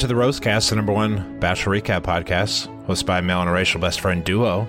to 0.00 0.06
the 0.06 0.14
Rosecast, 0.14 0.70
the 0.70 0.76
number 0.76 0.92
one 0.92 1.38
Bachelor 1.40 1.78
Recap 1.78 2.00
podcast, 2.02 2.68
hosted 2.86 3.04
by 3.06 3.20
male 3.20 3.42
and 3.42 3.52
racial 3.52 3.80
best 3.80 4.00
friend 4.00 4.24
duo. 4.24 4.66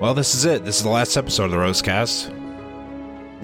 Well, 0.00 0.14
this 0.14 0.34
is 0.34 0.44
it. 0.46 0.64
This 0.64 0.78
is 0.78 0.82
the 0.82 0.88
last 0.88 1.16
episode 1.16 1.44
of 1.44 1.50
the 1.50 1.56
Rosecast. 1.58 2.34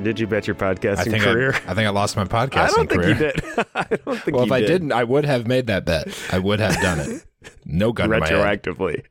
Did 0.03 0.19
you 0.19 0.27
bet 0.27 0.47
your 0.47 0.57
I 0.57 0.59
podcasting 0.75 1.11
think 1.11 1.23
career? 1.25 1.53
I, 1.55 1.73
I 1.73 1.75
think 1.75 1.87
I 1.87 1.91
lost 1.91 2.17
my 2.17 2.25
podcasting 2.25 2.51
career. 2.51 2.55
I 2.55 2.69
don't 2.69 2.89
think 2.89 3.03
career. 3.03 3.09
you 3.09 3.15
did. 3.15 3.67
I 3.75 3.85
don't 3.85 4.19
think 4.23 4.37
Well, 4.37 4.47
you 4.47 4.49
if 4.49 4.53
I 4.53 4.61
did. 4.61 4.67
didn't, 4.69 4.93
I 4.93 5.05
would 5.05 5.25
have 5.27 5.47
made 5.47 5.67
that 5.67 5.85
bet. 5.85 6.09
I 6.33 6.39
would 6.39 6.61
have 6.61 6.81
done 6.81 7.01
it. 7.01 7.25
No 7.67 7.93
gun 7.93 8.09
to 8.09 8.19
my 8.21 8.27
head. 8.29 8.63
retroactively. 8.63 9.05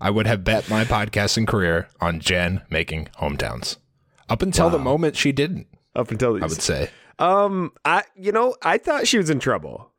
I 0.00 0.10
would 0.10 0.26
have 0.26 0.42
bet 0.42 0.68
my 0.68 0.84
podcasting 0.84 1.46
career 1.46 1.88
on 2.00 2.18
Jen 2.18 2.62
making 2.70 3.08
hometowns. 3.20 3.76
Up 4.28 4.42
until 4.42 4.68
the 4.70 4.78
moment 4.78 5.16
she 5.16 5.30
didn't, 5.30 5.66
Up 5.94 6.10
until 6.10 6.34
these. 6.34 6.42
I 6.42 6.46
would 6.46 6.62
say. 6.62 6.90
Um, 7.20 7.72
I 7.84 8.02
you 8.16 8.32
know 8.32 8.56
I 8.62 8.78
thought 8.78 9.06
she 9.06 9.18
was 9.18 9.30
in 9.30 9.38
trouble. 9.38 9.90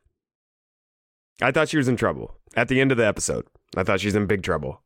I 1.40 1.50
thought 1.50 1.68
she 1.68 1.76
was 1.76 1.88
in 1.88 1.96
trouble 1.96 2.36
at 2.56 2.68
the 2.68 2.80
end 2.80 2.90
of 2.92 2.98
the 2.98 3.06
episode. 3.06 3.46
I 3.76 3.82
thought 3.84 4.00
she 4.00 4.06
was 4.08 4.14
in 4.14 4.26
big 4.26 4.42
trouble. 4.42 4.82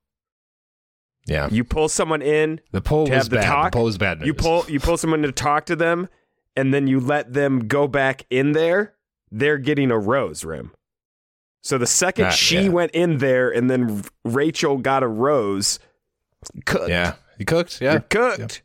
Yeah. 1.27 1.49
You 1.51 1.65
pull 1.65 1.89
someone 1.89 2.23
in, 2.23 2.61
The 2.71 2.81
poll 2.81 3.07
to 3.07 3.11
was 3.13 3.25
have 3.25 3.31
the 3.31 3.37
bad. 3.37 3.47
talk, 3.47 3.73
the 3.73 3.77
poll 3.77 3.85
was 3.87 3.99
bad 3.99 4.19
news. 4.21 4.27
you 4.29 4.35
pull 4.35 4.65
you 4.69 4.79
pull 4.79 4.97
someone 4.97 5.23
to 5.23 5.33
talk 5.33 5.67
to 5.67 5.75
them, 5.77 6.09
and 6.55 6.73
then 6.73 6.87
you 6.87 7.01
let 7.01 7.33
them 7.33 7.67
go 7.67 7.89
back 7.89 8.25
in 8.31 8.53
there. 8.53 8.95
They're 9.33 9.59
getting 9.59 9.91
a 9.91 9.99
rose 9.99 10.45
rim. 10.45 10.73
So 11.65 11.79
the 11.79 11.87
second 11.87 12.27
Ah, 12.27 12.31
she 12.31 12.63
yeah. 12.63 12.69
went 12.69 12.93
in 12.93 13.19
there, 13.19 13.51
and 13.51 13.69
then 13.69 14.05
Rachel 14.25 14.79
got 14.79 15.03
a 15.03 15.09
rose, 15.09 15.81
cooked. 16.65 16.89
Yeah. 16.91 17.15
You 17.39 17.45
cooked? 17.45 17.81
Yeah. 17.81 17.93
You're 17.93 18.01
cooked. 18.03 18.63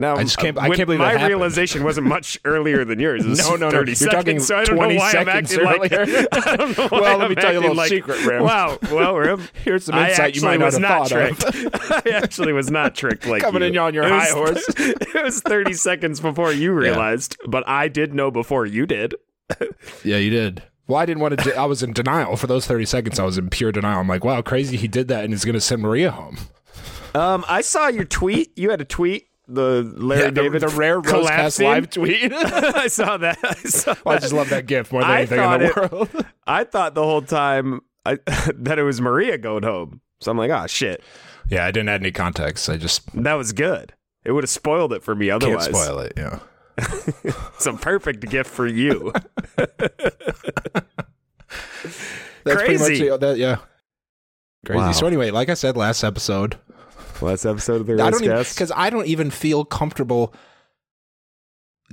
Now, 0.00 0.16
I 0.16 0.22
just 0.24 0.38
can't- 0.38 0.58
I 0.58 0.68
can't 0.68 0.86
believe 0.86 0.98
my 0.98 1.14
that 1.14 1.28
realization 1.28 1.84
wasn't 1.84 2.06
much 2.08 2.40
earlier 2.44 2.84
than 2.84 2.98
yours. 2.98 3.24
It 3.24 3.28
was 3.28 3.38
No, 3.38 3.54
no, 3.54 3.66
no. 3.68 3.70
30 3.70 3.90
You're 3.90 3.96
seconds, 3.96 4.14
talking 4.14 4.40
so 4.40 4.56
I 4.56 4.64
don't 4.64 4.76
know 4.76 4.88
why 4.98 5.06
I'm 5.12 5.26
seconds 5.26 5.52
acting 5.52 5.64
like. 5.66 5.92
earlier. 5.92 6.26
I 6.32 6.56
don't 6.56 6.78
know 6.78 6.88
why 6.88 7.00
Well, 7.00 7.18
let 7.18 7.24
I'm 7.24 7.28
me 7.28 7.34
tell 7.36 7.52
you 7.52 7.58
a 7.58 7.60
little 7.60 7.76
like- 7.76 7.90
secret, 7.90 8.24
Rim. 8.24 8.42
Wow, 8.42 8.78
well, 8.90 9.14
Rim, 9.16 9.46
Here's 9.62 9.84
some 9.84 9.98
insight 9.98 10.34
you 10.34 10.42
might 10.42 10.58
not 10.58 10.72
have 10.72 10.80
not 10.82 11.08
thought 11.08 11.36
tricked. 11.36 12.06
I 12.06 12.10
actually 12.16 12.52
was 12.54 12.70
not 12.70 12.94
tricked 12.94 13.26
like 13.26 13.42
Coming 13.42 13.62
you. 13.62 13.68
in 13.68 13.78
on 13.78 13.92
your 13.94 14.04
It 14.04 14.10
was- 14.10 14.22
high 14.24 14.30
horse. 14.34 14.64
it 14.78 15.22
was 15.22 15.40
30 15.42 15.74
seconds 15.74 16.18
before 16.20 16.50
you 16.52 16.72
realized, 16.72 17.36
but 17.46 17.62
I 17.68 17.88
did 17.88 18.14
know 18.14 18.30
before 18.30 18.64
you 18.66 18.86
did. 18.86 19.14
Yeah, 20.02 20.16
you 20.16 20.30
did. 20.30 20.62
Well, 20.86 20.98
I 20.98 21.06
didn't 21.06 21.20
want 21.20 21.38
to. 21.38 21.44
Do 21.44 21.52
I 21.52 21.66
was 21.66 21.82
in 21.84 21.92
denial 21.92 22.36
for 22.36 22.46
those 22.48 22.66
thirty 22.66 22.84
seconds. 22.84 23.20
I 23.20 23.24
was 23.24 23.38
in 23.38 23.48
pure 23.48 23.70
denial. 23.70 24.00
I'm 24.00 24.08
like, 24.08 24.24
wow, 24.24 24.42
crazy. 24.42 24.76
He 24.76 24.88
did 24.88 25.06
that, 25.08 25.22
and 25.22 25.32
he's 25.32 25.44
going 25.44 25.54
to 25.54 25.60
send 25.60 25.82
Maria 25.82 26.10
home. 26.10 26.36
Um, 27.14 27.44
I 27.48 27.60
saw 27.60 27.86
your 27.88 28.04
tweet. 28.04 28.56
You 28.58 28.70
had 28.70 28.80
a 28.80 28.84
tweet. 28.84 29.28
The 29.52 29.82
Larry 29.96 30.24
Yeah, 30.24 30.30
David 30.30 30.62
the, 30.62 30.68
rare 30.68 31.00
Rosecast 31.00 31.08
collapsing. 31.10 31.66
live 31.66 31.90
tweet. 31.90 32.32
I 32.34 32.86
saw 32.86 33.16
that. 33.16 33.38
I, 33.42 33.54
saw 33.68 33.94
I 34.06 34.14
that. 34.14 34.22
just 34.22 34.32
love 34.32 34.48
that 34.50 34.66
gift 34.66 34.92
more 34.92 35.02
than 35.02 35.10
I 35.10 35.18
anything 35.18 35.40
in 35.40 35.60
the 35.60 35.66
it- 35.66 35.76
world. 35.92 36.26
I 36.46 36.64
thought 36.64 36.94
the 36.94 37.02
whole 37.02 37.22
time 37.22 37.80
I, 38.06 38.18
that 38.54 38.78
it 38.78 38.82
was 38.84 39.00
Maria 39.00 39.38
going 39.38 39.62
home. 39.64 40.00
So 40.20 40.30
I'm 40.30 40.38
like, 40.38 40.50
oh 40.50 40.66
shit, 40.66 41.02
yeah, 41.48 41.64
I 41.66 41.70
didn't 41.70 41.88
add 41.88 42.00
any 42.02 42.12
context. 42.12 42.68
I 42.68 42.76
just 42.76 43.10
that 43.22 43.34
was 43.34 43.52
good. 43.52 43.94
It 44.24 44.32
would 44.32 44.44
have 44.44 44.50
spoiled 44.50 44.92
it 44.92 45.02
for 45.02 45.14
me 45.14 45.30
otherwise. 45.30 45.66
can't 45.66 45.74
otherwise. 45.76 45.86
spoil 45.86 45.98
it. 46.00 46.12
Yeah. 46.16 46.38
It's 47.54 47.66
a 47.66 47.72
perfect 47.74 48.28
gift 48.30 48.50
for 48.50 48.66
you. 48.66 49.12
That's 52.44 52.62
pretty 52.62 52.76
Crazy. 52.78 53.04
much 53.08 53.14
it. 53.14 53.20
That, 53.20 53.36
yeah. 53.38 53.56
Crazy. 54.66 54.78
Wow. 54.78 54.92
So 54.92 55.06
anyway, 55.06 55.30
like 55.30 55.48
I 55.48 55.54
said 55.54 55.76
last 55.76 56.04
episode, 56.04 56.58
Last 57.22 57.44
episode 57.44 57.80
of 57.82 57.86
the 57.86 58.02
I 58.02 58.10
don't 58.10 58.20
because 58.22 58.72
I 58.74 58.90
don't 58.90 59.06
even 59.06 59.30
feel 59.30 59.64
comfortable 59.64 60.34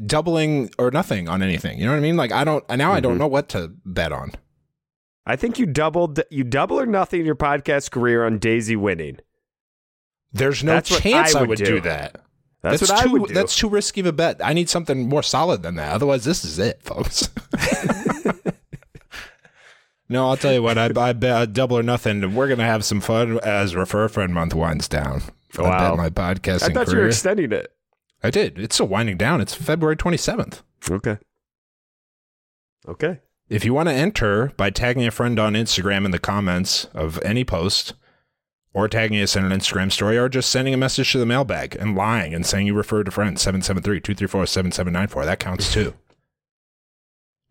doubling 0.05 0.69
or 0.77 0.91
nothing 0.91 1.27
on 1.27 1.41
anything. 1.41 1.79
You 1.79 1.85
know 1.85 1.91
what 1.91 1.97
I 1.97 2.01
mean? 2.01 2.17
Like 2.17 2.31
I 2.31 2.43
don't 2.43 2.67
now. 2.69 2.91
I 2.93 2.99
don't 2.99 3.15
Mhm. 3.15 3.19
know 3.19 3.27
what 3.27 3.49
to 3.49 3.71
bet 3.85 4.11
on. 4.11 4.31
I 5.25 5.35
think 5.35 5.59
you 5.59 5.65
doubled 5.65 6.21
you 6.29 6.43
double 6.43 6.79
or 6.79 6.85
nothing 6.85 7.25
your 7.25 7.35
podcast 7.35 7.91
career 7.91 8.25
on 8.25 8.37
Daisy 8.39 8.75
winning. 8.75 9.17
There's 10.31 10.63
no 10.63 10.73
That's 10.73 10.91
what 10.91 11.01
chance 11.01 11.35
I 11.35 11.39
I 11.39 11.41
would 11.41 11.49
would, 11.49 11.57
do. 11.57 11.65
do. 11.65 11.79
that. 11.81 12.21
That's, 12.61 12.81
what 12.81 13.01
too, 13.01 13.09
I 13.09 13.11
would 13.13 13.27
do. 13.29 13.33
That's 13.33 13.55
too 13.55 13.69
risky 13.69 14.01
of 14.01 14.07
a 14.07 14.11
bet. 14.11 14.41
I 14.43 14.51
need 14.53 14.69
something 14.69 15.07
more 15.07 15.23
solid 15.23 15.63
than 15.63 15.75
that. 15.75 15.93
Otherwise, 15.93 16.25
this 16.25 16.43
is 16.43 16.59
it, 16.59 16.81
folks. 16.83 17.29
no, 20.09 20.27
I'll 20.29 20.37
tell 20.37 20.53
you 20.53 20.61
what. 20.63 20.77
I, 20.77 20.89
I 20.95 21.13
bet 21.13 21.53
double 21.53 21.77
or 21.77 21.83
nothing. 21.83 22.33
We're 22.35 22.47
gonna 22.47 22.63
have 22.65 22.85
some 22.85 23.01
fun 23.01 23.39
as 23.43 23.75
Refer 23.75 24.05
a 24.05 24.09
Friend 24.09 24.33
Month 24.33 24.53
winds 24.53 24.87
down. 24.87 25.21
I 25.57 25.61
Wow. 25.61 25.95
bet 25.95 25.97
my 25.97 26.09
podcasting 26.09 26.69
I 26.69 26.73
thought 26.73 26.87
you 26.91 26.97
were 26.97 27.07
extending 27.07 27.51
it. 27.51 27.73
I 28.23 28.29
did. 28.31 28.57
It's 28.59 28.75
still 28.75 28.87
winding 28.87 29.17
down. 29.17 29.41
It's 29.41 29.53
February 29.53 29.95
27th. 29.95 30.61
Okay. 30.89 31.17
Okay. 32.87 33.19
If 33.49 33.63
you 33.63 33.73
want 33.73 33.89
to 33.89 33.93
enter 33.95 34.51
by 34.57 34.69
tagging 34.69 35.05
a 35.05 35.11
friend 35.11 35.39
on 35.39 35.53
Instagram 35.53 36.05
in 36.05 36.11
the 36.11 36.19
comments 36.19 36.85
of 36.93 37.21
any 37.23 37.43
post, 37.43 37.93
or 38.73 38.87
tagging 38.87 39.19
us 39.21 39.35
in 39.35 39.43
an 39.45 39.57
Instagram 39.57 39.91
story, 39.91 40.17
or 40.17 40.29
just 40.29 40.49
sending 40.49 40.73
a 40.73 40.77
message 40.77 41.11
to 41.13 41.17
the 41.17 41.25
mailbag 41.25 41.75
and 41.75 41.95
lying 41.95 42.33
and 42.33 42.45
saying 42.45 42.67
you 42.67 42.73
referred 42.73 43.07
a 43.07 43.11
friend, 43.11 43.39
773 43.39 43.99
234 44.01 44.45
7794, 44.45 45.25
that 45.25 45.39
counts 45.39 45.73
too. 45.73 45.93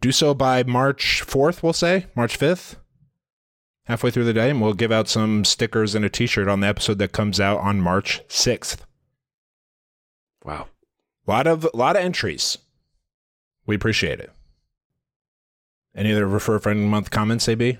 Do 0.07 0.13
so 0.13 0.35
by 0.35 0.63
March 0.63 1.25
4th, 1.27 1.65
we'll 1.65 1.73
say, 1.73 2.07
March 2.15 2.39
5th, 2.39 2.77
halfway 3.87 4.13
through 4.13 4.23
the 4.23 4.33
day, 4.33 4.51
and 4.51 4.63
we'll 4.63 4.73
give 4.73 4.93
out 4.93 5.09
some 5.09 5.45
stickers 5.45 5.97
and 5.97 6.05
a 6.05 6.09
t 6.09 6.29
shirt 6.29 6.47
on 6.47 6.61
the 6.61 6.69
episode 6.69 6.99
that 6.99 7.11
comes 7.11 7.41
out 7.41 7.59
on 7.59 7.81
March 7.81 8.23
6th. 8.29 8.83
Wow. 10.45 10.69
A 11.27 11.31
lot 11.33 11.49
of 11.49 11.65
a 11.65 11.77
lot 11.77 11.97
of 11.97 12.05
entries. 12.05 12.57
We 13.67 13.75
appreciate 13.75 14.21
it. 14.21 14.31
Any 15.93 16.13
other 16.13 16.29
refer 16.29 16.61
friend 16.61 16.89
month 16.89 17.11
comments, 17.11 17.49
AB? 17.49 17.77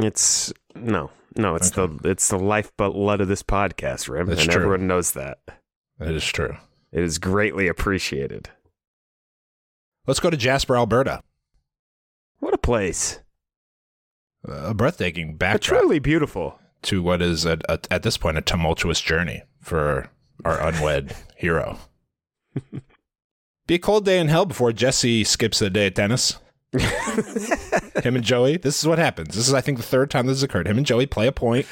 It's 0.00 0.52
no, 0.74 1.12
no. 1.36 1.54
It's 1.54 1.70
the 1.70 1.88
it's 2.02 2.26
the 2.26 2.38
lifeblood 2.40 3.20
of 3.20 3.28
this 3.28 3.44
podcast, 3.44 4.08
Rim, 4.08 4.26
That's 4.26 4.42
and 4.42 4.50
true. 4.50 4.60
everyone 4.60 4.88
knows 4.88 5.12
that. 5.12 5.38
That 6.00 6.14
is 6.14 6.26
true. 6.26 6.56
It 6.90 7.04
is 7.04 7.18
greatly 7.18 7.68
appreciated. 7.68 8.50
Let's 10.08 10.20
go 10.20 10.30
to 10.30 10.38
Jasper, 10.38 10.74
Alberta. 10.74 11.20
What 12.38 12.54
a 12.54 12.58
place! 12.58 13.20
A 14.42 14.72
breathtaking 14.72 15.36
backdrop 15.36 15.80
truly 15.82 15.98
beautiful. 15.98 16.58
to 16.84 17.02
what 17.02 17.20
is 17.20 17.44
a, 17.44 17.58
a, 17.68 17.78
at 17.90 18.04
this 18.04 18.16
point 18.16 18.38
a 18.38 18.40
tumultuous 18.40 19.02
journey 19.02 19.42
for 19.60 20.08
our 20.46 20.66
unwed 20.66 21.14
hero. 21.36 21.78
Be 23.66 23.74
a 23.74 23.78
cold 23.78 24.06
day 24.06 24.18
in 24.18 24.28
hell 24.28 24.46
before 24.46 24.72
Jesse 24.72 25.24
skips 25.24 25.60
a 25.60 25.68
day 25.68 25.88
at 25.88 25.96
tennis. 25.96 26.38
Him 28.02 28.16
and 28.16 28.24
Joey. 28.24 28.56
This 28.56 28.80
is 28.80 28.88
what 28.88 28.98
happens. 28.98 29.34
This 29.34 29.46
is, 29.46 29.52
I 29.52 29.60
think, 29.60 29.76
the 29.76 29.84
third 29.84 30.10
time 30.10 30.26
this 30.26 30.38
has 30.38 30.42
occurred. 30.42 30.68
Him 30.68 30.78
and 30.78 30.86
Joey 30.86 31.04
play 31.04 31.26
a 31.26 31.32
point, 31.32 31.66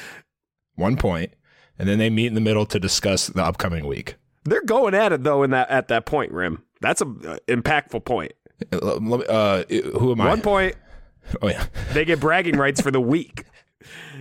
one 0.74 0.98
point, 0.98 1.32
and 1.78 1.88
then 1.88 1.96
they 1.98 2.10
meet 2.10 2.26
in 2.26 2.34
the 2.34 2.42
middle 2.42 2.66
to 2.66 2.78
discuss 2.78 3.28
the 3.28 3.42
upcoming 3.42 3.86
week. 3.86 4.16
They're 4.44 4.62
going 4.62 4.92
at 4.92 5.12
it 5.12 5.22
though 5.22 5.42
in 5.42 5.52
that 5.52 5.70
at 5.70 5.88
that 5.88 6.04
point, 6.04 6.32
Rim. 6.32 6.65
That's 6.80 7.00
a 7.00 7.06
uh, 7.06 7.38
impactful 7.48 8.04
point. 8.04 8.32
Uh, 8.72 8.96
let 8.96 9.02
me- 9.20 9.26
uh, 9.28 9.64
who 9.98 10.12
am 10.12 10.20
I? 10.20 10.28
One 10.28 10.40
point, 10.42 10.76
Oh 11.42 11.48
yeah. 11.48 11.66
they 11.92 12.04
get 12.04 12.20
bragging 12.20 12.56
rights 12.56 12.80
for 12.80 12.90
the 12.90 13.00
week. 13.14 13.44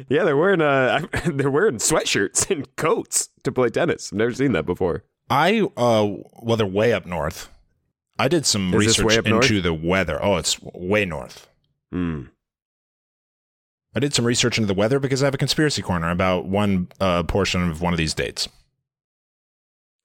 Yeah, 0.10 0.24
they're 0.26 0.38
wearing 0.38 0.62
uh 0.62 1.06
they're 1.26 1.50
wearing 1.50 1.78
sweatshirts 1.78 2.50
and 2.52 2.74
coats 2.76 3.30
to 3.44 3.52
play 3.52 3.70
tennis. 3.70 4.12
I've 4.12 4.18
never 4.18 4.34
seen 4.34 4.52
that 4.52 4.66
before. 4.66 5.04
I 5.30 5.62
uh 5.78 6.08
well 6.42 6.58
they're 6.58 6.66
way 6.68 6.94
up 6.94 7.06
north. 7.06 7.50
I 8.20 8.28
did 8.28 8.46
some 8.46 8.74
Is 8.74 8.86
research 8.88 9.18
up 9.18 9.26
north? 9.26 9.44
into 9.46 9.62
the 9.62 9.74
weather. 9.74 10.24
Oh, 10.24 10.38
it's 10.38 10.62
way 10.62 11.04
north. 11.06 11.48
Hmm. 11.92 12.24
I 13.96 14.00
did 14.00 14.14
some 14.14 14.26
research 14.26 14.58
into 14.58 14.68
the 14.68 14.74
weather 14.78 15.00
because 15.00 15.24
I 15.24 15.26
have 15.26 15.34
a 15.34 15.38
conspiracy 15.38 15.82
corner 15.82 16.10
about 16.12 16.46
one 16.46 16.90
uh, 17.00 17.24
portion 17.24 17.70
of 17.70 17.82
one 17.82 17.94
of 17.94 17.98
these 17.98 18.14
dates. 18.14 18.48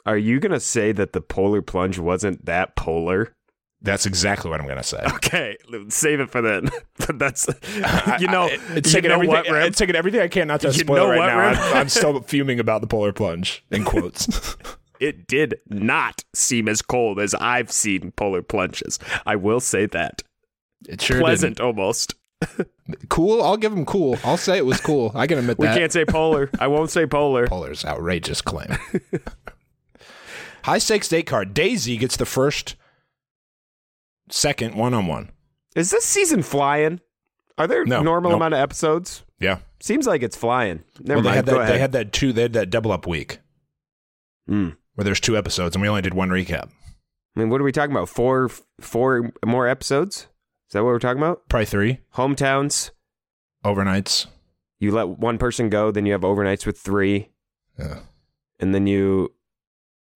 Are 0.07 0.19
you 0.19 0.41
gonna 0.41 0.61
say 0.61 0.93
that 0.93 1.13
the 1.13 1.21
polar 1.21 1.63
plunge 1.63 1.99
wasn't 1.99 2.47
that 2.47 2.77
polar? 2.77 3.35
That's 3.83 4.05
exactly 4.05 4.51
what 4.51 4.61
I'm 4.61 4.67
going 4.67 4.77
to 4.79 4.85
say. 4.85 5.03
Okay, 5.15 5.57
save 5.89 6.21
it 6.21 6.31
for 6.31 6.43
then. 6.43 6.69
that's 7.19 7.47
you 8.21 8.29
know 8.29 8.43
I- 8.43 8.59
it's 8.75 8.93
you 8.93 9.01
taking 9.01 9.09
know 9.09 9.15
everything. 9.15 9.35
what, 9.37 9.49
Rim? 9.49 9.63
It's 9.63 9.79
taking 9.79 9.97
everything 9.97 10.21
I 10.21 10.29
can 10.29 10.49
not 10.49 10.61
to 10.61 10.73
spoil 10.73 11.09
right 11.09 11.19
what, 11.19 11.27
now. 11.29 11.39
I'm, 11.39 11.77
I'm 11.77 11.89
still 11.89 12.21
fuming 12.21 12.61
about 12.61 12.83
the 12.83 12.87
polar 12.87 13.13
plunge 13.13 13.65
in 13.71 13.85
quotes. 13.85 14.57
It 15.01 15.27
did 15.27 15.55
not 15.71 16.25
seem 16.35 16.69
as 16.69 16.83
cold 16.83 17.19
as 17.19 17.35
I've 17.35 17.73
seen 17.73 18.13
polar 18.13 18.43
plunges. 18.43 18.99
I 19.25 19.35
will 19.35 19.61
say 19.61 19.87
that. 19.87 20.23
it 20.87 21.01
sure 21.01 21.21
Pleasant 21.21 21.59
almost. 21.59 22.17
didn't. 22.59 23.09
Cool. 23.09 23.43
I'll 23.43 23.57
give 23.57 23.73
him 23.73 23.87
cool. 23.87 24.19
I'll 24.25 24.37
say 24.37 24.59
it 24.59 24.67
was 24.67 24.79
cool. 24.79 25.11
I 25.15 25.27
can 25.27 25.39
admit 25.39 25.59
We 25.59 25.69
that. 25.69 25.75
We 25.75 25.81
can't 25.81 25.91
say 25.91 26.05
polar. 26.05 26.51
I 26.59 26.67
won't 26.67 26.91
say 26.91 27.07
polar. 27.07 27.47
Polar's 27.47 27.83
outrageous 27.83 28.43
claim. 28.43 28.77
High 30.71 30.79
stakes 30.79 31.09
date 31.09 31.27
card. 31.27 31.53
Daisy 31.53 31.97
gets 31.97 32.17
the 32.17 32.25
first, 32.25 32.77
second 34.31 34.77
one 34.77 34.95
on 34.95 35.09
one. 35.09 35.31
Is 35.75 35.91
this 35.91 36.05
season 36.05 36.43
flying? 36.45 37.01
Are 37.59 37.67
there 37.67 37.85
No, 37.85 38.03
normal 38.03 38.31
nope. 38.31 38.39
amount 38.39 38.55
of 38.55 38.61
episodes? 38.61 39.25
Yeah. 39.41 39.59
Seems 39.81 40.07
like 40.07 40.23
it's 40.23 40.37
flying. 40.37 40.85
Never 41.01 41.17
well, 41.17 41.23
they 41.23 41.29
mind. 41.31 41.37
had 41.37 41.47
Go 41.47 41.53
that. 41.55 41.61
ahead. 41.63 41.75
They 41.75 41.79
had 41.81 41.93
that 41.93 42.13
two. 42.13 42.33
They 42.33 42.43
had 42.43 42.53
that 42.53 42.71
double 42.71 42.93
up 42.93 43.05
week 43.09 43.41
Mm. 44.49 44.77
where 44.95 45.05
there's 45.05 45.19
two 45.19 45.37
episodes, 45.37 45.75
and 45.75 45.83
we 45.83 45.89
only 45.89 46.03
did 46.03 46.15
one 46.15 46.29
recap. 46.29 46.69
I 47.37 47.41
mean, 47.41 47.51
what 47.51 47.61
are 47.61 47.65
we 47.65 47.73
talking 47.73 47.91
about? 47.91 48.09
Four, 48.09 48.49
four 48.81 49.33
more 49.45 49.67
episodes? 49.67 50.29
Is 50.69 50.73
that 50.75 50.85
what 50.85 50.91
we're 50.91 50.99
talking 51.01 51.21
about? 51.21 51.49
Probably 51.49 51.67
three 51.67 51.99
Hometowns. 52.15 52.91
overnights. 53.65 54.27
You 54.79 54.93
let 54.93 55.09
one 55.09 55.37
person 55.37 55.69
go, 55.69 55.91
then 55.91 56.07
you 56.07 56.13
have 56.13 56.21
overnights 56.23 56.65
with 56.65 56.79
three, 56.79 57.31
Yeah. 57.77 58.03
and 58.61 58.73
then 58.73 58.87
you 58.87 59.35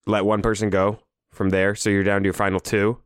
let 0.07 0.25
one 0.25 0.43
person 0.43 0.71
go 0.71 0.99
from 1.33 1.51
there. 1.51 1.75
So 1.75 1.91
you're 1.91 2.05
down 2.05 2.23
to 2.23 2.27
your 2.27 2.33
final 2.35 2.61
two. 2.61 2.99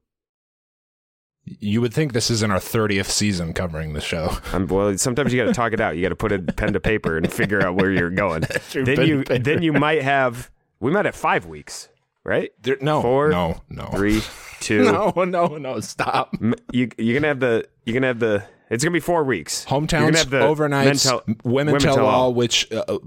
You 1.44 1.80
would 1.80 1.94
think 1.94 2.12
this 2.12 2.30
is 2.30 2.42
in 2.42 2.50
our 2.50 2.58
30th 2.58 3.06
season 3.06 3.54
covering 3.54 3.94
the 3.94 4.00
show. 4.02 4.36
Um, 4.52 4.66
well, 4.66 4.96
sometimes 4.98 5.32
you 5.32 5.40
got 5.42 5.46
to 5.48 5.54
talk 5.54 5.72
it 5.72 5.80
out. 5.80 5.96
You 5.96 6.02
got 6.02 6.08
to 6.10 6.16
put 6.16 6.32
a 6.32 6.38
pen 6.40 6.72
to 6.72 6.80
paper 6.80 7.16
and 7.16 7.30
figure 7.32 7.64
out 7.64 7.74
where 7.76 7.90
you're 7.90 8.10
going. 8.10 8.42
True, 8.70 8.84
then 8.84 9.06
you 9.06 9.24
then 9.24 9.62
you 9.62 9.72
might 9.72 10.02
have 10.02 10.50
we 10.80 10.90
might 10.90 11.04
have 11.04 11.14
five 11.14 11.46
weeks, 11.46 11.88
right? 12.24 12.50
There, 12.62 12.76
no, 12.80 13.02
Four, 13.02 13.28
no, 13.30 13.60
no, 13.68 13.86
Three, 13.86 14.22
two. 14.60 14.84
no, 14.92 15.12
no, 15.24 15.56
no. 15.58 15.80
Stop. 15.80 16.34
You 16.72 16.88
you're 16.98 17.14
gonna 17.20 17.28
have 17.28 17.40
the 17.40 17.68
you're 17.84 17.94
gonna 17.94 18.06
have 18.08 18.20
the 18.20 18.44
it's 18.70 18.82
gonna 18.82 18.92
be 18.94 19.00
four 19.00 19.24
weeks. 19.24 19.66
You're 19.70 19.80
gonna 19.80 19.86
Hometowns, 20.12 20.16
have 20.18 20.30
the 20.30 20.40
overnights, 20.40 21.02
tell- 21.04 21.22
women, 21.44 21.72
women 21.72 21.80
tell, 21.80 21.96
tell 21.96 22.06
all, 22.06 22.22
all. 22.24 22.34
which 22.34 22.70
uh, 22.72 22.84
uh, 22.88 22.98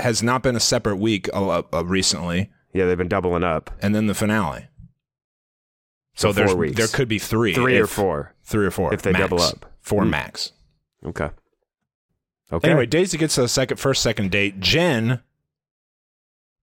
has 0.00 0.22
not 0.22 0.42
been 0.42 0.56
a 0.56 0.60
separate 0.60 0.96
week 0.96 1.28
uh, 1.32 1.62
uh, 1.72 1.84
recently, 1.84 2.50
Yeah, 2.72 2.86
they've 2.86 2.98
been 2.98 3.08
doubling 3.08 3.44
up. 3.44 3.70
and 3.82 3.94
then 3.94 4.06
the 4.06 4.14
finale. 4.14 4.68
So, 6.14 6.28
So 6.28 6.32
there's 6.32 6.54
weeks. 6.54 6.76
there 6.76 6.88
could 6.88 7.08
be 7.08 7.18
three, 7.18 7.54
Three 7.54 7.78
or 7.78 7.86
four. 7.86 8.34
three 8.44 8.66
or 8.66 8.70
four 8.70 8.92
if 8.92 9.02
they 9.02 9.12
max. 9.12 9.22
double 9.24 9.40
up. 9.42 9.72
four 9.80 10.02
Hmm. 10.04 10.10
max. 10.10 10.52
Okay. 11.04 11.30
Okay. 12.52 12.70
Anyway, 12.70 12.86
Daisy 12.86 13.16
gets 13.18 13.36
a 13.38 13.46
second, 13.46 13.76
first, 13.76 14.02
second 14.02 14.30
date. 14.30 14.58
Jen 14.58 15.20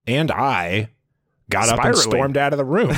and 0.07 0.29
I 0.31 0.89
got 1.49 1.69
up 1.69 1.83
and 1.85 1.95
stormed 1.97 2.37
out 2.37 2.53
of 2.53 2.57
the 2.57 2.65
room. 2.65 2.89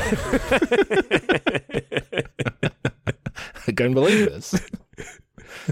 I 3.67 3.71
couldn't 3.71 3.93
believe 3.93 4.25
this. 4.25 4.55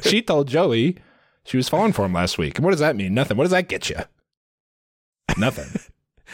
she 0.04 0.22
told 0.22 0.48
Joey 0.48 0.98
she 1.46 1.58
was 1.58 1.70
falling 1.70 1.94
for 1.94 2.06
him 2.06 2.14
last 2.14 2.38
week. 2.38 2.58
And 2.58 2.66
what 2.66 2.72
does 2.72 2.80
that 2.81 2.96
mean? 2.96 3.14
Nothing. 3.14 3.38
What 3.38 3.46
does 3.46 3.52
that 3.52 3.70
get 3.70 3.90
you? 3.90 3.98
Nothing. 5.38 5.80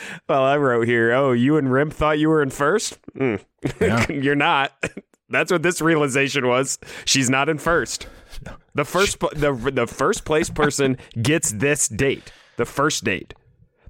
well, 0.30 0.44
I 0.44 0.58
wrote 0.58 0.88
here. 0.88 1.12
Oh, 1.14 1.32
you 1.32 1.58
and 1.58 1.72
Rim 1.72 1.90
thought 1.92 2.20
you 2.20 2.30
were 2.30 2.42
in 2.42 2.50
first. 2.50 2.98
Mm. 3.14 3.44
Yeah. 3.80 4.06
You're 4.12 4.36
not. 4.36 4.72
That's 5.30 5.52
what 5.52 5.64
this 5.64 5.82
realization 5.82 6.48
was. 6.48 6.78
She's 7.06 7.30
not 7.30 7.48
in 7.50 7.58
first. 7.58 8.08
The 8.74 8.86
first 8.86 9.20
the 9.20 9.54
the 9.74 9.88
first 9.88 10.26
place 10.26 10.50
person 10.50 10.98
gets 11.22 11.52
this 11.52 11.88
date. 11.88 12.32
The 12.58 12.66
first 12.66 13.04
date. 13.04 13.34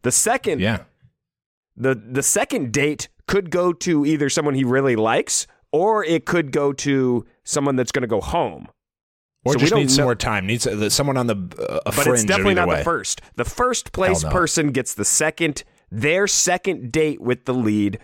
The 0.03 0.11
second 0.11 0.59
Yeah. 0.59 0.83
the 1.75 1.95
the 1.95 2.23
second 2.23 2.71
date 2.71 3.07
could 3.27 3.49
go 3.49 3.71
to 3.73 4.05
either 4.05 4.29
someone 4.29 4.53
he 4.55 4.63
really 4.63 4.95
likes 4.95 5.47
or 5.71 6.03
it 6.03 6.25
could 6.25 6.51
go 6.51 6.73
to 6.73 7.25
someone 7.43 7.75
that's 7.75 7.91
going 7.91 8.01
to 8.01 8.07
go 8.07 8.21
home. 8.21 8.67
Or 9.45 9.53
So 9.53 9.57
we 9.57 9.61
just 9.61 9.73
needs 9.75 9.95
some 9.95 10.01
know- 10.03 10.07
more 10.07 10.15
time. 10.15 10.45
Needs 10.45 10.67
uh, 10.67 10.89
someone 10.89 11.17
on 11.17 11.25
the 11.27 11.35
uh, 11.35 11.79
But 11.85 12.05
it's 12.07 12.23
definitely 12.25 12.53
not 12.55 12.67
way. 12.67 12.77
the 12.79 12.83
first. 12.83 13.21
The 13.35 13.45
first 13.45 13.91
place 13.93 14.21
no. 14.23 14.29
person 14.29 14.71
gets 14.71 14.93
the 14.93 15.05
second 15.05 15.63
their 15.91 16.27
second 16.27 16.91
date 16.91 17.21
with 17.21 17.45
the 17.45 17.53
lead 17.53 17.99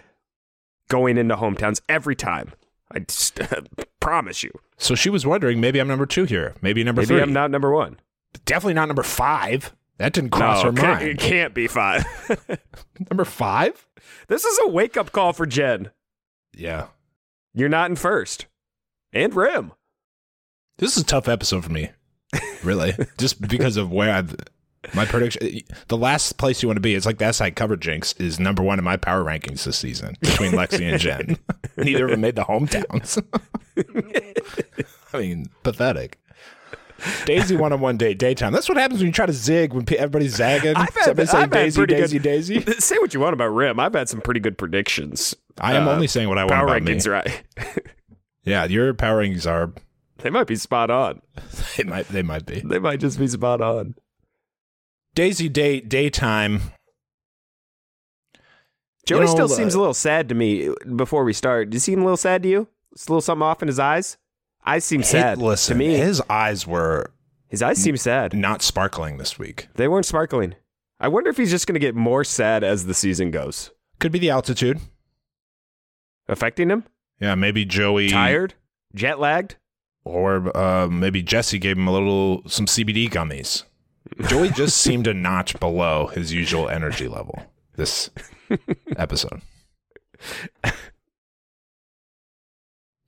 going 0.90 1.18
into 1.18 1.36
hometowns 1.36 1.82
every 1.90 2.16
time. 2.16 2.54
I 2.92 3.00
just 3.00 3.40
promise 4.00 4.44
you. 4.44 4.52
So 4.78 4.96
she 4.96 5.10
was 5.10 5.26
wondering, 5.26 5.60
maybe 5.60 5.80
I'm 5.80 5.88
number 5.88 6.06
two 6.06 6.26
here. 6.26 6.56
Maybe 6.62 6.84
number 6.84 7.02
Maybe 7.02 7.08
three. 7.08 7.22
I'm 7.22 7.34
not 7.34 7.52
number 7.52 7.72
one. 7.72 8.00
Definitely 8.46 8.76
not 8.76 8.88
number 8.88 9.04
five. 9.04 9.74
That 9.98 10.14
didn't 10.14 10.30
cross 10.30 10.64
no, 10.64 10.72
her 10.72 10.88
mind. 10.88 11.08
it 11.08 11.20
can't 11.20 11.54
be 11.56 11.68
five. 11.68 12.06
Number 13.10 13.26
five? 13.26 13.88
this 14.28 14.46
is 14.46 14.60
a 14.64 14.68
wake 14.68 14.96
up 14.96 15.12
call 15.12 15.34
for 15.34 15.48
Jen. 15.48 15.90
Yeah. 16.56 16.88
You're 17.56 17.68
not 17.68 17.90
in 17.90 17.96
first. 17.96 18.46
And 19.12 19.36
Rim. 19.36 19.72
This 20.78 20.96
is 20.96 21.02
a 21.02 21.06
tough 21.06 21.28
episode 21.28 21.64
for 21.64 21.72
me, 21.72 21.90
really, 22.64 22.94
just 23.18 23.42
because 23.42 23.78
of 23.78 23.92
where 23.92 24.14
I've 24.14 24.36
my 24.94 25.06
prediction. 25.06 25.62
The 25.88 25.98
last 25.98 26.38
place 26.38 26.62
you 26.62 26.68
want 26.70 26.78
to 26.78 26.82
be, 26.82 26.96
it's 26.96 27.06
like 27.06 27.18
that's 27.18 27.42
I 27.42 27.52
covered 27.52 27.82
Jinx 27.82 28.14
is 28.14 28.40
number 28.40 28.64
one 28.64 28.80
in 28.80 28.86
my 28.86 28.98
power 28.98 29.24
rankings 29.24 29.64
this 29.64 29.78
season 29.78 30.16
between 30.22 30.52
Lexi 30.54 30.90
and 30.92 31.00
Jen. 31.00 31.38
Neither 31.78 32.06
of 32.06 32.12
them 32.12 32.22
made 32.22 32.36
the 32.36 32.44
hometowns. 32.44 33.22
I 35.14 35.18
mean, 35.20 35.48
pathetic. 35.64 36.20
Daisy 37.26 37.56
one 37.56 37.72
on 37.74 37.80
one 37.80 37.96
day 37.98 38.16
daytime. 38.16 38.52
That's 38.52 38.68
what 38.68 38.78
happens 38.78 39.00
when 39.00 39.08
you 39.08 39.14
try 39.14 39.28
to 39.28 39.34
zig 39.34 39.72
when 39.72 39.86
everybody's 39.94 40.36
zagging. 40.36 40.76
I've 40.76 40.94
had- 40.96 41.04
Somebody 41.06 41.28
saying 41.28 41.50
Daisy, 41.50 41.86
Daisy, 41.86 42.18
good- 42.18 42.24
Daisy. 42.66 42.80
Say 42.80 42.98
what 42.98 43.14
you 43.14 43.20
want 43.20 43.34
about 43.34 43.50
Rim. 43.50 43.80
I've 43.80 43.94
had 43.94 44.10
some 44.10 44.20
pretty 44.22 44.40
good 44.40 44.58
predictions. 44.58 45.36
I 45.60 45.76
am 45.76 45.88
Uh, 45.88 45.92
only 45.94 46.08
saying 46.08 46.28
what 46.28 46.40
I 46.40 46.44
want 46.44 46.54
Power 46.54 46.66
about 46.68 46.82
rankings, 46.82 47.06
me. 47.06 47.12
right? 47.12 47.44
Yeah, 48.44 48.66
your 48.66 48.94
power 48.96 49.22
rankings 49.24 49.46
are 49.50 49.74
they 50.20 50.32
might 50.32 50.48
be 50.48 50.56
spot 50.56 50.90
on. 50.90 51.22
they 51.78 51.84
might 51.84 52.08
they 52.08 52.24
might 52.24 52.46
be. 52.48 52.62
They 52.62 52.80
might 52.80 53.00
just 53.00 53.20
be 53.20 53.28
spot 53.28 53.62
on. 53.62 53.94
Daisy 55.18 55.50
Day 55.50 55.80
daytime. 55.80 56.62
Joey 59.08 59.22
know, 59.22 59.26
still 59.26 59.46
uh, 59.46 59.48
seems 59.48 59.74
a 59.74 59.80
little 59.80 59.96
sad 59.96 60.30
to 60.30 60.36
me 60.36 60.70
before 60.96 61.24
we 61.24 61.34
start. 61.34 61.72
Does 61.72 61.84
he 61.88 61.94
seem 61.94 62.02
a 62.02 62.04
little 62.04 62.18
sad 62.18 62.44
to 62.44 62.50
you? 62.50 62.68
It's 62.92 63.08
a 63.08 63.12
little 63.12 63.22
something 63.22 63.42
off 63.42 63.64
in 63.64 63.68
his 63.68 63.80
eyes? 63.80 64.18
Eyes 64.64 64.86
seem 64.86 65.02
sad. 65.02 65.40
Listen, 65.40 65.74
to 65.74 65.80
me, 65.80 65.88
his, 65.96 66.20
his 66.20 66.22
eyes 66.30 66.68
were 66.68 67.10
His 67.48 67.64
eyes 67.64 67.80
seem 67.80 67.98
sad. 67.98 68.36
not 68.36 68.62
sparkling 68.62 69.18
this 69.18 69.40
week. 69.40 69.70
They 69.74 69.88
weren't 69.88 70.06
sparkling. 70.06 70.54
I 71.00 71.08
wonder 71.08 71.32
if 71.32 71.38
he's 71.38 71.50
just 71.50 71.66
going 71.66 71.74
to 71.74 71.80
get 71.80 71.96
more 71.96 72.24
sad 72.24 72.64
as 72.64 72.86
the 72.86 72.94
season 72.94 73.32
goes. 73.32 73.72
Could 73.98 74.12
be 74.12 74.20
the 74.20 74.30
altitude. 74.30 74.80
Affecting 76.28 76.70
him? 76.70 76.84
Yeah, 77.20 77.34
maybe 77.34 77.66
Joey 77.66 78.10
Tired? 78.10 78.54
Jet 78.94 79.20
lagged? 79.20 79.56
or 80.04 80.56
uh, 80.56 80.88
maybe 80.88 81.24
Jesse 81.24 81.58
gave 81.58 81.76
him 81.76 81.88
a 81.88 81.92
little 81.92 82.44
some 82.48 82.68
CBD 82.68 83.10
gummies. 83.10 83.64
Joey 84.28 84.50
just 84.50 84.78
seemed 84.78 85.08
a 85.08 85.14
notch 85.14 85.60
below 85.60 86.08
his 86.08 86.34
usual 86.34 86.68
energy 86.70 87.08
level 87.08 87.44
this 87.76 88.10
episode. 88.98 89.42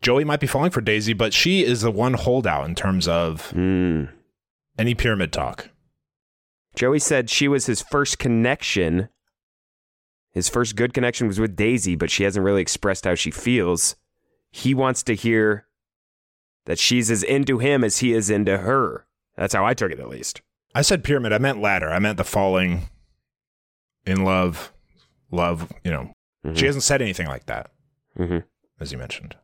Joey 0.02 0.24
might 0.24 0.40
be 0.40 0.48
falling 0.48 0.72
for 0.72 0.82
Daisy, 0.82 1.14
but 1.14 1.34
she 1.34 1.64
is 1.64 1.82
the 1.82 1.92
one 1.92 2.14
holdout 2.14 2.66
in 2.68 2.76
terms 2.76 3.08
of 3.08 3.52
Hmm. 3.52 4.06
any 4.78 4.96
pyramid 4.96 5.34
talk. 5.34 5.70
Joey 6.76 7.00
said 7.00 7.30
she 7.30 7.48
was 7.48 7.66
his 7.66 7.82
first 7.82 8.20
connection. 8.20 9.10
His 10.32 10.48
first 10.48 10.76
good 10.76 10.94
connection 10.94 11.28
was 11.28 11.40
with 11.40 11.56
Daisy, 11.56 11.96
but 11.96 12.12
she 12.12 12.24
hasn't 12.24 12.46
really 12.46 12.62
expressed 12.62 13.04
how 13.06 13.16
she 13.16 13.32
feels. 13.32 13.96
He 14.52 14.74
wants 14.74 15.04
to 15.04 15.16
hear 15.16 15.66
that 16.66 16.80
she's 16.80 17.10
as 17.12 17.24
into 17.24 17.58
him 17.58 17.84
as 17.84 17.98
he 17.98 18.14
is 18.14 18.30
into 18.30 18.60
her. 18.60 19.06
That's 19.36 19.54
how 19.54 19.66
I 19.66 19.74
took 19.74 19.92
it, 19.92 20.00
at 20.00 20.08
least. 20.10 20.42
I 20.76 20.82
said 20.82 21.04
pyramid. 21.04 21.34
I 21.34 21.38
meant 21.40 21.62
ladder. 21.62 21.90
I 21.90 22.00
meant 22.00 22.18
the 22.18 22.24
falling 22.24 22.90
in 24.06 24.24
love, 24.24 24.72
love, 25.32 25.72
you 25.84 25.92
know, 25.92 26.14
She 26.56 26.66
hasn't 26.66 26.84
said 26.84 27.02
anything 27.02 27.28
like 27.28 27.46
that, 27.48 27.70
Mhm. 28.18 28.44
as 28.80 28.92
you 28.92 28.98
mentioned. 28.98 29.36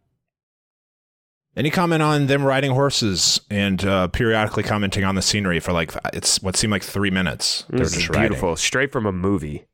Any 1.58 1.70
comment 1.70 2.01
on 2.01 2.27
them 2.27 2.44
riding 2.44 2.72
horses 2.72 3.39
and 3.50 3.84
uh, 3.86 4.08
periodically 4.10 4.63
commenting 4.63 5.03
on 5.03 5.15
the 5.15 5.22
scenery 5.22 5.60
for 5.60 5.72
like 5.74 5.94
it's 6.13 6.41
what 6.41 6.55
seemed 6.58 6.72
like 6.72 6.84
three 6.84 7.10
minutes? 7.12 7.65
They're 7.70 7.79
just 7.86 8.10
riding. 8.10 8.29
beautiful, 8.29 8.55
straight 8.55 8.91
from 8.91 9.05
a 9.05 9.12
movie, 9.12 9.65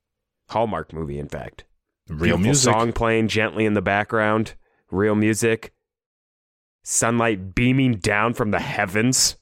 Hallmark 0.50 0.94
movie, 0.94 1.18
in 1.20 1.28
fact. 1.28 1.64
Real 2.08 2.38
Beautiful 2.38 2.40
music. 2.44 2.74
song 2.74 2.92
playing 2.94 3.28
gently 3.30 3.66
in 3.66 3.74
the 3.74 3.82
background, 3.82 4.56
real 4.92 5.16
music, 5.16 5.72
sunlight 6.84 7.56
beaming 7.56 7.94
down 7.98 8.34
from 8.34 8.52
the 8.52 8.60
heavens. 8.60 9.38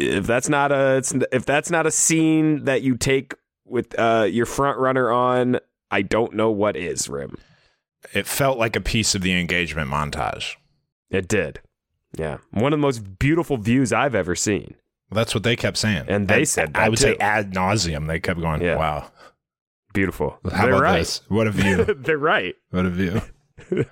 If 0.00 0.26
that's 0.26 0.48
not 0.48 0.72
a 0.72 0.96
it's, 0.96 1.12
if 1.32 1.44
that's 1.44 1.70
not 1.70 1.86
a 1.86 1.90
scene 1.90 2.64
that 2.64 2.82
you 2.82 2.96
take 2.96 3.34
with 3.64 3.98
uh, 3.98 4.26
your 4.30 4.46
front 4.46 4.78
runner 4.78 5.10
on, 5.10 5.58
I 5.90 6.02
don't 6.02 6.34
know 6.34 6.50
what 6.50 6.76
is. 6.76 7.08
Rim. 7.08 7.36
It 8.14 8.26
felt 8.26 8.58
like 8.58 8.76
a 8.76 8.80
piece 8.80 9.14
of 9.14 9.22
the 9.22 9.38
engagement 9.38 9.90
montage. 9.90 10.56
It 11.10 11.28
did. 11.28 11.60
Yeah, 12.16 12.38
one 12.50 12.72
of 12.72 12.78
the 12.78 12.82
most 12.82 13.18
beautiful 13.18 13.56
views 13.56 13.92
I've 13.92 14.14
ever 14.14 14.34
seen. 14.34 14.74
That's 15.12 15.34
what 15.34 15.42
they 15.44 15.54
kept 15.56 15.76
saying, 15.76 16.04
And 16.08 16.28
they 16.28 16.44
said 16.44 16.72
I 16.74 16.88
would 16.88 16.98
say 16.98 17.16
ad 17.16 17.52
nauseum. 17.52 18.06
They 18.06 18.18
kept 18.20 18.40
going, 18.40 18.62
Yeah. 18.62 18.76
"Wow, 18.76 19.10
Beautiful. 19.92 20.38
how 20.44 20.66
They're 20.66 20.70
about 20.74 20.82
right. 20.82 20.98
this? 21.00 21.22
What 21.28 21.46
a 21.46 21.50
view! 21.50 21.84
They're 21.98 22.16
right. 22.18 22.54
what 22.70 22.86
a 22.86 22.90
view!" 22.90 23.20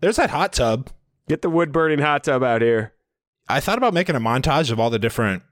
There's 0.00 0.16
that 0.16 0.30
hot 0.30 0.52
tub. 0.52 0.90
Get 1.28 1.42
the 1.42 1.50
wood 1.50 1.70
burning 1.72 2.00
hot 2.00 2.24
tub 2.24 2.42
out 2.42 2.62
here. 2.62 2.92
I 3.48 3.60
thought 3.60 3.78
about 3.78 3.94
making 3.94 4.14
a 4.16 4.20
montage 4.20 4.70
of 4.70 4.78
all 4.80 4.90
the 4.90 4.98
different 4.98 5.42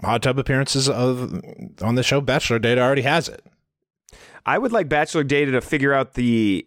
hot 0.00 0.22
tub 0.22 0.38
appearances 0.38 0.88
of 0.88 1.40
on 1.82 1.94
the 1.94 2.02
show. 2.02 2.20
Bachelor 2.20 2.58
Data 2.58 2.80
already 2.80 3.02
has 3.02 3.28
it. 3.28 3.44
I 4.46 4.58
would 4.58 4.72
like 4.72 4.88
Bachelor 4.88 5.24
Data 5.24 5.52
to 5.52 5.60
figure 5.60 5.92
out 5.92 6.14
the 6.14 6.66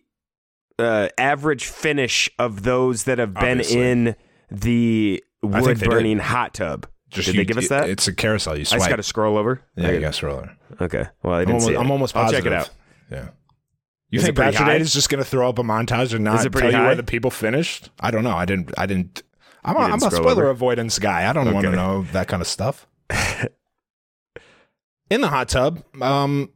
uh, 0.80 1.10
average 1.18 1.66
finish 1.66 2.30
of 2.40 2.64
those 2.64 3.04
that 3.06 3.18
have 3.20 3.34
been 3.34 3.60
Obviously. 3.60 3.82
in 3.82 4.16
the 4.50 5.24
wood 5.42 5.80
burning 5.80 6.20
hot 6.20 6.54
tub. 6.54 6.88
Just 7.10 7.26
Did 7.28 7.36
you- 7.36 7.42
they 7.42 7.46
give 7.46 7.58
us 7.58 7.68
that? 7.70 7.90
It's 7.90 8.08
a 8.08 8.14
carousel. 8.14 8.56
You 8.56 8.62
I 8.62 8.64
swipe. 8.64 8.80
just 8.80 8.90
got 8.90 8.96
to 8.98 9.04
scroll 9.04 9.38
over. 9.38 9.62
yeah, 9.76 9.90
I- 9.90 9.92
you 9.92 10.00
got 10.00 10.14
scroller. 10.14 10.56
Okay. 10.80 11.06
Well, 11.24 11.34
I 11.34 11.42
I'm 11.42 11.48
almost, 11.48 11.66
see 11.68 11.74
it. 11.74 11.78
I'm 11.80 11.92
almost 11.92 12.16
I'll 12.16 12.32
check 12.32 12.46
it 12.46 12.54
out. 12.54 12.70
Yeah. 13.12 13.30
You 14.10 14.20
Is 14.20 14.26
think 14.26 14.36
Bachelor? 14.38 14.66
Data 14.66 14.82
is 14.82 14.94
just 14.94 15.10
going 15.10 15.24
to 15.24 15.30
throw 15.30 15.48
up 15.50 15.58
a 15.60 15.64
montage 15.64 16.14
and 16.14 16.24
not 16.24 16.42
tell 16.42 16.50
pretty 16.52 16.76
you 16.76 16.84
where 16.84 16.96
the 16.96 17.04
people 17.04 17.32
finished? 17.32 17.90
I 18.00 18.12
don't 18.12 18.24
know. 18.24 18.36
I 18.36 18.46
didn't. 18.46 18.72
I 18.78 18.86
didn't. 18.86 19.24
I'm 19.64 19.76
a, 19.76 19.80
You 19.80 19.86
I'm 19.94 19.94
a 20.04 20.12
spoiler 20.12 20.44
over? 20.44 20.50
avoidance 20.50 20.98
guy. 21.00 21.30
I 21.30 21.34
don't 21.34 21.54
want 21.54 21.66
to 21.66 21.72
know 21.72 22.04
that 22.14 22.28
kind 22.28 22.42
of 22.42 22.48
stuff. 22.48 22.88
In 25.10 25.20
the 25.22 25.28
hot 25.28 25.50
tub, 25.50 25.84
um, 26.02 26.50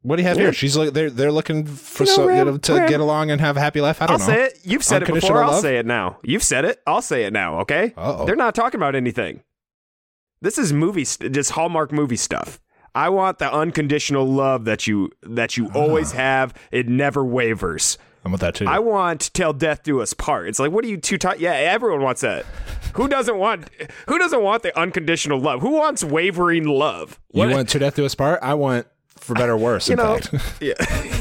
what 0.00 0.16
do 0.16 0.22
you 0.22 0.28
have 0.28 0.38
Yeah. 0.38 0.44
here? 0.44 0.52
She's 0.54 0.76
like 0.78 0.94
they're 0.94 1.10
they're 1.10 1.30
looking 1.32 1.66
for 1.66 2.04
You 2.04 2.08
know, 2.10 2.14
so, 2.16 2.28
you 2.30 2.44
know, 2.44 2.56
to 2.56 2.74
Ram. 2.74 2.88
get 2.88 3.00
along 3.00 3.30
and 3.30 3.40
have 3.40 3.56
a 3.58 3.60
happy 3.60 3.82
life. 3.82 4.00
I 4.00 4.06
I'll 4.06 4.16
don't 4.16 4.26
know. 4.26 4.34
say 4.34 4.42
it. 4.44 4.58
You've 4.64 4.82
said 4.82 5.02
it 5.02 5.12
before. 5.12 5.42
I'll 5.44 5.50
love? 5.52 5.60
say 5.60 5.76
it 5.76 5.84
now. 5.84 6.18
You've 6.24 6.42
said 6.42 6.64
it. 6.64 6.80
I'll 6.86 7.02
say 7.02 7.24
it 7.24 7.32
now. 7.34 7.60
Okay. 7.60 7.92
Uh-oh. 7.96 8.24
They're 8.24 8.34
not 8.36 8.54
talking 8.54 8.78
about 8.78 8.94
anything. 8.94 9.42
This 10.40 10.56
is 10.56 10.72
movie, 10.72 11.04
st- 11.04 11.32
just 11.34 11.50
Hallmark 11.50 11.92
movie 11.92 12.16
stuff. 12.16 12.60
I 12.94 13.10
want 13.10 13.38
the 13.38 13.52
unconditional 13.52 14.26
love 14.26 14.64
that 14.64 14.86
you 14.86 15.10
that 15.22 15.58
you 15.58 15.68
Ah. 15.74 15.78
always 15.78 16.12
have. 16.12 16.54
It 16.72 16.88
never 16.88 17.22
wavers. 17.24 17.98
I'm 18.24 18.32
with 18.32 18.40
that 18.40 18.54
too. 18.54 18.66
I 18.66 18.78
want 18.78 19.32
till 19.32 19.52
death 19.52 19.82
do 19.82 20.00
us 20.00 20.12
part. 20.12 20.48
It's 20.48 20.58
like, 20.58 20.72
what 20.72 20.84
are 20.84 20.88
you 20.88 20.96
two? 20.96 21.18
Ta- 21.18 21.34
yeah, 21.38 21.52
everyone 21.52 22.02
wants 22.02 22.20
that. 22.22 22.44
Who 22.94 23.08
doesn't 23.08 23.36
want? 23.36 23.68
Who 24.08 24.18
doesn't 24.18 24.42
want 24.42 24.62
the 24.62 24.76
unconditional 24.78 25.40
love? 25.40 25.60
Who 25.60 25.70
wants 25.70 26.02
wavering 26.02 26.64
love? 26.64 27.20
you 27.32 27.48
want 27.48 27.68
to 27.70 27.78
death 27.78 27.96
do 27.96 28.04
us 28.04 28.14
part? 28.14 28.40
I 28.42 28.54
want 28.54 28.86
for 29.16 29.34
better 29.34 29.52
or 29.52 29.56
worse. 29.56 29.88
you 29.88 29.92
in 29.92 29.98
know? 29.98 30.18
fact. 30.18 30.56
Yeah. 30.60 30.74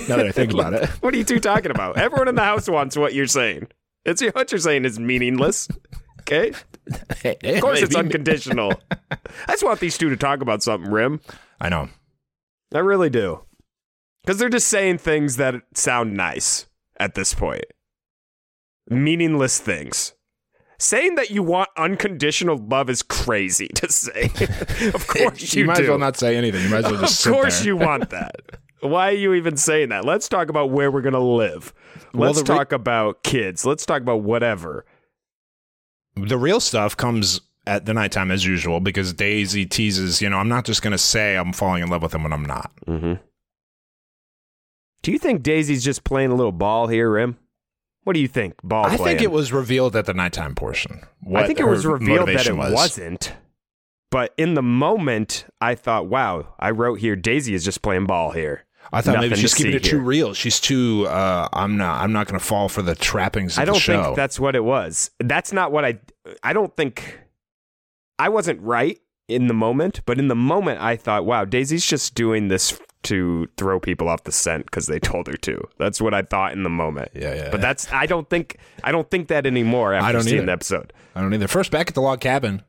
now 0.10 0.18
that 0.18 0.25
I 0.27 0.32
think 0.32 0.54
about 0.54 0.74
it. 0.74 0.89
what 1.01 1.13
are 1.13 1.18
you 1.18 1.24
two 1.24 1.39
talking 1.39 1.72
about? 1.72 1.98
Everyone 1.98 2.27
in 2.27 2.36
the 2.36 2.44
house 2.44 2.68
wants 2.68 2.98
what 2.98 3.13
you're 3.13 3.27
saying. 3.27 3.68
It's 4.06 4.22
what 4.22 4.51
you're 4.51 4.60
saying 4.60 4.86
is 4.86 5.00
meaningless. 5.00 5.68
Okay. 6.22 6.54
Of 7.24 7.62
course, 7.62 7.82
it's 7.82 7.96
unconditional. 7.96 8.74
I 9.12 9.18
just 9.51 9.63
want 9.63 9.80
these 9.80 9.98
two 9.98 10.10
to 10.10 10.18
talk 10.18 10.42
about 10.42 10.63
something, 10.63 10.89
Rim. 10.89 11.20
I 11.60 11.70
know. 11.70 11.89
I 12.74 12.80
really 12.80 13.10
do. 13.10 13.42
Because 14.24 14.39
they're 14.39 14.50
just 14.50 14.68
saying 14.68 14.98
things 15.00 15.38
that 15.38 15.56
sound 15.74 16.16
nice 16.16 16.66
at 17.00 17.16
this 17.16 17.34
point. 17.34 17.66
Meaningless 18.89 19.60
things. 19.60 20.13
Saying 20.80 21.16
that 21.16 21.32
you 21.32 21.42
want 21.42 21.70
unconditional 21.75 22.58
love 22.58 22.89
is 22.89 23.01
crazy 23.01 23.68
to 23.75 23.92
say. 23.92 24.25
of 24.94 25.08
course 25.08 25.54
you, 25.54 25.62
you 25.62 25.68
might 25.68 25.77
do. 25.77 25.84
as 25.84 25.89
well 25.89 25.98
not 25.98 26.18
say 26.18 26.36
anything. 26.38 26.63
You 26.63 26.70
might 26.70 26.86
as 26.86 26.92
well 26.92 27.01
just 27.01 27.25
of 27.25 27.34
course 27.34 27.66
you 27.66 27.75
want 27.75 28.10
that. 28.12 28.42
Why 28.82 29.10
are 29.10 29.16
you 29.16 29.34
even 29.34 29.58
saying 29.58 29.89
that? 29.89 30.06
Let's 30.06 30.30
talk 30.30 30.50
about 30.50 30.70
where 30.70 30.92
we're 30.92 31.01
going 31.01 31.13
to 31.13 31.20
live. 31.20 31.74
Let's 32.13 32.39
re- 32.39 32.46
talk 32.46 32.72
about 32.72 33.24
kids. 33.24 33.66
Let's 33.66 33.88
talk 33.88 34.04
about 34.04 34.22
whatever. 34.22 34.86
the 36.16 36.38
real 36.38 36.60
stuff 36.60 36.96
comes 36.96 37.42
at 37.66 37.86
the 37.86 37.94
nighttime 37.94 38.30
as 38.30 38.46
usual 38.46 38.80
because 38.80 39.13
Daisy 39.13 39.66
teases, 39.66 40.22
you 40.22 40.30
know, 40.30 40.38
I'm 40.38 40.48
not 40.48 40.63
just 40.63 40.84
going 40.84 40.92
to 40.92 40.98
say 40.98 41.36
I'm 41.36 41.54
falling 41.54 41.82
in 41.82 41.89
love 41.89 42.04
with 42.04 42.13
him 42.13 42.22
when 42.24 42.32
I'm 42.34 42.46
not. 42.46 42.72
Mm-hmm. 42.88 43.13
Do 45.01 45.12
you 45.12 45.20
think 45.20 45.44
Daisy's 45.44 45.84
just 45.84 46.04
playing 46.04 46.32
a 46.32 46.36
little 46.36 46.51
ball 46.51 46.88
here, 46.88 47.12
Rim? 47.12 47.38
What 48.04 48.13
do 48.13 48.20
you 48.20 48.27
think? 48.27 48.56
Ball 48.63 48.86
I 48.86 48.98
think 48.98 49.22
it 49.22 49.32
was 49.32 49.51
revealed 49.51 49.96
at 49.96 50.06
the 50.06 50.13
nighttime 50.13 50.56
portion. 50.56 51.01
I 51.34 51.46
think 51.46 51.60
it 51.60 51.68
was 51.68 51.86
revealed 51.86 52.30
that 52.30 52.48
it 52.48 52.56
was. 52.56 52.74
wasn't. 52.74 53.34
But 54.10 54.34
in 54.38 54.54
the 54.54 54.62
moment, 54.62 55.46
I 55.60 55.75
thought, 55.75 56.08
wow, 56.08 56.54
I 56.60 56.72
wrote 56.72 57.00
here 57.00 57.16
Daisy 57.18 57.54
is 57.54 57.66
just 57.66 57.82
playing 57.82 58.06
ball 58.06 58.32
here. 58.32 58.63
I 58.94 59.01
thought 59.01 59.16
maybe 59.16 59.32
Nothing 59.32 59.42
she's 59.42 59.54
keeping 59.54 59.74
it 59.74 59.84
too 59.84 60.00
real. 60.00 60.34
She's 60.34 60.62
too. 60.62 61.06
Uh, 61.08 61.50
I'm 61.51 61.75
not. 61.75 62.01
I'm 62.01 62.13
not 62.13 62.27
going 62.27 62.39
to 62.39 62.46
fall 62.46 62.70
for 62.70 62.82
the 62.82 62.96
trappings 62.96 63.58
of 63.58 63.63
I 63.63 63.66
don't 63.66 63.82
think 63.82 64.16
that's 64.16 64.39
what 64.39 64.56
it 64.56 64.63
was. 64.63 65.12
That's 65.20 65.51
not 65.51 65.74
what 65.74 65.84
I. 65.84 66.00
I 66.42 66.54
don't 66.54 66.74
think. 66.77 67.20
I 68.18 68.30
wasn't 68.30 68.62
right 68.62 69.00
in 69.27 69.48
the 69.48 69.54
moment, 69.54 70.01
but 70.06 70.18
in 70.18 70.30
the 70.30 70.36
moment, 70.36 70.80
I 70.80 70.96
thought, 70.96 71.25
wow, 71.25 71.44
Daisy's 71.44 71.86
just 71.86 72.16
doing 72.16 72.48
this 72.48 72.80
to 73.04 73.48
throw 73.58 73.80
people 73.80 74.10
off 74.10 74.24
the 74.24 74.32
scent 74.32 74.66
because 74.66 74.88
they 74.88 75.00
told 75.00 75.27
her 75.27 75.38
to. 75.38 75.62
That's 75.77 76.01
what 76.01 76.13
I 76.13 76.22
thought 76.24 76.54
in 76.54 76.63
the 76.63 76.70
moment. 76.70 77.10
Yeah, 77.13 77.34
yeah, 77.34 77.50
But 77.51 77.58
yeah. 77.60 77.68
that's. 77.68 77.92
I 77.92 78.06
don't 78.06 78.30
think. 78.30 78.58
I 78.84 78.92
don't 78.92 79.10
think 79.10 79.27
that 79.30 79.46
anymore 79.46 79.94
after 79.94 80.08
I 80.08 80.12
don't 80.12 80.24
seeing 80.24 80.38
either. 80.38 80.46
the 80.48 80.51
episode. 80.51 80.94
I 81.16 81.22
don't 81.22 81.34
either. 81.34 81.48
First, 81.48 81.72
back 81.72 81.88
at 81.88 81.94
the 81.96 82.01
log 82.01 82.20
cabin. 82.22 82.63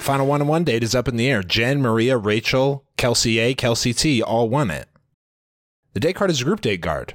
Final 0.00 0.26
one 0.26 0.40
on 0.40 0.48
one 0.48 0.64
date 0.64 0.82
is 0.82 0.94
up 0.94 1.06
in 1.06 1.16
the 1.16 1.28
air. 1.30 1.42
Jen, 1.42 1.82
Maria, 1.82 2.16
Rachel, 2.16 2.84
Kelsey 2.96 3.38
A, 3.38 3.54
Kelsey 3.54 3.92
T 3.92 4.22
all 4.22 4.48
won 4.48 4.70
it. 4.70 4.88
The 5.92 6.00
date 6.00 6.16
card 6.16 6.30
is 6.30 6.40
a 6.40 6.44
group 6.44 6.62
date 6.62 6.80
card. 6.80 7.14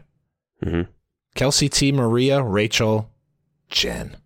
Mm-hmm. 0.64 0.92
Kelsey 1.34 1.70
T, 1.70 1.92
Maria, 1.92 2.44
Rachel, 2.44 3.10
Jen. 3.70 4.18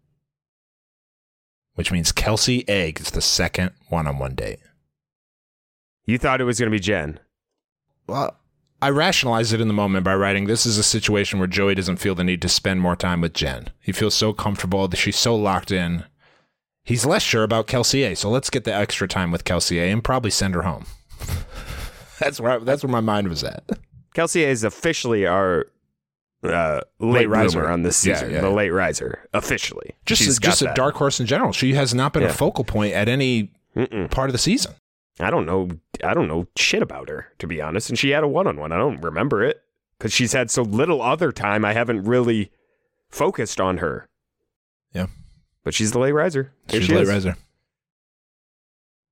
Which 1.77 1.91
means 1.91 2.11
Kelsey 2.11 2.65
A 2.67 2.91
gets 2.91 3.11
the 3.11 3.21
second 3.21 3.69
one 3.89 4.07
on 4.07 4.17
one 4.17 4.33
date. 4.33 4.57
You 6.07 6.17
thought 6.17 6.41
it 6.41 6.45
was 6.45 6.57
going 6.59 6.71
to 6.71 6.75
be 6.75 6.81
Jen. 6.81 7.19
Well, 8.07 8.35
I 8.81 8.89
rationalized 8.89 9.53
it 9.53 9.61
in 9.61 9.67
the 9.67 9.75
moment 9.75 10.03
by 10.03 10.15
writing 10.15 10.47
this 10.47 10.65
is 10.65 10.79
a 10.79 10.83
situation 10.83 11.37
where 11.37 11.47
Joey 11.47 11.75
doesn't 11.75 11.97
feel 11.97 12.15
the 12.15 12.23
need 12.23 12.41
to 12.41 12.49
spend 12.49 12.81
more 12.81 12.95
time 12.95 13.21
with 13.21 13.33
Jen. 13.33 13.69
He 13.79 13.91
feels 13.91 14.15
so 14.15 14.33
comfortable 14.33 14.87
that 14.87 14.97
she's 14.97 15.19
so 15.19 15.35
locked 15.35 15.69
in. 15.69 16.05
He's 16.83 17.05
less 17.05 17.21
sure 17.21 17.43
about 17.43 17.67
Kelsey 17.67 18.01
A, 18.03 18.15
so 18.15 18.27
let's 18.27 18.49
get 18.49 18.63
the 18.63 18.73
extra 18.73 19.07
time 19.07 19.29
with 19.29 19.43
Kelsey 19.43 19.77
A 19.77 19.91
and 19.91 20.03
probably 20.03 20.31
send 20.31 20.55
her 20.55 20.63
home. 20.63 20.87
that's 22.19 22.39
where 22.39 22.53
I, 22.53 22.57
that's 22.57 22.83
where 22.83 22.91
my 22.91 23.01
mind 23.01 23.27
was 23.27 23.43
at. 23.43 23.63
Kelsey 24.15 24.45
A 24.45 24.49
is 24.49 24.63
officially 24.63 25.27
our 25.27 25.67
uh, 26.43 26.81
late, 26.99 27.11
Late 27.21 27.29
riser. 27.29 27.67
on 27.69 27.81
this 27.83 27.97
season. 27.97 28.31
yeah, 28.31 28.41
the 28.41 28.47
yeah. 28.47 28.53
late 28.53 28.69
riser, 28.69 29.27
officially. 29.33 29.95
Just 30.05 30.21
She's 30.21 30.37
a, 30.37 30.41
just 30.41 30.61
got 30.61 30.65
a 30.67 30.69
that. 30.69 30.75
dark 30.75 30.95
horse 30.95 31.19
in 31.19 31.25
general. 31.25 31.51
She 31.51 31.73
has 31.73 31.93
not 31.93 32.13
been 32.13 32.23
Yeah. 32.23 32.29
a 32.29 32.33
focal 32.33 32.63
point 32.63 32.93
at 32.93 33.09
any 33.09 33.51
Mm-mm. 33.75 34.09
part 34.11 34.29
of 34.29 34.33
the 34.33 34.37
season. 34.39 34.73
I 35.19 35.31
don't 35.31 35.45
know. 35.47 35.69
I 36.03 36.13
don't 36.13 36.27
know 36.27 36.47
shit 36.55 36.83
about 36.83 37.09
her, 37.09 37.27
to 37.39 37.47
be 37.47 37.59
honest. 37.61 37.89
And 37.89 37.97
she 37.97 38.11
had 38.11 38.23
a 38.23 38.27
one 38.27 38.45
on 38.45 38.57
one. 38.59 38.71
I 38.71 38.77
don't 38.77 39.01
remember 39.01 39.43
it 39.43 39.61
because 39.97 40.13
she's 40.13 40.33
had 40.33 40.51
so 40.51 40.61
little 40.61 41.01
other 41.01 41.31
time. 41.31 41.65
I 41.65 41.73
haven't 41.73 42.03
really 42.03 42.51
focused 43.09 43.59
on 43.59 43.77
her. 43.77 44.07
Yeah. 44.93 45.07
But 45.63 45.73
she's 45.73 45.91
the 45.91 45.99
late 45.99 46.11
riser. 46.13 46.53
Here 46.69 46.79
She's 46.81 46.87
she 46.87 46.93
a 46.93 46.97
late 46.97 47.03
is. 47.03 47.09
riser. 47.09 47.35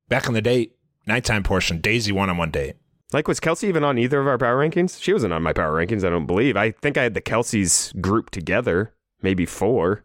Back 0.08 0.27
on 0.27 0.34
the 0.36 0.41
date, 0.41 0.75
nighttime 1.08 1.41
portion, 1.44 1.79
Daisy 1.82 2.12
one 2.12 2.29
on 2.29 2.38
one 2.38 2.51
date. 2.51 2.75
Like, 3.13 3.27
was 3.27 3.39
Kelsey 3.39 3.67
even 3.67 3.83
on 3.83 3.97
either 3.97 4.19
of 4.19 4.27
our 4.27 4.38
power 4.38 4.57
rankings? 4.57 5.01
She 5.01 5.13
wasn't 5.13 5.31
on 5.33 5.43
my 5.43 5.53
power 5.53 5.74
rankings, 5.74 6.03
I 6.05 6.09
don't 6.09 6.25
believe. 6.25 6.57
I 6.57 6.71
think 6.71 6.97
I 6.97 7.03
had 7.03 7.13
the 7.13 7.21
Kelsey's 7.21 7.93
group 8.01 8.29
together, 8.31 8.93
maybe 9.21 9.45
four. 9.45 10.03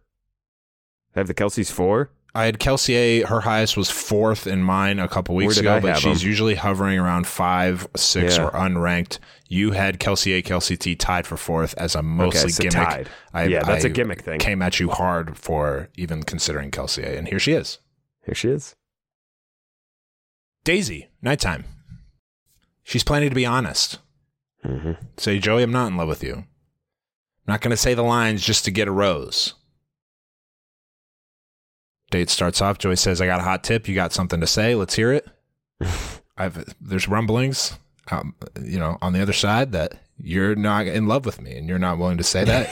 I 1.17 1.21
have 1.21 1.27
the 1.27 1.35
Kelsey's 1.35 1.71
four. 1.71 2.11
I 2.33 2.45
had 2.45 2.61
Kelsey 2.61 2.95
A. 2.95 3.23
Her 3.27 3.41
highest 3.41 3.77
was 3.77 3.91
fourth 3.91 4.47
in 4.47 4.63
mine 4.63 5.01
a 5.01 5.09
couple 5.09 5.35
weeks 5.35 5.57
ago, 5.57 5.77
I 5.77 5.81
but 5.81 5.99
she's 5.99 6.21
them? 6.21 6.29
usually 6.29 6.55
hovering 6.55 6.97
around 7.01 7.27
five, 7.27 7.89
six, 7.97 8.37
Yeah. 8.37 8.45
or 8.45 8.51
unranked. 8.53 9.19
You 9.49 9.73
had 9.73 9.99
Kelsey 9.99 10.35
A. 10.35 10.43
Kelsey 10.43 10.77
T. 10.77 10.95
tied 10.95 11.27
for 11.27 11.37
fourth 11.37 11.75
as 11.77 11.97
a 11.97 12.03
mostly 12.05 12.53
so 12.53 12.63
gimmick. 12.63 12.89
tied. 12.89 13.09
I, 13.35 13.45
Yeah, 13.47 13.65
that's 13.65 13.83
a 13.83 13.89
a 13.89 13.91
gimmick 13.91 14.21
thing. 14.23 14.39
Came 14.39 14.63
at 14.63 14.79
you 14.79 14.91
hard 14.91 15.37
for 15.37 15.89
even 15.97 16.23
considering 16.23 16.71
Kelsey 16.71 17.03
A. 17.03 17.19
And 17.19 17.27
here 17.27 17.41
she 17.41 17.53
is. 17.53 17.79
Here 18.25 18.35
she 18.37 18.51
is. 18.51 18.77
Daisy, 20.63 21.09
nighttime. 21.23 21.65
She's 22.91 23.05
planning 23.05 23.29
to 23.29 23.37
be 23.37 23.47
honest. 23.47 24.01
Mm-hmm. 24.65 24.95
Say, 25.17 25.39
Joey, 25.39 25.63
I'm 25.63 25.71
not 25.71 25.87
in 25.87 25.97
love 25.97 26.09
with 26.09 26.25
you. 26.25 26.35
I'm 26.35 26.47
not 27.47 27.61
going 27.61 27.71
to 27.71 27.77
say 27.77 27.95
the 27.95 28.03
lines 28.03 28.45
just 28.45 28.65
to 28.65 28.73
get 28.73 28.89
a 28.89 28.91
rose. 28.91 29.55
Date 32.11 32.31
starts 32.31 32.61
off. 32.61 32.79
Joey 32.79 32.97
says, 32.97 33.21
I 33.21 33.27
got 33.27 33.39
a 33.39 33.45
hot 33.45 33.63
tip. 33.63 33.87
You 33.87 33.95
got 33.95 34.13
something 34.13 34.41
to 34.41 34.47
say? 34.49 34.75
Let's 34.75 34.97
hear 34.97 35.13
it. 35.13 35.29
I've 36.37 36.75
there's 36.81 37.07
rumblings, 37.07 37.79
um, 38.11 38.35
you 38.61 38.81
know, 38.81 38.99
on 39.01 39.13
the 39.13 39.23
other 39.23 39.35
side 39.35 39.71
that 39.71 39.93
you're 40.19 40.57
not 40.57 40.89
in 40.89 41.07
love 41.07 41.25
with 41.25 41.41
me 41.41 41.57
and 41.57 41.69
you're 41.69 41.79
not 41.79 41.97
willing 41.97 42.19
to 42.19 42.25
say 42.25 42.43
that. 42.43 42.67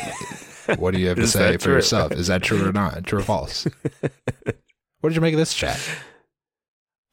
what 0.78 0.94
do 0.94 0.98
you 0.98 1.06
have 1.06 1.18
to 1.18 1.28
say 1.28 1.52
for 1.52 1.66
true? 1.66 1.74
yourself? 1.74 2.10
Is 2.10 2.26
that 2.26 2.42
true 2.42 2.68
or 2.68 2.72
not? 2.72 3.06
True 3.06 3.20
or 3.20 3.22
false? 3.22 3.68
what 5.00 5.10
did 5.10 5.14
you 5.14 5.20
make 5.20 5.34
of 5.34 5.38
this 5.38 5.54
chat? 5.54 5.78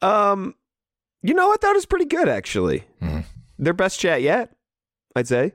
Um, 0.02 0.56
you 1.26 1.34
know, 1.34 1.52
I 1.52 1.56
thought 1.56 1.72
it 1.72 1.76
was 1.76 1.86
pretty 1.86 2.04
good 2.06 2.28
actually. 2.28 2.84
Mhm. 3.02 3.24
Their 3.58 3.72
best 3.74 3.98
chat 4.00 4.22
yet, 4.22 4.54
I'd 5.14 5.28
say. 5.28 5.52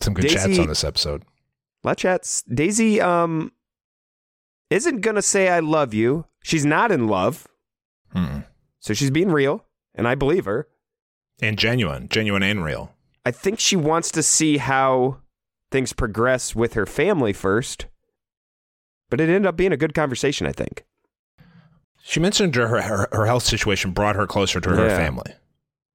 Some 0.00 0.14
good 0.14 0.28
chats 0.30 0.58
on 0.58 0.66
this 0.68 0.84
episode. 0.84 1.22
A 1.84 1.88
lot 1.88 1.92
of 1.92 1.96
chats. 1.98 2.42
Daisy 2.42 3.00
um 3.00 3.52
isn't 4.70 5.00
gonna 5.00 5.22
say 5.22 5.48
I 5.48 5.60
love 5.60 5.94
you. 5.94 6.26
She's 6.42 6.64
not 6.66 6.92
in 6.92 7.08
love, 7.08 7.46
Mm. 8.14 8.44
so 8.80 8.94
she's 8.94 9.10
being 9.10 9.30
real, 9.30 9.64
and 9.94 10.06
I 10.08 10.14
believe 10.14 10.44
her. 10.44 10.68
And 11.40 11.58
genuine, 11.58 12.08
genuine 12.08 12.42
and 12.42 12.64
real. 12.64 12.94
I 13.24 13.30
think 13.30 13.60
she 13.60 13.76
wants 13.76 14.10
to 14.12 14.22
see 14.22 14.56
how 14.58 15.20
things 15.70 15.92
progress 15.92 16.54
with 16.54 16.74
her 16.74 16.86
family 16.86 17.32
first. 17.32 17.86
But 19.10 19.20
it 19.20 19.24
ended 19.28 19.46
up 19.46 19.56
being 19.56 19.72
a 19.72 19.76
good 19.76 19.94
conversation, 19.94 20.46
I 20.46 20.52
think. 20.52 20.84
She 22.08 22.20
mentioned 22.20 22.54
her, 22.54 22.80
her 22.80 23.08
her 23.12 23.26
health 23.26 23.42
situation 23.42 23.90
brought 23.90 24.16
her 24.16 24.26
closer 24.26 24.60
to 24.62 24.68
her 24.70 24.88
Yeah. 24.88 24.96
family. 24.96 25.34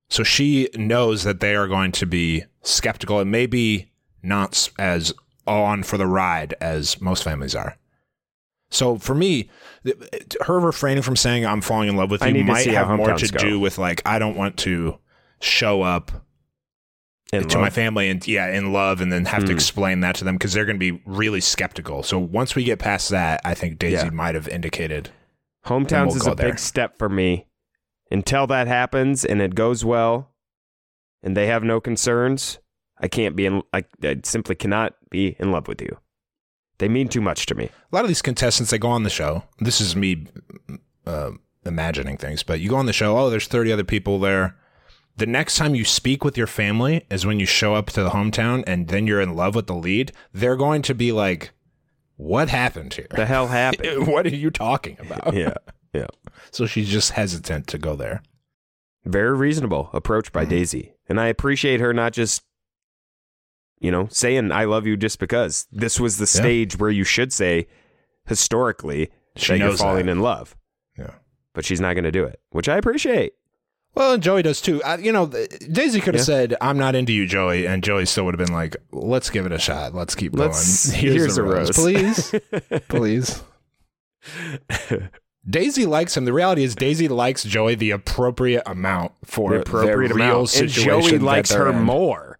So 0.09 0.21
she 0.23 0.69
knows 0.75 1.23
that 1.23 1.39
they 1.39 1.55
are 1.55 1.67
going 1.67 1.91
to 1.93 2.05
be 2.05 2.43
skeptical 2.61 3.19
and 3.19 3.31
maybe 3.31 3.89
not 4.21 4.69
as 4.77 5.11
on 5.47 5.81
for 5.81 5.97
the 5.97 6.05
ride 6.05 6.53
as 6.61 7.01
most 7.01 7.23
families 7.23 7.55
are. 7.55 7.77
So 8.69 8.97
for 8.99 9.15
me, 9.15 9.49
her 10.45 10.59
refraining 10.59 11.01
from 11.01 11.15
saying 11.15 11.45
I'm 11.47 11.61
falling 11.61 11.89
in 11.89 11.95
love 11.95 12.11
with 12.11 12.23
you 12.23 12.43
might 12.43 12.67
have 12.67 12.89
more 12.95 13.13
to 13.15 13.27
go. 13.27 13.39
do 13.39 13.59
with 13.59 13.79
like 13.79 14.01
I 14.05 14.19
don't 14.19 14.37
want 14.37 14.57
to 14.57 14.99
show 15.41 15.81
up 15.81 16.11
In 17.31 17.47
to 17.47 17.57
my 17.57 17.71
family 17.71 18.07
and 18.09 18.25
yeah, 18.27 18.47
in 18.49 18.71
love 18.71 19.01
and 19.01 19.11
then 19.11 19.25
have 19.25 19.41
to 19.45 19.51
Hmm. 19.51 19.57
explain 19.57 19.99
that 20.01 20.13
to 20.17 20.23
them 20.25 20.35
because 20.35 20.53
they're 20.53 20.65
going 20.65 20.79
to 20.79 20.91
be 20.91 21.01
really 21.07 21.41
skeptical. 21.41 22.03
So 22.03 22.19
once 22.19 22.53
we 22.53 22.63
get 22.63 22.77
past 22.77 23.09
that, 23.09 23.41
I 23.43 23.55
think 23.55 23.79
Daisy 23.79 24.05
Yeah. 24.05 24.11
might 24.11 24.35
have 24.35 24.47
indicated 24.47 25.09
Hometowns 25.65 26.07
we'll 26.07 26.17
is 26.17 26.27
a 26.27 26.35
there. 26.35 26.49
big 26.49 26.59
step 26.59 26.97
for 26.97 27.09
me. 27.09 27.47
Until 28.11 28.45
that 28.47 28.67
happens 28.67 29.23
and 29.25 29.41
it 29.41 29.55
goes 29.55 29.83
well 29.85 30.31
and 31.23 31.35
they 31.37 31.47
have 31.47 31.63
no 31.63 31.79
concerns, 31.79 32.59
I 32.99 33.07
can't 33.07 33.35
be 33.35 33.45
in 33.45 33.61
I, 33.73 33.85
I 34.03 34.17
simply 34.23 34.55
cannot 34.55 34.93
be 35.09 35.35
in 35.39 35.51
love 35.51 35.67
with 35.67 35.81
you. 35.81 35.97
They 36.79 36.89
mean 36.89 37.07
too 37.07 37.21
much 37.21 37.45
to 37.47 37.55
me. 37.55 37.65
a 37.65 37.95
lot 37.95 38.03
of 38.03 38.07
these 38.09 38.21
contestants 38.21 38.71
they 38.71 38.77
go 38.77 38.89
on 38.89 39.03
the 39.03 39.09
show 39.09 39.43
this 39.59 39.79
is 39.79 39.95
me 39.95 40.25
uh, 41.05 41.31
imagining 41.65 42.17
things 42.17 42.43
but 42.43 42.59
you 42.59 42.69
go 42.69 42.75
on 42.75 42.87
the 42.87 42.93
show 42.93 43.17
oh 43.17 43.29
there's 43.29 43.47
30 43.47 43.71
other 43.71 43.83
people 43.85 44.19
there 44.19 44.57
the 45.15 45.25
next 45.27 45.55
time 45.55 45.75
you 45.75 45.85
speak 45.85 46.25
with 46.25 46.37
your 46.37 46.47
family 46.47 47.05
is 47.09 47.25
when 47.25 47.39
you 47.39 47.45
show 47.45 47.75
up 47.75 47.85
to 47.91 48.03
the 48.03 48.09
hometown 48.09 48.63
and 48.67 48.87
then 48.89 49.07
you're 49.07 49.21
in 49.21 49.35
love 49.35 49.55
with 49.55 49.67
the 49.67 49.75
lead 49.75 50.11
they're 50.33 50.57
going 50.57 50.81
to 50.81 50.93
be 50.95 51.11
like 51.13 51.51
what 52.17 52.49
happened 52.49 52.93
here 52.93 53.07
The 53.11 53.25
hell 53.25 53.47
happened? 53.61 54.07
what 54.07 54.25
are 54.25 54.29
you 54.35 54.49
talking 54.51 54.97
about 54.99 55.33
yeah. 55.33 55.53
Yeah. 55.93 56.07
so 56.51 56.65
she's 56.65 56.89
just 56.89 57.11
hesitant 57.11 57.67
to 57.67 57.77
go 57.77 57.95
there 57.95 58.21
Very 59.05 59.35
reasonable 59.35 59.89
approach 59.93 60.31
by 60.31 60.45
Mhm. 60.45 60.49
Daisy. 60.49 60.93
And 61.09 61.19
I 61.19 61.27
appreciate 61.27 61.79
her 61.81 61.93
not 61.93 62.13
just, 62.13 62.43
you 63.79 63.91
know, 63.91 64.07
saying 64.09 64.51
I 64.51 64.63
love 64.63 64.87
you 64.87 64.95
just 64.95 65.19
because. 65.19 65.67
This 65.71 65.99
was 65.99 66.17
the 66.17 66.23
Yeah. 66.23 66.41
stage 66.41 66.77
where 66.79 66.89
you 66.89 67.03
should 67.03 67.33
say, 67.33 67.67
historically, 68.25 69.11
She 69.35 69.51
that 69.53 69.59
you're 69.59 69.75
falling 69.77 70.05
that. 70.05 70.11
in 70.13 70.19
love. 70.21 70.55
yeah 70.97 71.15
But 71.53 71.65
she's 71.65 71.81
not 71.81 71.93
going 71.95 72.05
to 72.05 72.11
do 72.11 72.23
it, 72.23 72.39
which 72.51 72.69
I 72.69 72.77
appreciate. 72.77 73.33
Well 73.95 74.13
and 74.13 74.23
joey 74.23 74.41
does 74.41 74.59
too 74.61 74.81
I, 74.83 74.97
you 74.97 75.11
know 75.11 75.27
daisy 75.27 75.99
could 76.01 76.15
have 76.15 76.21
Yeah. 76.21 76.35
said 76.35 76.55
i'm 76.61 76.77
not 76.77 76.95
into 76.95 77.13
you 77.13 77.25
joey 77.27 77.65
and 77.67 77.83
joey 77.83 78.05
still 78.05 78.25
would 78.25 78.37
have 78.37 78.45
been 78.45 78.55
like 78.55 78.75
let's 78.91 79.29
give 79.29 79.45
it 79.45 79.51
a 79.51 79.59
shot 79.59 79.93
let's 79.93 80.15
keep 80.15 80.35
Let's- 80.35 80.89
going 80.91 80.99
here's 81.01 81.35
the 81.35 81.41
a 81.41 81.45
rose. 81.45 81.71
please 81.71 82.33
please 82.89 83.41
Daisy 85.49 85.85
likes 85.85 86.15
him. 86.15 86.23
The 86.23 86.31
reality 86.31 86.63
is 86.63 86.73
Daisy 86.75 87.09
likes 87.09 87.43
Joey 87.43 87.75
the 87.75 87.91
appropriate 87.91 88.63
amount 88.65 89.11
for 89.25 89.49
the 89.51 89.59
appropriate 89.59 90.07
their 90.09 90.15
real 90.17 90.27
amount. 90.27 90.39
And 90.55 90.71
situation 90.71 91.09
Joey 91.09 91.19
likes 91.19 91.51
her 91.51 91.69
in. 91.69 91.81
more. 91.81 92.39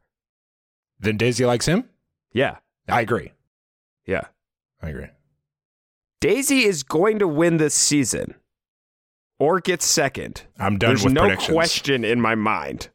than 1.01 1.17
Daisy 1.17 1.45
likes 1.45 1.65
him. 1.65 1.83
Yeah. 2.31 2.57
I 2.87 3.01
agree. 3.01 3.33
Yeah. 4.05 4.21
I 4.81 4.87
agree. 4.89 5.07
Daisy 6.21 6.63
is 6.63 6.83
going 6.83 7.19
to 7.19 7.27
win 7.27 7.57
this 7.57 7.73
season 7.75 8.35
or 9.39 9.59
get 9.59 9.81
second. 9.81 10.43
I'm 10.59 10.77
done 10.77 10.91
There's 10.91 11.03
with 11.03 11.13
no 11.13 11.21
predictions. 11.21 11.53
question 11.53 12.05
in 12.05 12.21
my 12.21 12.35
mind. 12.35 12.89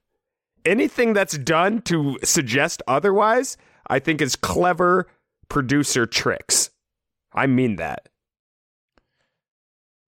Anything 0.65 1.13
that's 1.13 1.39
done 1.39 1.83
to 1.83 2.19
suggest 2.25 2.83
otherwise, 2.87 3.57
I 3.89 3.99
think 3.99 4.21
is 4.21 4.37
clever 4.37 5.07
producer 5.49 6.07
tricks. 6.07 6.71
I 7.33 7.47
mean 7.47 7.77
that. 7.77 8.09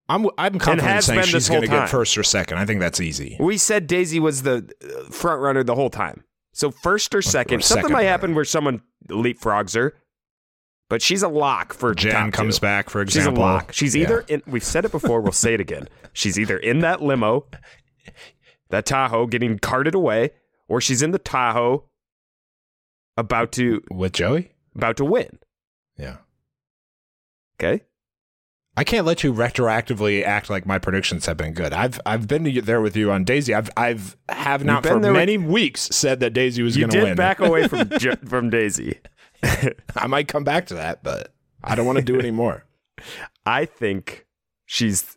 I'm 0.09 0.27
I'm 0.37 0.59
confident 0.59 1.05
saying 1.05 1.23
she's 1.23 1.49
going 1.49 1.63
to 1.63 1.69
get 1.69 1.89
first 1.89 2.19
or 2.19 2.25
second. 2.25 2.59
I 2.59 2.67
think 2.67 2.81
that's 2.81 3.01
easy. 3.01 3.37
We 3.39 3.57
said 3.59 3.87
Daisy 3.87 4.19
was 4.19 4.43
the 4.43 4.69
uh, 4.83 5.11
front 5.11 5.41
runner 5.41 5.63
the 5.63 5.77
whole 5.77 5.91
time. 5.91 6.25
So 6.53 6.73
first 6.73 7.15
or 7.15 7.23
second, 7.23 7.59
or 7.59 7.61
something 7.61 7.83
second 7.85 7.93
might 7.93 7.99
runner. 8.01 8.09
happen 8.09 8.35
where 8.35 8.45
someone 8.45 8.83
leapfrogs 9.09 9.77
her, 9.77 9.95
but 10.91 11.01
she's 11.01 11.23
a 11.23 11.29
lock 11.29 11.73
for 11.73 11.95
Jen 11.95 12.13
top 12.13 12.33
comes 12.33 12.59
two. 12.59 12.63
back 12.63 12.91
for 12.91 13.01
example. 13.01 13.33
She's 13.33 13.39
a 13.39 13.41
lock. 13.41 13.73
She's 13.73 13.97
Yeah. 13.97 14.03
either 14.03 14.21
in. 14.29 14.43
We've 14.47 14.63
said 14.63 14.85
it 14.85 14.91
before. 14.93 15.23
We'll 15.23 15.33
say 15.33 15.55
it 15.55 15.61
again. 15.61 15.89
She's 16.13 16.39
either 16.39 16.59
in 16.59 16.81
that 16.81 17.01
limo, 17.01 17.47
that 18.69 18.85
Tahoe, 18.85 19.27
getting 19.27 19.59
carted 19.59 19.95
away, 19.95 20.31
or 20.69 20.81
she's 20.83 21.01
in 21.01 21.13
the 21.13 21.19
Tahoe, 21.19 21.85
about 23.17 23.53
to 23.53 23.83
with 23.91 24.13
Joey. 24.13 24.53
about 24.75 24.97
to 24.99 25.05
win. 25.05 25.39
Yeah. 25.97 26.17
Okay. 27.61 27.85
I 28.77 28.85
can't 28.85 29.05
let 29.05 29.23
you 29.25 29.35
retroactively 29.35 30.25
act 30.25 30.49
like 30.49 30.65
my 30.65 30.79
predictions 30.79 31.27
have 31.27 31.37
been 31.37 31.53
good. 31.53 31.73
I've 31.75 32.01
I've 32.07 32.27
been 32.29 32.45
there 32.65 32.81
with 32.81 32.97
you 32.97 33.11
on 33.13 33.25
Daisy. 33.25 33.53
I've 33.53 33.69
I've 33.77 34.17
have 34.29 34.65
not 34.65 34.85
for 34.85 35.01
there 35.01 35.13
with- 35.13 35.19
many 35.21 35.37
weeks 35.37 35.83
said 35.93 36.21
that 36.21 36.31
Daisy 36.33 36.63
was 36.63 36.77
You 36.77 36.87
going 36.87 36.91
to 37.03 37.07
did 37.09 37.17
back 37.17 37.41
away 37.41 37.69
from 37.69 37.89
from 38.27 38.49
Daisy. 38.49 38.99
I 39.97 40.07
might 40.07 40.29
come 40.29 40.45
back 40.45 40.67
to 40.67 40.75
that, 40.75 41.03
but 41.03 41.33
I 41.65 41.75
don't 41.75 41.87
want 41.87 41.99
to 41.99 42.05
do 42.05 42.19
any 42.19 42.31
more. 42.31 42.65
I 43.47 43.65
think 43.65 44.27
she's. 44.67 45.17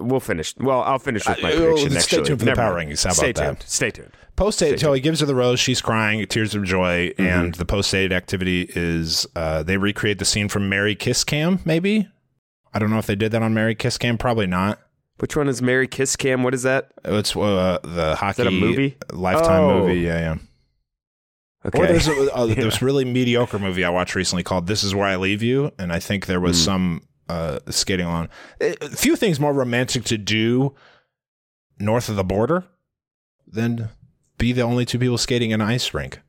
We'll 0.00 0.20
finish. 0.20 0.54
Well, 0.58 0.80
I'll 0.82 1.00
finish 1.00 1.26
with 1.26 1.42
my 1.42 1.52
Uh, 1.52 1.56
prediction 1.56 1.88
oh, 1.90 1.94
next. 1.94 2.06
stay 2.06 2.22
tuned 2.22 2.38
for 2.38 2.44
the 2.44 2.54
power 2.54 2.74
rankings. 2.78 3.02
How 3.02 3.08
about 3.08 3.16
Stay 3.16 3.32
that? 3.32 3.44
tuned. 3.44 3.62
Stay 3.66 3.90
tuned. 3.90 4.12
Post 4.36 4.60
date, 4.60 4.78
so 4.80 4.92
he 4.92 5.00
gives 5.00 5.18
her 5.20 5.26
the 5.26 5.34
rose. 5.34 5.58
She's 5.58 5.80
crying, 5.80 6.24
tears 6.26 6.54
of 6.54 6.62
joy, 6.64 7.08
Mm-hmm. 7.10 7.22
and 7.26 7.54
the 7.56 7.64
post 7.64 7.90
date 7.90 8.12
activity 8.12 8.70
is 8.76 9.26
uh, 9.34 9.62
they 9.64 9.76
recreate 9.76 10.18
the 10.20 10.24
scene 10.24 10.48
from 10.48 10.68
Mary 10.68 10.94
Kiss 10.94 11.24
Cam. 11.24 11.58
Maybe 11.64 12.08
I 12.72 12.78
don't 12.78 12.90
know 12.90 12.98
if 12.98 13.06
they 13.06 13.16
did 13.16 13.32
that 13.32 13.42
on 13.42 13.54
Mary 13.54 13.74
Kiss 13.74 13.98
Cam. 13.98 14.18
Probably 14.18 14.46
not. 14.46 14.78
Which 15.18 15.36
one 15.36 15.48
is 15.48 15.60
Mary 15.60 15.86
Kiss 15.88 16.14
Cam? 16.16 16.42
What 16.44 16.54
is 16.54 16.62
that? 16.62 16.92
It's 17.04 17.34
uh, 17.36 17.78
the 17.82 18.14
hockey 18.16 18.42
that 18.44 18.48
a 18.48 18.50
movie? 18.52 18.96
Lifetime 19.12 19.64
Oh. 19.64 19.80
movie. 19.80 20.00
Yeah, 20.00 20.18
yeah. 20.18 20.36
Okay. 21.64 21.78
Or 21.78 21.86
there's 21.86 22.08
a, 22.08 22.34
uh, 22.34 22.46
this 22.54 22.82
really 22.82 23.04
mediocre 23.04 23.58
movie 23.58 23.84
I 23.84 23.90
watched 23.90 24.14
recently 24.14 24.42
called 24.42 24.66
"This 24.66 24.82
Is 24.82 24.94
Where 24.94 25.06
I 25.06 25.16
Leave 25.16 25.42
You," 25.42 25.72
and 25.78 25.92
I 25.92 25.98
think 26.00 26.26
there 26.26 26.40
was 26.40 26.62
some 26.62 27.02
uh, 27.28 27.60
skating 27.68 28.06
on. 28.06 28.28
A 28.60 28.88
few 28.90 29.16
things 29.16 29.38
more 29.38 29.52
romantic 29.52 30.04
to 30.04 30.18
do 30.18 30.74
north 31.78 32.08
of 32.08 32.16
the 32.16 32.24
border 32.24 32.64
than 33.46 33.88
be 34.38 34.52
the 34.52 34.62
only 34.62 34.84
two 34.84 34.98
people 34.98 35.18
skating 35.18 35.50
in 35.50 35.60
an 35.60 35.68
ice 35.68 35.94
rink. 35.94 36.20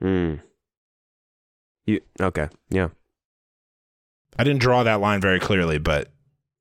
Hmm. 0.00 0.34
You 1.86 2.00
okay? 2.20 2.48
Yeah. 2.68 2.88
I 4.38 4.44
didn't 4.44 4.60
draw 4.60 4.82
that 4.82 5.00
line 5.00 5.20
very 5.20 5.40
clearly, 5.40 5.78
but 5.78 6.08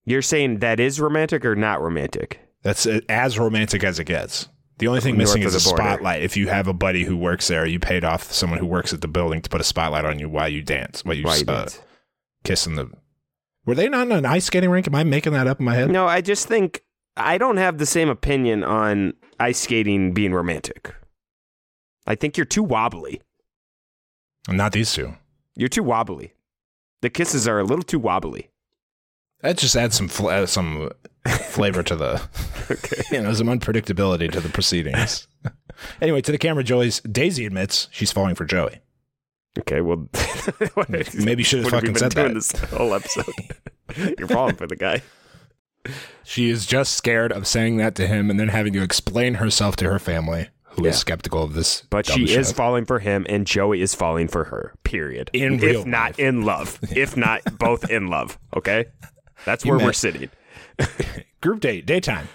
You're 0.06 0.21
saying 0.21 0.60
that 0.60 0.80
is 0.80 1.01
romantic 1.01 1.43
or 1.43 1.56
not 1.56 1.82
romantic? 1.82 2.39
that's 2.62 2.88
as 3.10 3.38
romantic 3.38 3.84
as 3.84 3.99
it 3.99 4.06
gets. 4.06 4.47
The 4.78 4.88
only 4.88 5.00
thing 5.00 5.18
missing 5.18 5.44
is 5.44 5.56
a 5.56 5.70
border. 5.70 5.84
spotlight. 5.84 6.22
If 6.22 6.36
you 6.36 6.48
have 6.50 6.68
a 6.68 6.74
buddy 6.74 7.06
who 7.06 7.16
works 7.16 7.48
there, 7.48 7.66
you 7.66 7.80
paid 7.80 8.04
off 8.04 8.32
someone 8.32 8.60
who 8.60 8.66
works 8.66 8.94
at 8.94 9.02
the 9.02 9.08
building 9.08 9.42
to 9.42 9.50
put 9.50 9.62
a 9.62 9.64
spotlight 9.64 10.04
on 10.06 10.20
you 10.20 10.28
while 10.28 10.50
you 10.50 10.62
dance, 10.62 11.06
while 11.06 11.16
you, 11.16 11.24
Why 11.24 11.38
you 11.38 11.46
uh, 11.48 11.62
dance? 11.62 11.82
kissing 12.44 12.76
the. 12.76 12.92
Were 13.66 13.76
they 13.76 13.88
not 13.88 14.08
in 14.08 14.12
an 14.12 14.26
ice 14.26 14.46
skating 14.46 14.70
rink? 14.70 14.86
Am 14.88 14.96
I 14.96 15.04
making 15.04 15.34
that 15.34 15.48
up 15.48 15.60
in 15.60 15.66
my 15.66 15.76
head? 15.76 15.90
No, 15.90 16.06
I 16.08 16.22
just 16.22 16.48
think 16.48 16.84
I 17.16 17.38
don't 17.38 17.58
have 17.58 17.78
the 17.78 17.86
same 17.86 18.10
opinion 18.10 18.64
on 18.64 19.14
ice 19.40 19.60
skating 19.60 20.14
being 20.14 20.34
romantic. 20.34 20.94
I 22.06 22.16
think 22.16 22.38
you're 22.38 22.46
too 22.46 22.62
wobbly. 22.64 23.22
Not 24.50 24.74
these 24.74 24.94
two. 24.94 25.16
You're 25.56 25.70
too 25.70 25.84
wobbly. 25.84 26.34
The 27.02 27.10
kisses 27.10 27.48
are 27.48 27.60
a 27.60 27.64
little 27.64 27.84
too 27.84 27.98
wobbly. 28.00 28.50
That 29.42 29.58
just 29.58 29.76
adds 29.76 29.96
some 29.96 30.08
fl- 30.10 30.46
some 30.46 30.90
flavor 31.30 31.84
to 31.84 31.96
the, 31.96 32.22
you 33.12 33.22
know, 33.22 33.34
some 33.34 33.48
unpredictability 33.48 34.32
to 34.32 34.40
the 34.40 34.50
proceedings. 34.50 35.28
anyway, 36.02 36.22
to 36.22 36.32
the 36.32 36.38
camera, 36.38 36.64
Joey's 36.64 37.00
Daisy 37.02 37.46
admits 37.46 37.88
she's 37.92 38.12
falling 38.12 38.36
for 38.36 38.46
Joey. 38.46 38.80
Okay, 39.60 39.80
well, 39.82 40.10
Maybe 41.18 41.42
should 41.44 41.62
have 41.64 41.72
fucking 41.72 41.96
said 41.96 42.12
that. 42.14 42.34
this 42.34 42.52
whole 42.52 42.94
episode? 42.94 43.26
You're 44.20 44.28
falling 44.28 44.56
for 44.56 44.68
the 44.68 44.76
guy. 44.76 45.02
She 46.24 46.50
is 46.50 46.66
just 46.66 46.94
scared 46.96 47.32
of 47.32 47.48
saying 47.48 47.78
that 47.78 47.96
to 47.96 48.08
him 48.08 48.30
and 48.30 48.40
then 48.40 48.50
having 48.50 48.74
to 48.74 48.82
explain 48.84 49.36
herself 49.36 49.76
to 49.78 49.86
her 49.90 50.00
family, 50.00 50.50
who 50.64 50.82
is 50.86 50.96
Yeah. 50.96 51.00
skeptical 51.00 51.44
of 51.44 51.54
this. 51.54 51.84
But 51.90 52.06
she 52.06 52.26
shit. 52.28 52.38
is 52.40 52.52
falling 52.52 52.84
for 52.86 53.00
him, 53.00 53.26
and 53.30 53.48
Joey 53.48 53.82
is 53.82 53.96
falling 53.96 54.28
for 54.28 54.46
her. 54.46 54.74
Period. 54.84 55.30
In 55.32 55.64
if 55.64 55.86
not 55.86 56.10
life. 56.12 56.20
in 56.20 56.42
love, 56.42 56.80
if 56.94 57.16
not 57.16 57.42
both 57.58 57.90
in 57.90 58.08
love. 58.08 58.38
Okay, 58.58 58.86
that's 59.46 59.64
where 59.64 59.78
we're 59.78 59.94
sitting. 59.94 60.30
group 61.42 61.60
date, 61.62 61.86
daytime. 61.86 62.28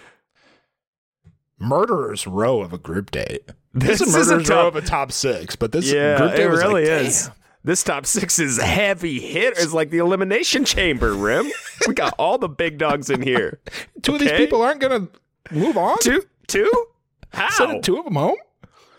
Murderer's 1.59 2.27
row 2.27 2.61
of 2.63 2.73
a 2.73 2.79
group 2.79 3.11
date. 3.11 3.51
This 3.75 3.99
This, 3.99 4.09
is 4.09 4.15
is 4.17 4.29
a 4.31 4.35
murderer's 4.37 4.49
row 4.51 4.69
of 4.69 4.77
a 4.77 4.81
top 4.81 5.13
six, 5.13 5.57
but 5.57 5.73
this 5.73 5.93
Yeah, 5.93 6.17
group 6.19 6.33
date 6.35 6.47
really 6.47 6.85
like, 6.89 7.07
is. 7.07 7.27
damn. 7.27 7.35
This 7.63 7.83
top 7.85 8.07
six 8.07 8.39
is 8.39 8.57
heavy 8.59 9.21
hitters, 9.21 9.75
like 9.75 9.91
the 9.91 9.99
elimination 9.99 10.65
chamber. 10.65 11.13
Rim, 11.13 11.51
we 11.87 11.93
got 11.93 12.15
all 12.19 12.39
the 12.39 12.49
big 12.49 12.79
dogs 12.79 13.11
in 13.11 13.21
here. 13.21 13.61
Two 14.03 14.15
of 14.15 14.21
these 14.21 14.33
people 14.33 14.63
aren't 14.63 14.81
gonna 14.81 15.09
move 15.51 15.77
on. 15.77 15.99
Two, 16.01 16.23
two. 16.47 16.71
How? 17.35 17.51
Send 17.51 17.85
two 17.85 17.99
of 17.99 18.07
them 18.07 18.15
home. 18.15 18.39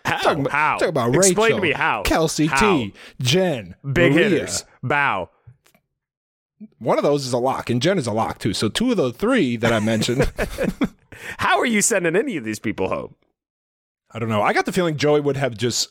How? 0.06 0.18
Talking 0.20 0.42
about, 0.42 0.52
how? 0.52 0.78
Talk 0.78 0.90
about 0.90 1.16
Explain 1.16 1.36
Rachel, 1.48 1.58
to 1.58 1.62
me 1.62 1.72
how. 1.74 2.04
Kelsey 2.04 2.46
How? 2.48 2.60
T, 2.60 2.94
Jen, 3.20 3.76
Big 3.94 4.14
Maria. 4.14 4.30
hitters. 4.30 4.64
Bow. 4.84 5.30
One 6.80 6.98
of 6.98 7.04
those 7.04 7.26
is 7.26 7.34
a 7.34 7.38
lock, 7.38 7.70
and 7.70 7.82
Jen 7.82 7.98
is 7.98 8.08
a 8.08 8.12
lock 8.12 8.40
too. 8.40 8.54
So 8.54 8.70
two 8.70 8.92
of 8.92 8.98
the 8.98 9.12
three 9.12 9.56
that 9.58 9.74
I 9.74 9.80
mentioned, 9.80 10.32
How 11.38 11.60
are 11.60 11.66
you 11.66 11.82
sending 11.82 12.16
any 12.16 12.38
of 12.38 12.44
these 12.44 12.60
people 12.60 12.90
home? 12.90 13.16
I 14.12 14.20
don't 14.20 14.30
know. 14.30 14.42
I 14.42 14.54
got 14.54 14.66
the 14.66 14.72
feeling 14.72 14.98
Joey 14.98 15.22
would 15.22 15.38
have 15.38 15.58
just 15.58 15.90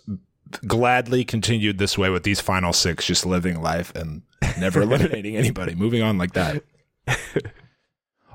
gladly 0.66 1.24
continued 1.24 1.78
this 1.78 1.96
way 1.96 2.10
with 2.10 2.22
these 2.22 2.40
final 2.40 2.72
six, 2.72 3.06
just 3.06 3.24
living 3.24 3.62
life 3.62 3.94
and 3.94 4.22
never 4.58 4.82
eliminating 4.82 5.36
anybody, 5.36 5.74
moving 5.74 6.02
on 6.02 6.18
like 6.18 6.32
that. 6.34 6.62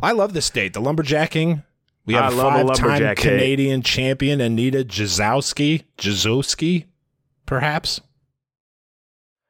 I 0.01 0.11
love 0.11 0.33
this 0.33 0.49
date. 0.49 0.73
The 0.73 0.81
lumberjacking. 0.81 1.63
We 2.05 2.13
have 2.13 2.37
I 2.37 2.61
a 2.61 2.67
five-time. 2.67 3.15
Canadian 3.15 3.81
champion 3.81 4.39
Anita 4.39 4.83
Jazowski, 4.83 5.85
Jazowski, 5.97 6.85
perhaps. 7.47 7.99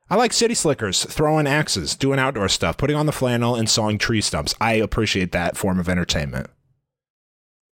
I 0.09 0.15
like 0.15 0.33
city 0.33 0.53
slickers, 0.53 1.03
throwing 1.03 1.47
axes, 1.47 1.95
doing 1.95 2.19
outdoor 2.19 2.47
stuff, 2.47 2.77
putting 2.77 2.95
on 2.95 3.07
the 3.07 3.11
flannel, 3.11 3.55
and 3.55 3.67
sawing 3.69 3.97
tree 3.97 4.21
stumps. 4.21 4.53
I 4.61 4.73
appreciate 4.73 5.31
that 5.31 5.57
form 5.57 5.79
of 5.79 5.89
entertainment. 5.89 6.47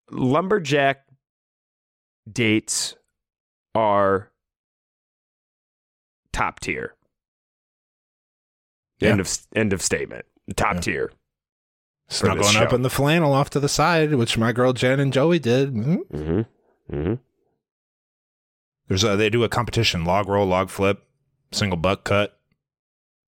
Lumberjack 0.09 1.03
dates 2.31 2.95
are 3.75 4.31
top 6.31 6.59
tier. 6.61 6.95
Yeah. 8.99 9.09
End 9.11 9.19
of 9.19 9.37
end 9.55 9.73
of 9.73 9.81
statement. 9.81 10.25
Top 10.55 10.75
Yeah. 10.75 10.81
tier. 10.81 11.11
Snuggling 12.07 12.57
up 12.57 12.73
in 12.73 12.81
the 12.81 12.89
flannel 12.89 13.33
off 13.33 13.49
to 13.51 13.59
the 13.59 13.69
side, 13.69 14.13
which 14.15 14.37
my 14.37 14.51
girl 14.51 14.73
Jen 14.73 14.99
and 14.99 15.13
Joey 15.13 15.39
did. 15.39 15.73
Mhm. 15.73 15.97
Mm-hmm. 16.11 16.95
Mm-hmm. 16.95 17.13
There's 18.87 19.03
a, 19.05 19.15
they 19.15 19.29
do 19.29 19.43
a 19.43 19.49
competition: 19.49 20.03
log 20.03 20.27
roll, 20.27 20.45
log 20.45 20.69
flip, 20.69 21.03
single 21.51 21.77
buck 21.77 22.03
cut, 22.03 22.37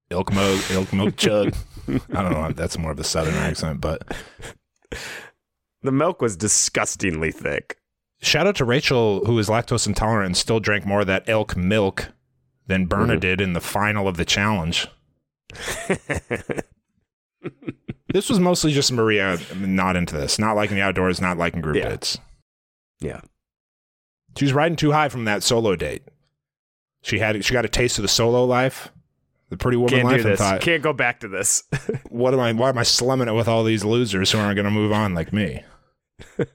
ilk 0.09 0.33
milk, 0.33 0.61
ilk 0.71 0.93
milk 0.93 1.15
chug. 1.17 1.53
I 1.87 2.21
don't 2.21 2.31
know. 2.31 2.51
That's 2.51 2.77
more 2.77 2.91
of 2.91 2.99
a 2.99 3.03
southern 3.03 3.35
accent, 3.35 3.81
but 3.81 4.03
The 5.81 5.91
milk 5.91 6.21
was 6.21 6.37
disgustingly 6.37 7.31
thick. 7.31 7.77
shout 8.21 8.47
out 8.47 8.55
to 8.57 8.65
Rachel, 8.65 9.25
who 9.25 9.37
is 9.39 9.49
lactose 9.49 9.85
intolerant 9.87 10.27
and 10.27 10.37
still 10.37 10.59
drank 10.61 10.85
more 10.85 11.01
of 11.01 11.07
that 11.07 11.27
elk 11.27 11.57
milk 11.57 12.07
than 12.67 12.85
Berna 12.85 13.15
Mhm. 13.17 13.19
did 13.19 13.41
in 13.41 13.51
the 13.53 13.59
final 13.59 14.07
of 14.07 14.15
the 14.17 14.25
challenge. 14.25 14.87
This 18.13 18.29
was 18.29 18.39
mostly 18.39 18.71
just 18.71 18.91
Maria 18.91 19.37
not 19.57 19.95
into 19.95 20.15
this, 20.15 20.37
not 20.37 20.55
liking 20.55 20.75
the 20.77 20.83
outdoors, 20.83 21.19
not 21.19 21.37
liking 21.37 21.61
group 21.61 21.75
Yeah. 21.77 21.89
dates. 21.89 22.17
yeah. 23.01 23.21
She 24.37 24.45
was 24.45 24.53
riding 24.53 24.75
too 24.75 24.91
high 24.91 25.09
from 25.09 25.25
that 25.25 25.41
solo 25.43 25.75
date. 25.75 26.03
She 27.03 27.19
had 27.19 27.45
she 27.45 27.53
got 27.53 27.65
a 27.65 27.69
taste 27.69 27.99
of 27.99 28.01
the 28.01 28.07
solo 28.07 28.45
life, 28.45 28.89
the 29.49 29.57
pretty 29.57 29.77
woman 29.77 29.91
Can't 29.91 30.05
life, 30.05 30.25
and 30.25 30.37
thought, 30.37 30.61
Can't 30.61 30.81
go 30.81 30.93
back 30.93 31.19
to 31.19 31.27
this. 31.27 31.63
"What 32.09 32.33
am 32.33 32.39
I? 32.39 32.53
Why 32.53 32.69
am 32.69 32.77
I 32.77 32.83
slumming 32.83 33.27
it 33.27 33.33
with 33.33 33.47
all 33.47 33.63
these 33.63 33.83
losers 33.83 34.31
who 34.31 34.39
aren't 34.39 34.55
going 34.55 34.65
to 34.65 34.71
move 34.71 34.91
on 34.91 35.13
like 35.13 35.31
me?" 35.31 35.63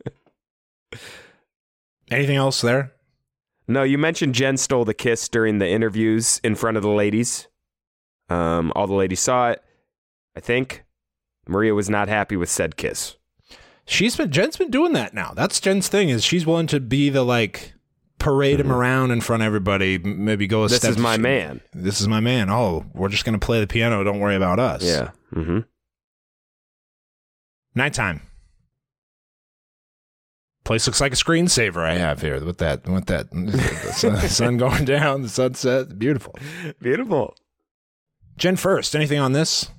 Anything 2.10 2.36
else 2.36 2.62
there? 2.62 2.92
no, 3.68 3.82
you 3.82 3.98
mentioned 3.98 4.34
Jen 4.34 4.56
stole 4.56 4.86
the 4.86 4.94
kiss 4.94 5.28
during 5.28 5.58
the 5.58 5.68
interviews 5.68 6.40
in 6.42 6.54
front 6.54 6.78
of 6.78 6.82
the 6.82 6.88
ladies. 6.88 7.46
Um, 8.30 8.72
all 8.74 8.86
the 8.86 8.94
ladies 8.94 9.20
saw 9.20 9.50
it. 9.50 9.62
I 10.34 10.40
think 10.40 10.84
Maria 11.46 11.74
was 11.74 11.90
not 11.90 12.08
happy 12.08 12.36
with 12.36 12.48
said 12.48 12.76
kiss. 12.76 13.16
She's 13.84 14.16
been 14.16 14.30
Jen's 14.30 14.56
been 14.56 14.70
doing 14.70 14.94
that 14.94 15.12
now. 15.12 15.32
That's 15.34 15.60
Jen's 15.60 15.88
thing 15.88 16.08
is 16.08 16.24
she's 16.24 16.46
willing 16.46 16.66
to 16.68 16.80
be 16.80 17.10
the 17.10 17.22
like 17.22 17.74
parade 18.18 18.60
him 18.60 18.72
around 18.72 19.10
in 19.10 19.20
front 19.20 19.42
of 19.42 19.46
everybody. 19.46 19.98
Maybe 19.98 20.46
go 20.46 20.64
a 20.64 20.66
Mm-hmm. 20.66 20.74
This 20.74 20.84
is 20.84 20.98
my 20.98 21.16
man. 21.16 21.60
This 21.72 22.00
is 22.00 22.08
my 22.08 22.20
man. 22.20 22.50
Oh, 22.50 22.84
we're 22.94 23.08
just 23.08 23.24
going 23.24 23.38
to 23.38 23.44
play 23.44 23.60
the 23.60 23.66
piano. 23.66 24.02
Don't 24.04 24.20
worry 24.20 24.36
about 24.36 24.58
us. 24.58 24.82
Yeah. 24.82 25.10
Mm-hmm. 25.34 25.60
Nighttime. 27.74 28.22
Place 30.64 30.86
looks 30.86 31.00
like 31.00 31.12
a 31.12 31.16
screensaver 31.16 31.82
I 31.82 31.94
have 31.94 32.20
here 32.20 32.44
with 32.44 32.58
that 32.58 32.86
with 32.86 33.06
that 33.06 33.28
sun, 33.94 34.18
sun 34.28 34.56
going 34.58 34.84
down, 34.84 35.22
the 35.22 35.28
sunset, 35.28 35.98
beautiful. 35.98 36.36
Beautiful. 36.82 37.34
Jen 38.36 38.56
first, 38.56 38.94
anything 38.94 39.18
on 39.18 39.32
this? 39.32 39.70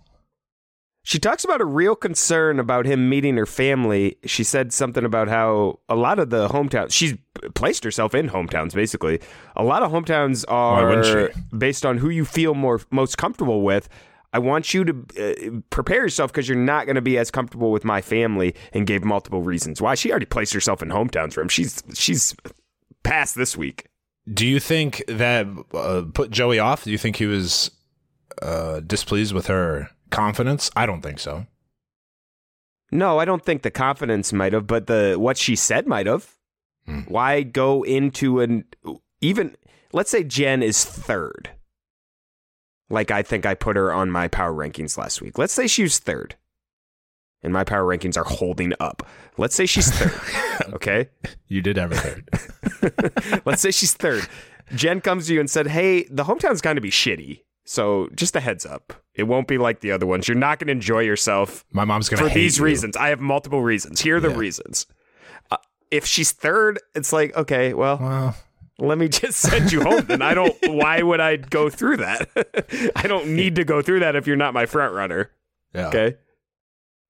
She 1.10 1.18
talks 1.18 1.44
about 1.44 1.60
a 1.60 1.66
real 1.66 1.96
concern 1.96 2.60
about 2.60 2.86
him 2.86 3.10
meeting 3.10 3.36
her 3.38 3.48
family. 3.48 4.18
She 4.26 4.44
said 4.44 4.72
something 4.72 5.04
about 5.04 5.28
how 5.28 5.80
a 5.90 5.96
lot 5.96 6.20
of 6.20 6.30
the 6.30 6.48
hometowns, 6.50 6.92
she's 6.92 7.16
placed 7.56 7.84
herself 7.84 8.14
in 8.14 8.30
hometowns 8.30 8.76
basically. 8.76 9.20
A 9.56 9.64
lot 9.64 9.82
of 9.82 9.92
hometowns 9.92 10.46
are 10.48 11.32
based 11.58 11.84
on 11.84 11.98
who 11.98 12.10
you 12.10 12.26
feel 12.26 12.54
more 12.54 12.80
most 12.92 13.18
comfortable 13.18 13.64
with. 13.64 13.90
I 14.34 14.38
want 14.38 14.72
you 14.72 14.84
to 14.84 15.06
uh, 15.20 15.62
prepare 15.72 16.04
yourself 16.04 16.32
because 16.32 16.48
you're 16.48 16.56
not 16.56 16.86
going 16.86 16.94
to 16.94 17.02
be 17.02 17.18
as 17.18 17.32
comfortable 17.32 17.72
with 17.72 17.84
my 17.84 18.02
family 18.02 18.54
and 18.72 18.86
gave 18.86 19.04
multiple 19.04 19.42
reasons 19.42 19.82
why. 19.82 19.96
She 19.96 20.12
already 20.12 20.28
placed 20.28 20.54
herself 20.54 20.84
in 20.84 20.90
hometowns 20.90 21.34
for 21.34 21.42
him. 21.42 21.50
She's 21.50 21.82
she's 21.96 22.36
past 23.02 23.34
this 23.34 23.58
week. 23.58 23.88
Do 24.32 24.46
you 24.46 24.60
think 24.60 25.04
that 25.08 25.48
uh, 25.74 26.04
put 26.14 26.30
Joey 26.30 26.60
off? 26.60 26.84
Do 26.84 26.92
you 26.92 27.00
think 27.00 27.16
he 27.16 27.26
was 27.26 27.72
uh, 28.44 28.82
displeased 28.82 29.34
with 29.34 29.48
her 29.48 29.90
confidence? 30.10 30.70
I 30.76 30.86
don't 30.86 31.02
think 31.02 31.20
so. 31.20 31.46
No, 32.92 33.20
I 33.20 33.26
don't 33.26 33.44
think 33.44 33.62
the 33.62 33.72
confidence 33.72 34.34
might 34.34 34.54
have, 34.54 34.68
but 34.68 34.88
the 34.88 35.16
what 35.18 35.38
she 35.38 35.56
said 35.56 35.88
might 35.88 36.08
have. 36.08 36.36
Hmm. 36.86 37.02
Why 37.02 37.44
go 37.44 37.84
into 37.84 38.40
an 38.40 38.66
even 39.22 39.56
let's 39.94 40.10
say 40.10 40.24
Jen 40.24 40.64
is 40.64 40.84
third. 40.84 41.52
Like 42.90 43.12
I 43.12 43.22
think 43.22 43.46
I 43.46 43.54
put 43.54 43.76
her 43.76 43.94
on 43.94 44.10
my 44.10 44.28
power 44.28 44.54
rankings 44.54 44.98
last 44.98 45.22
week. 45.22 45.38
Let's 45.38 45.54
say 45.54 45.68
she 45.68 45.84
was 45.84 46.00
third. 46.00 46.36
And 47.42 47.54
my 47.54 47.64
power 47.64 47.86
rankings 47.86 48.18
are 48.18 48.26
holding 48.26 48.74
up. 48.80 49.08
Let's 49.38 49.56
say 49.56 49.66
she's 49.66 49.90
third. 49.92 50.74
okay? 50.74 51.10
You 51.48 51.62
did 51.62 51.78
have 51.78 51.92
a 51.92 51.96
third. 51.96 53.42
Let's 53.46 53.62
say 53.62 53.72
she's 53.72 53.94
third. 53.94 54.28
Jen 54.76 55.00
comes 55.00 55.28
to 55.28 55.34
you 55.34 55.40
and 55.40 55.50
said, 55.50 55.68
Hey, 55.68 56.04
the 56.10 56.26
hometown's 56.26 56.60
going 56.62 56.76
to 56.76 56.82
be 56.82 56.92
shitty. 56.92 57.44
So 57.66 58.10
just 58.14 58.36
a 58.36 58.40
heads 58.40 58.66
up. 58.66 58.94
It 59.20 59.28
won't 59.28 59.48
be 59.48 59.58
like 59.58 59.82
the 59.82 59.92
other 59.92 60.06
ones. 60.06 60.28
You're 60.28 60.38
not 60.38 60.60
going 60.60 60.68
to 60.68 60.72
enjoy 60.72 61.02
yourself 61.02 61.66
My 61.72 61.86
mom's 61.86 62.10
gonna 62.10 62.24
for 62.24 62.30
hate 62.30 62.36
these 62.36 62.58
you. 62.58 62.64
reasons. 62.66 62.96
I 62.98 63.10
have 63.10 63.20
multiple 63.20 63.62
reasons. 63.62 64.00
Here 64.02 64.18
are 64.18 64.20
the 64.20 64.30
Yeah. 64.30 64.38
reasons. 64.38 64.86
Uh, 65.52 65.58
if 65.92 66.06
she's 66.06 66.32
third, 66.32 66.80
it's 66.96 67.12
like, 67.14 67.36
okay, 67.36 67.74
well, 67.74 67.98
Well, 68.00 68.36
let 68.80 68.98
me 68.98 69.08
just 69.10 69.40
send 69.40 69.72
you 69.72 69.82
home. 69.82 70.06
Then 70.08 70.22
I 70.22 70.34
don't. 70.34 70.56
why 70.68 71.02
would 71.02 71.20
I 71.20 71.36
go 71.36 71.70
through 71.70 71.98
that? 71.98 72.30
I 72.96 73.08
don't 73.08 73.28
need 73.36 73.56
to 73.56 73.64
go 73.66 73.82
through 73.82 74.00
that 74.00 74.16
if 74.16 74.26
you're 74.26 74.38
not 74.38 74.54
my 74.54 74.66
front 74.66 74.94
runner. 74.96 75.32
yeah. 75.76 75.88
Okay. 75.90 76.16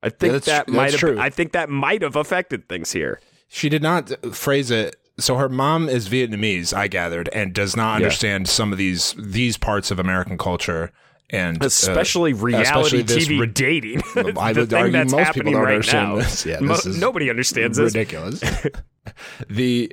I 0.02 0.10
think 0.10 0.34
that's 0.34 0.46
that 0.48 0.68
might 0.70 0.98
have. 1.00 1.18
I 1.20 1.30
think 1.30 1.52
that 1.52 1.70
might 1.70 2.02
have 2.02 2.16
affected 2.16 2.68
things 2.70 2.92
here. 2.94 3.20
She 3.50 3.68
did 3.70 3.84
not 3.84 4.12
phrase 4.34 4.72
it. 4.72 4.96
So 5.20 5.36
her 5.36 5.50
mom 5.50 5.90
is 5.90 6.08
Vietnamese, 6.08 6.74
I 6.74 6.88
gathered, 6.88 7.28
and 7.34 7.54
does 7.54 7.76
not 7.76 7.92
Yeah. 8.00 8.06
understand 8.06 8.48
some 8.48 8.72
of 8.72 8.78
these 8.78 9.14
these 9.18 9.58
parts 9.58 9.92
of 9.92 10.00
American 10.00 10.38
culture, 10.38 10.92
and 11.32 11.62
uh, 11.62 11.66
Especially 11.68 12.34
reality 12.34 13.02
especially 13.02 13.36
TV 13.36 13.40
rid- 13.42 13.54
dating. 13.54 14.02
I 14.38 14.54
the 14.54 14.62
would 14.62 14.70
thing 14.70 14.80
argue 14.80 14.92
that's 14.94 15.12
most 15.12 15.34
people 15.34 15.52
don't 15.52 15.62
right 15.62 15.74
understand 15.76 16.10
now. 16.10 16.16
this. 16.18 16.46
Yeah, 16.46 16.60
Mo- 16.60 16.76
this 16.76 16.86
is 16.86 16.98
nobody 17.00 17.30
understands 17.30 17.78
this. 17.78 17.94
ridiculous. 17.94 18.42
the 19.50 19.92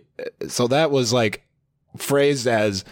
so 0.48 0.66
that 0.68 0.90
was 0.90 1.12
like 1.12 1.46
phrased 1.96 2.46
as 2.46 2.84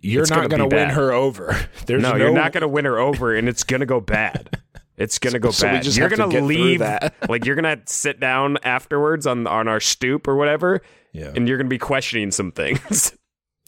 you're 0.00 0.22
It's 0.22 0.30
not 0.30 0.36
gonna 0.36 0.48
going 0.58 0.70
to 0.70 0.76
win 0.76 0.88
bad. 0.88 0.94
her 0.94 1.12
over. 1.12 1.56
There's 1.86 2.02
no, 2.02 2.12
no, 2.12 2.16
you're 2.16 2.32
not 2.34 2.52
going 2.52 2.62
to 2.62 2.68
win 2.68 2.84
her 2.84 2.98
over, 2.98 3.34
and 3.34 3.48
it's 3.48 3.64
going 3.64 3.80
to 3.80 3.86
go 3.86 4.00
bad. 4.00 4.60
It's 4.96 5.18
gonna 5.18 5.40
go 5.40 5.50
So 5.52 5.66
bad. 5.66 5.84
you're 5.86 6.08
have 6.08 6.18
to 6.18 6.28
gonna 6.32 6.46
leave. 6.46 6.80
like 7.28 7.44
you're 7.44 7.56
gonna 7.56 7.80
sit 7.86 8.20
down 8.20 8.58
afterwards 8.62 9.26
on 9.26 9.44
on 9.48 9.66
our 9.66 9.80
stoop 9.80 10.28
or 10.28 10.36
whatever, 10.36 10.82
Yeah. 11.12 11.32
and 11.34 11.48
you're 11.48 11.56
gonna 11.56 11.68
be 11.68 11.78
questioning 11.78 12.30
some 12.30 12.52
things. 12.52 13.12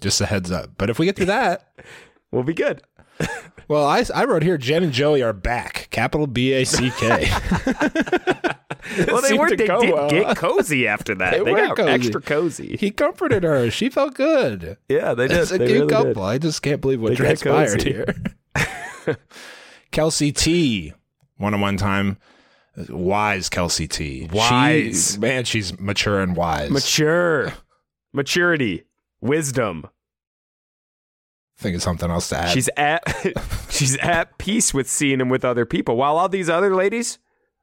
Just 0.00 0.20
a 0.20 0.26
heads 0.26 0.52
up. 0.52 0.70
But 0.78 0.88
if 0.88 1.00
we 1.00 1.06
get 1.06 1.16
through 1.16 1.26
that, 1.26 1.68
we'll 2.30 2.44
be 2.44 2.54
good. 2.54 2.80
well, 3.68 3.84
I, 3.86 4.04
I 4.14 4.24
wrote 4.24 4.42
here 4.42 4.58
Jen 4.58 4.82
and 4.84 4.92
Joey 4.92 5.22
are 5.22 5.32
back. 5.32 5.88
Capital 5.90 6.26
B 6.26 6.52
A 6.52 6.64
C 6.64 6.90
K. 6.96 7.28
Well, 9.08 9.20
they 9.20 9.34
were. 9.34 9.48
to 9.48 9.56
They 9.56 9.66
go 9.66 9.80
did 9.80 9.92
well. 9.92 10.08
get 10.08 10.36
cozy 10.36 10.86
after 10.86 11.16
that. 11.16 11.32
They 11.32 11.42
They, 11.42 11.50
were 11.52 11.56
got 11.58 11.76
cozy. 11.76 11.90
extra 11.90 12.20
cozy. 12.22 12.76
He 12.78 12.92
comforted 12.92 13.42
her. 13.42 13.68
She 13.68 13.88
felt 13.90 14.14
good. 14.14 14.76
Yeah, 14.88 15.12
they 15.12 15.26
did. 15.26 15.38
It's 15.38 15.50
a 15.50 15.58
They 15.58 15.66
cute 15.66 15.90
really 15.90 16.04
did. 16.04 16.06
couple. 16.14 16.22
I 16.22 16.38
just 16.38 16.62
can't 16.62 16.80
believe 16.80 17.00
what 17.02 17.08
They 17.10 17.16
transpired 17.16 17.82
here. 17.82 18.06
Kelsey 19.90 20.30
T, 20.32 20.92
one 21.36 21.52
on 21.52 21.60
one 21.60 21.76
time. 21.76 22.16
Wise 22.88 23.48
Kelsey 23.48 23.88
T. 23.88 24.28
Wise. 24.32 25.12
She, 25.14 25.18
man, 25.18 25.44
she's 25.44 25.78
mature 25.80 26.20
and 26.20 26.36
wise. 26.36 26.70
Mature, 26.70 27.54
maturity, 28.12 28.84
wisdom. 29.20 29.86
Think 31.58 31.74
of 31.76 31.82
something 31.82 32.10
else 32.10 32.28
to 32.30 32.38
add. 32.38 32.50
She's 32.50 32.68
at 32.76 33.02
she's 33.70 33.96
at 33.98 34.36
peace 34.38 34.74
with 34.74 34.88
seeing 34.88 35.20
him 35.20 35.28
with 35.28 35.44
other 35.44 35.64
people, 35.64 35.96
while 35.96 36.18
all 36.18 36.28
these 36.28 36.50
other 36.50 36.74
ladies 36.74 37.18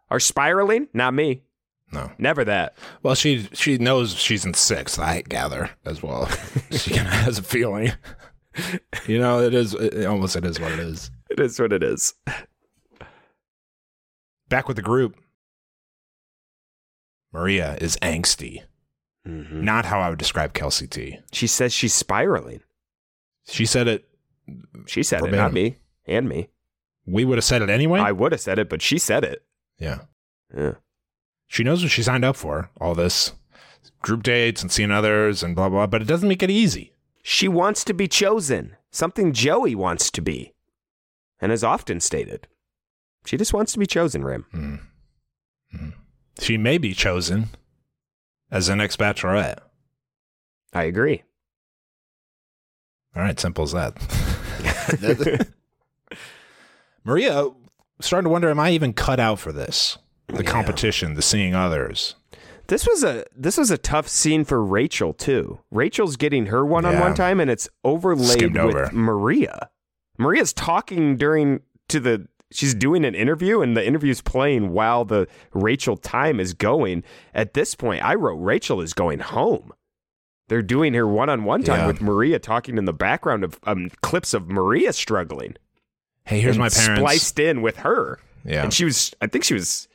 are 0.09 0.19
spiraling. 0.19 0.87
Not 0.93 1.13
me. 1.13 1.43
no. 1.91 2.11
Never 2.17 2.43
that. 2.45 2.75
Well, 3.03 3.13
she 3.15 3.47
she 3.53 3.77
knows 3.77 4.15
she's 4.15 4.45
in 4.45 4.53
sixth. 4.55 4.99
I 4.99 5.21
gather 5.21 5.69
as 5.85 6.01
well. 6.01 6.27
she 6.71 6.91
kind 6.95 7.07
of 7.07 7.13
has 7.13 7.37
a 7.37 7.43
feeling. 7.43 7.91
You 9.07 9.17
know, 9.17 9.41
it 9.41 9.55
is 9.55 9.73
it, 9.73 10.05
almost 10.05 10.35
it 10.35 10.45
is 10.45 10.59
what 10.59 10.71
it 10.73 10.77
is. 10.79 11.09
It 11.31 11.39
is 11.39 11.59
what 11.59 11.73
it 11.73 11.81
is. 11.81 12.13
Back 14.47 14.67
with 14.67 14.77
the 14.77 14.83
group. 14.83 15.15
Maria 17.31 17.75
is 17.81 17.97
angsty. 18.03 18.61
Mm-hmm. 19.27 19.63
Not 19.65 19.85
how 19.85 19.99
I 20.01 20.09
would 20.11 20.19
describe 20.19 20.53
Kelsey 20.53 20.85
T. 20.85 21.17
She 21.31 21.47
says 21.47 21.73
she's 21.73 21.95
spiraling. 21.95 22.61
She 23.47 23.65
said 23.65 23.87
it. 23.87 24.05
She 24.87 25.03
said 25.03 25.23
it, 25.23 25.31
not 25.31 25.53
me 25.53 25.77
and 26.05 26.27
me. 26.27 26.49
We 27.05 27.25
would 27.25 27.37
have 27.37 27.45
said 27.45 27.61
it 27.61 27.69
anyway. 27.69 27.99
I 27.99 28.11
would 28.11 28.31
have 28.31 28.41
said 28.41 28.59
it, 28.59 28.69
but 28.69 28.81
she 28.81 28.97
said 28.97 29.23
it. 29.23 29.43
yeah. 29.79 30.01
Yeah. 30.55 30.73
She 31.47 31.63
knows 31.63 31.81
what 31.83 31.91
she 31.91 32.03
signed 32.03 32.23
up 32.25 32.35
for. 32.35 32.69
All 32.79 32.93
this 32.95 33.33
group 34.01 34.23
dates 34.23 34.61
and 34.61 34.71
seeing 34.71 34.91
others 34.91 35.43
and 35.43 35.55
blah 35.55 35.69
blah. 35.69 35.87
But 35.87 36.01
it 36.01 36.07
doesn't 36.07 36.27
make 36.29 36.43
it 36.43 36.49
easy. 36.51 36.93
She 37.21 37.47
wants 37.47 37.83
to 37.85 37.93
be 37.93 38.07
chosen, 38.07 38.75
something 38.91 39.33
Joey 39.33 39.75
wants 39.75 40.11
to 40.11 40.21
be, 40.21 40.53
and 41.39 41.51
has 41.51 41.63
often 41.63 41.99
stated. 41.99 42.47
She 43.25 43.37
just 43.37 43.53
wants 43.53 43.71
to 43.73 43.79
be 43.79 43.85
chosen, 43.85 44.23
Rim. 44.23 44.45
Hmm. 44.51 44.75
Hmm. 45.71 45.89
She 46.39 46.57
may 46.57 46.77
be 46.77 46.93
chosen 46.93 47.49
as 48.51 48.67
the 48.67 48.75
next 48.75 48.97
bachelorette. 48.99 49.59
I 50.73 50.83
agree. 50.83 51.23
All 53.15 53.21
right, 53.23 53.39
simple 53.39 53.63
as 53.63 53.71
that. 53.73 55.47
Maria, 57.03 57.49
starting 58.01 58.25
to 58.25 58.29
wonder, 58.29 58.49
am 58.49 58.59
I 58.59 58.71
even 58.71 58.93
cut 58.93 59.19
out 59.19 59.39
for 59.39 59.51
this? 59.51 59.97
The 60.27 60.43
Yeah. 60.43 60.49
competition, 60.49 61.13
the 61.15 61.21
seeing 61.21 61.53
others. 61.53 62.15
This 62.67 62.87
was 62.87 63.03
a 63.03 63.25
this 63.35 63.57
was 63.57 63.69
a 63.71 63.77
tough 63.77 64.07
scene 64.07 64.45
for 64.45 64.63
Rachel 64.63 65.13
too. 65.13 65.59
Rachel's 65.69 66.15
getting 66.15 66.45
her 66.47 66.65
one 66.65 66.85
on 66.85 66.97
one 66.97 67.13
time, 67.13 67.41
and 67.41 67.51
it's 67.51 67.67
overlaid 67.83 68.29
Skimmed 68.39 68.55
with 68.55 68.75
over. 68.75 68.89
Maria. 68.93 69.69
Maria's 70.17 70.53
talking 70.53 71.17
during 71.17 71.59
to 71.89 71.99
the. 71.99 72.27
She's 72.51 72.73
doing 72.73 73.03
an 73.03 73.15
interview, 73.15 73.61
and 73.61 73.75
the 73.75 73.85
interview's 73.85 74.21
playing 74.21 74.71
while 74.71 75.03
the 75.05 75.27
Rachel 75.53 75.97
time 75.97 76.39
is 76.39 76.53
going. 76.53 77.03
At 77.33 77.53
this 77.53 77.75
point, 77.75 78.03
I 78.03 78.15
wrote 78.15 78.35
Rachel 78.37 78.79
is 78.79 78.93
going 78.93 79.19
home. 79.19 79.73
They're 80.49 80.61
doing 80.61 80.93
her 80.93 81.07
one 81.07 81.29
on 81.29 81.43
one 81.45 81.63
time 81.63 81.79
Yeah. 81.81 81.87
with 81.87 82.01
Maria 82.01 82.37
talking 82.39 82.77
in 82.77 82.85
the 82.85 82.93
background 82.93 83.43
of 83.43 83.59
um, 83.63 83.89
clips 84.01 84.33
of 84.33 84.49
Maria 84.49 84.91
struggling. 84.93 85.55
Hey, 86.25 86.39
here's 86.41 86.57
my 86.57 86.69
parents. 86.69 86.99
spliced 86.99 87.39
in 87.39 87.61
with 87.61 87.77
her. 87.77 88.19
Yeah. 88.45 88.63
And 88.63 88.73
she 88.73 88.85
was, 88.85 89.13
I 89.21 89.27
think 89.27 89.43
she 89.43 89.53
was 89.53 89.87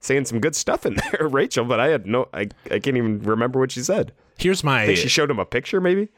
saying 0.00 0.24
some 0.26 0.40
good 0.40 0.54
stuff 0.56 0.86
in 0.86 0.94
there, 1.12 1.28
Rachel, 1.28 1.64
but 1.64 1.80
I 1.80 1.88
had 1.88 2.06
no, 2.06 2.28
I, 2.32 2.48
I 2.70 2.78
can't 2.78 2.96
even 2.96 3.20
remember 3.20 3.58
what 3.58 3.72
she 3.72 3.82
said. 3.82 4.12
Here's 4.38 4.64
my. 4.64 4.82
I 4.82 4.86
think 4.86 4.98
she 4.98 5.08
showed 5.08 5.30
him 5.30 5.38
a 5.38 5.44
picture, 5.44 5.80
maybe. 5.80 6.08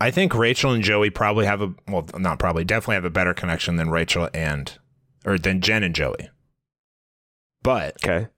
I 0.00 0.10
think 0.10 0.34
Rachel 0.34 0.72
and 0.72 0.82
Joey 0.82 1.08
probably 1.10 1.46
have 1.46 1.62
a 1.62 1.72
well, 1.88 2.06
not 2.18 2.38
probably, 2.38 2.64
definitely 2.64 2.96
have 2.96 3.04
a 3.04 3.10
better 3.10 3.32
connection 3.32 3.76
than 3.76 3.90
Rachel 3.90 4.28
and 4.34 4.76
or 5.24 5.38
than 5.38 5.60
Jen 5.60 5.82
and 5.84 5.94
Joey. 5.94 6.28
But 7.62 7.96
Okay. 8.04 8.28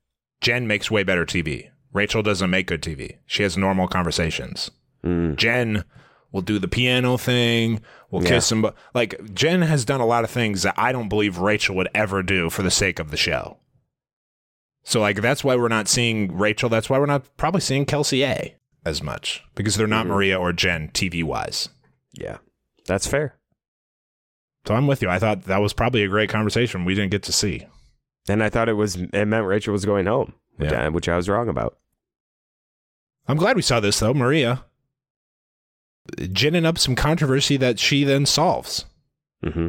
Jen 0.41 0.67
makes 0.67 0.91
way 0.91 1.03
better 1.03 1.25
TV. 1.27 1.71
Rachel 1.93 2.23
doesn't 2.23 2.51
make 2.51 2.67
good 2.67 2.83
TV. 2.83 3.19
She 3.27 3.43
has 3.43 3.57
normal 3.57 3.89
conversations. 3.89 4.71
Mm. 5.05 5.37
Jen 5.37 5.85
will 6.33 6.43
do 6.43 6.59
the 6.59 6.69
piano 6.69 7.17
thing, 7.17 7.81
will 8.11 8.23
Yeah. 8.23 8.31
kiss 8.31 8.53
him. 8.53 8.63
But 8.63 8.75
like 8.95 9.33
Jen 9.35 9.63
has 9.63 9.85
done 9.85 10.01
a 10.01 10.07
lot 10.07 10.25
of 10.25 10.31
things 10.31 10.63
that 10.63 10.75
I 10.77 10.93
don't 10.93 11.09
believe 11.09 11.39
Rachel 11.39 11.77
would 11.77 11.89
ever 11.95 12.23
do 12.23 12.51
for 12.51 12.63
the 12.63 12.71
sake 12.71 12.99
of 12.99 13.11
the 13.11 13.17
show. 13.17 13.59
So 14.85 15.01
like 15.01 15.21
that's 15.21 15.43
why 15.43 15.57
we're 15.57 15.69
not 15.69 15.89
seeing 15.89 16.37
Rachel. 16.37 16.69
That's 16.69 16.91
why 16.91 16.99
we're 16.99 17.07
not 17.07 17.37
probably 17.37 17.61
seeing 17.61 17.87
Kelsey 17.87 18.25
A 18.25 18.57
as 18.85 19.03
much 19.03 19.43
because 19.55 19.77
they're 19.77 19.87
not 19.87 20.07
Mhm. 20.07 20.11
Maria 20.11 20.39
or 20.39 20.53
Jen 20.53 20.91
TV 20.93 21.23
wise. 21.23 21.69
Yeah. 22.13 22.39
That's 22.87 23.07
fair. 23.07 23.37
So 24.67 24.75
I'm 24.75 24.87
with 24.87 25.03
you. 25.03 25.09
I 25.09 25.19
thought 25.19 25.45
that 25.45 25.61
was 25.63 25.73
probably 25.73 26.03
a 26.03 26.09
great 26.09 26.29
conversation 26.29 26.85
we 26.85 26.95
didn't 26.95 27.11
get 27.13 27.23
to 27.25 27.33
see. 27.33 27.67
And 28.29 28.43
I 28.43 28.49
thought 28.49 28.69
it 28.69 28.73
was, 28.75 28.97
it 28.97 29.25
meant 29.27 29.47
Rachel 29.47 29.73
was 29.73 29.85
going 29.85 30.07
home, 30.07 30.35
which, 30.57 30.71
Yeah. 30.71 30.87
I, 30.87 30.89
which 30.89 31.09
I 31.09 31.17
was 31.17 31.29
wrong 31.29 31.49
about. 31.49 31.79
I'm 33.29 33.37
glad 33.37 33.57
we 33.57 33.63
saw 33.63 33.81
this 33.81 33.99
though, 34.01 34.15
Maria. 34.15 34.65
Ginning 36.33 36.65
up 36.65 36.79
some 36.79 36.95
controversy 36.95 37.57
that 37.57 37.79
she 37.79 38.05
then 38.05 38.27
solves. 38.27 38.85
hmm 39.43 39.69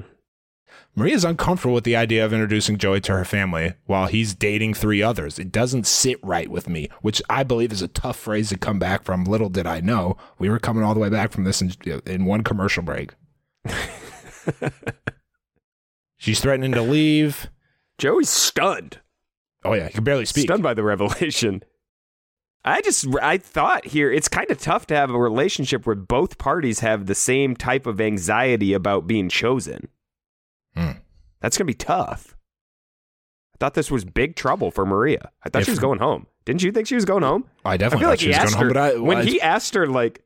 Maria's 0.95 1.23
uncomfortable 1.23 1.75
with 1.75 1.83
the 1.83 1.95
idea 1.95 2.25
of 2.25 2.33
introducing 2.33 2.79
Joey 2.79 3.01
to 3.01 3.11
her 3.11 3.23
family 3.23 3.73
while 3.85 4.07
he's 4.07 4.33
dating 4.33 4.73
three 4.73 5.03
others. 5.03 5.37
It 5.37 5.51
doesn't 5.51 5.85
sit 5.85 6.17
right 6.23 6.49
with 6.49 6.67
me, 6.67 6.89
which 7.03 7.21
I 7.29 7.43
believe 7.43 7.71
is 7.71 7.83
a 7.83 7.87
tough 7.87 8.17
phrase 8.17 8.49
to 8.49 8.57
come 8.57 8.79
back 8.79 9.03
from. 9.03 9.23
Little 9.23 9.49
did 9.49 9.67
I 9.67 9.79
know 9.79 10.17
we 10.39 10.49
were 10.49 10.57
coming 10.57 10.81
all 10.83 10.95
the 10.95 10.99
way 10.99 11.09
back 11.09 11.31
from 11.31 11.43
this 11.43 11.61
in, 11.61 11.71
in 12.07 12.25
one 12.25 12.41
commercial 12.43 12.81
break. 12.81 13.11
She's 16.17 16.39
threatening 16.39 16.71
to 16.71 16.81
leave. 16.81 17.49
Joey's 17.99 18.29
stunned. 18.29 18.99
Oh 19.67 19.73
yeah, 19.73 19.87
he 19.87 19.93
can 19.93 20.03
barely 20.03 20.25
speak. 20.25 20.45
Stunned 20.45 20.63
by 20.63 20.73
the 20.73 20.83
revelation. 20.93 21.63
I 22.65 22.81
just, 22.81 23.05
I 23.21 23.37
thought 23.37 23.85
here, 23.85 24.11
it's 24.11 24.27
kind 24.27 24.49
of 24.51 24.59
tough 24.59 24.87
to 24.87 24.95
have 24.95 25.09
a 25.09 25.17
relationship 25.17 25.85
where 25.85 25.95
both 25.95 26.37
parties 26.37 26.79
have 26.81 27.05
the 27.05 27.15
same 27.15 27.55
type 27.55 27.85
of 27.85 28.01
anxiety 28.01 28.73
about 28.73 29.07
being 29.07 29.29
chosen. 29.29 29.87
Hmm. 30.75 30.91
That's 31.39 31.57
going 31.57 31.65
to 31.65 31.71
be 31.71 31.73
tough. 31.75 32.35
I 33.55 33.57
thought 33.59 33.73
this 33.73 33.89
was 33.89 34.03
big 34.05 34.35
trouble 34.35 34.69
for 34.71 34.85
Maria. 34.85 35.31
I 35.43 35.49
thought 35.49 35.61
If- 35.61 35.65
she 35.65 35.71
was 35.71 35.79
going 35.79 35.99
home. 35.99 36.27
Didn't 36.45 36.63
you 36.63 36.71
think 36.71 36.87
she 36.87 36.95
was 36.95 37.05
going 37.05 37.23
home? 37.23 37.45
I 37.65 37.71
I 37.73 37.77
definitely 37.77 38.03
feel 38.03 38.09
like 38.09 38.19
she 38.19 38.25
he 38.25 38.29
was 38.29 38.37
going 38.37 38.45
asked 38.47 38.55
home, 38.55 38.67
her 38.67 38.73
but 38.73 38.95
I, 38.95 38.99
when 38.99 39.17
I- 39.17 39.23
he 39.23 39.41
asked 39.41 39.73
her 39.75 39.85
like, 39.87 40.23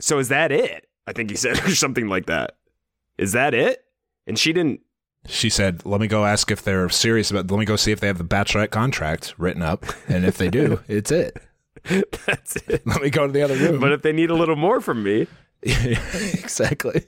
"So 0.00 0.18
is 0.18 0.28
that 0.28 0.52
it?" 0.52 0.86
I 1.06 1.12
think 1.12 1.30
he 1.30 1.36
said 1.36 1.58
or 1.64 1.70
something 1.74 2.06
like 2.08 2.26
that. 2.26 2.56
Is 3.16 3.32
that 3.32 3.54
it? 3.54 3.82
And 4.26 4.38
she 4.38 4.52
didn't. 4.52 4.80
She 5.26 5.50
said, 5.50 5.84
"Let 5.84 6.00
me 6.00 6.06
go 6.06 6.24
ask 6.24 6.50
if 6.50 6.62
they're 6.62 6.88
serious 6.88 7.30
about. 7.30 7.50
Let 7.50 7.58
me 7.58 7.64
go 7.66 7.76
see 7.76 7.92
if 7.92 8.00
they 8.00 8.06
have 8.06 8.18
the 8.18 8.24
bachelorette 8.24 8.70
contract 8.70 9.34
written 9.38 9.62
up, 9.62 9.84
and 10.08 10.24
if 10.24 10.38
they 10.38 10.48
do, 10.48 10.80
it's 10.88 11.10
it. 11.10 11.36
That's 12.26 12.56
it. 12.68 12.86
Let 12.86 13.02
me 13.02 13.10
go 13.10 13.26
to 13.26 13.32
the 13.32 13.42
other 13.42 13.56
room." 13.56 13.80
But 13.80 13.92
if 13.92 14.02
they 14.02 14.12
need 14.12 14.30
a 14.30 14.34
little 14.34 14.56
more 14.56 14.80
from 14.80 15.02
me, 15.02 15.26
exactly. 15.62 17.06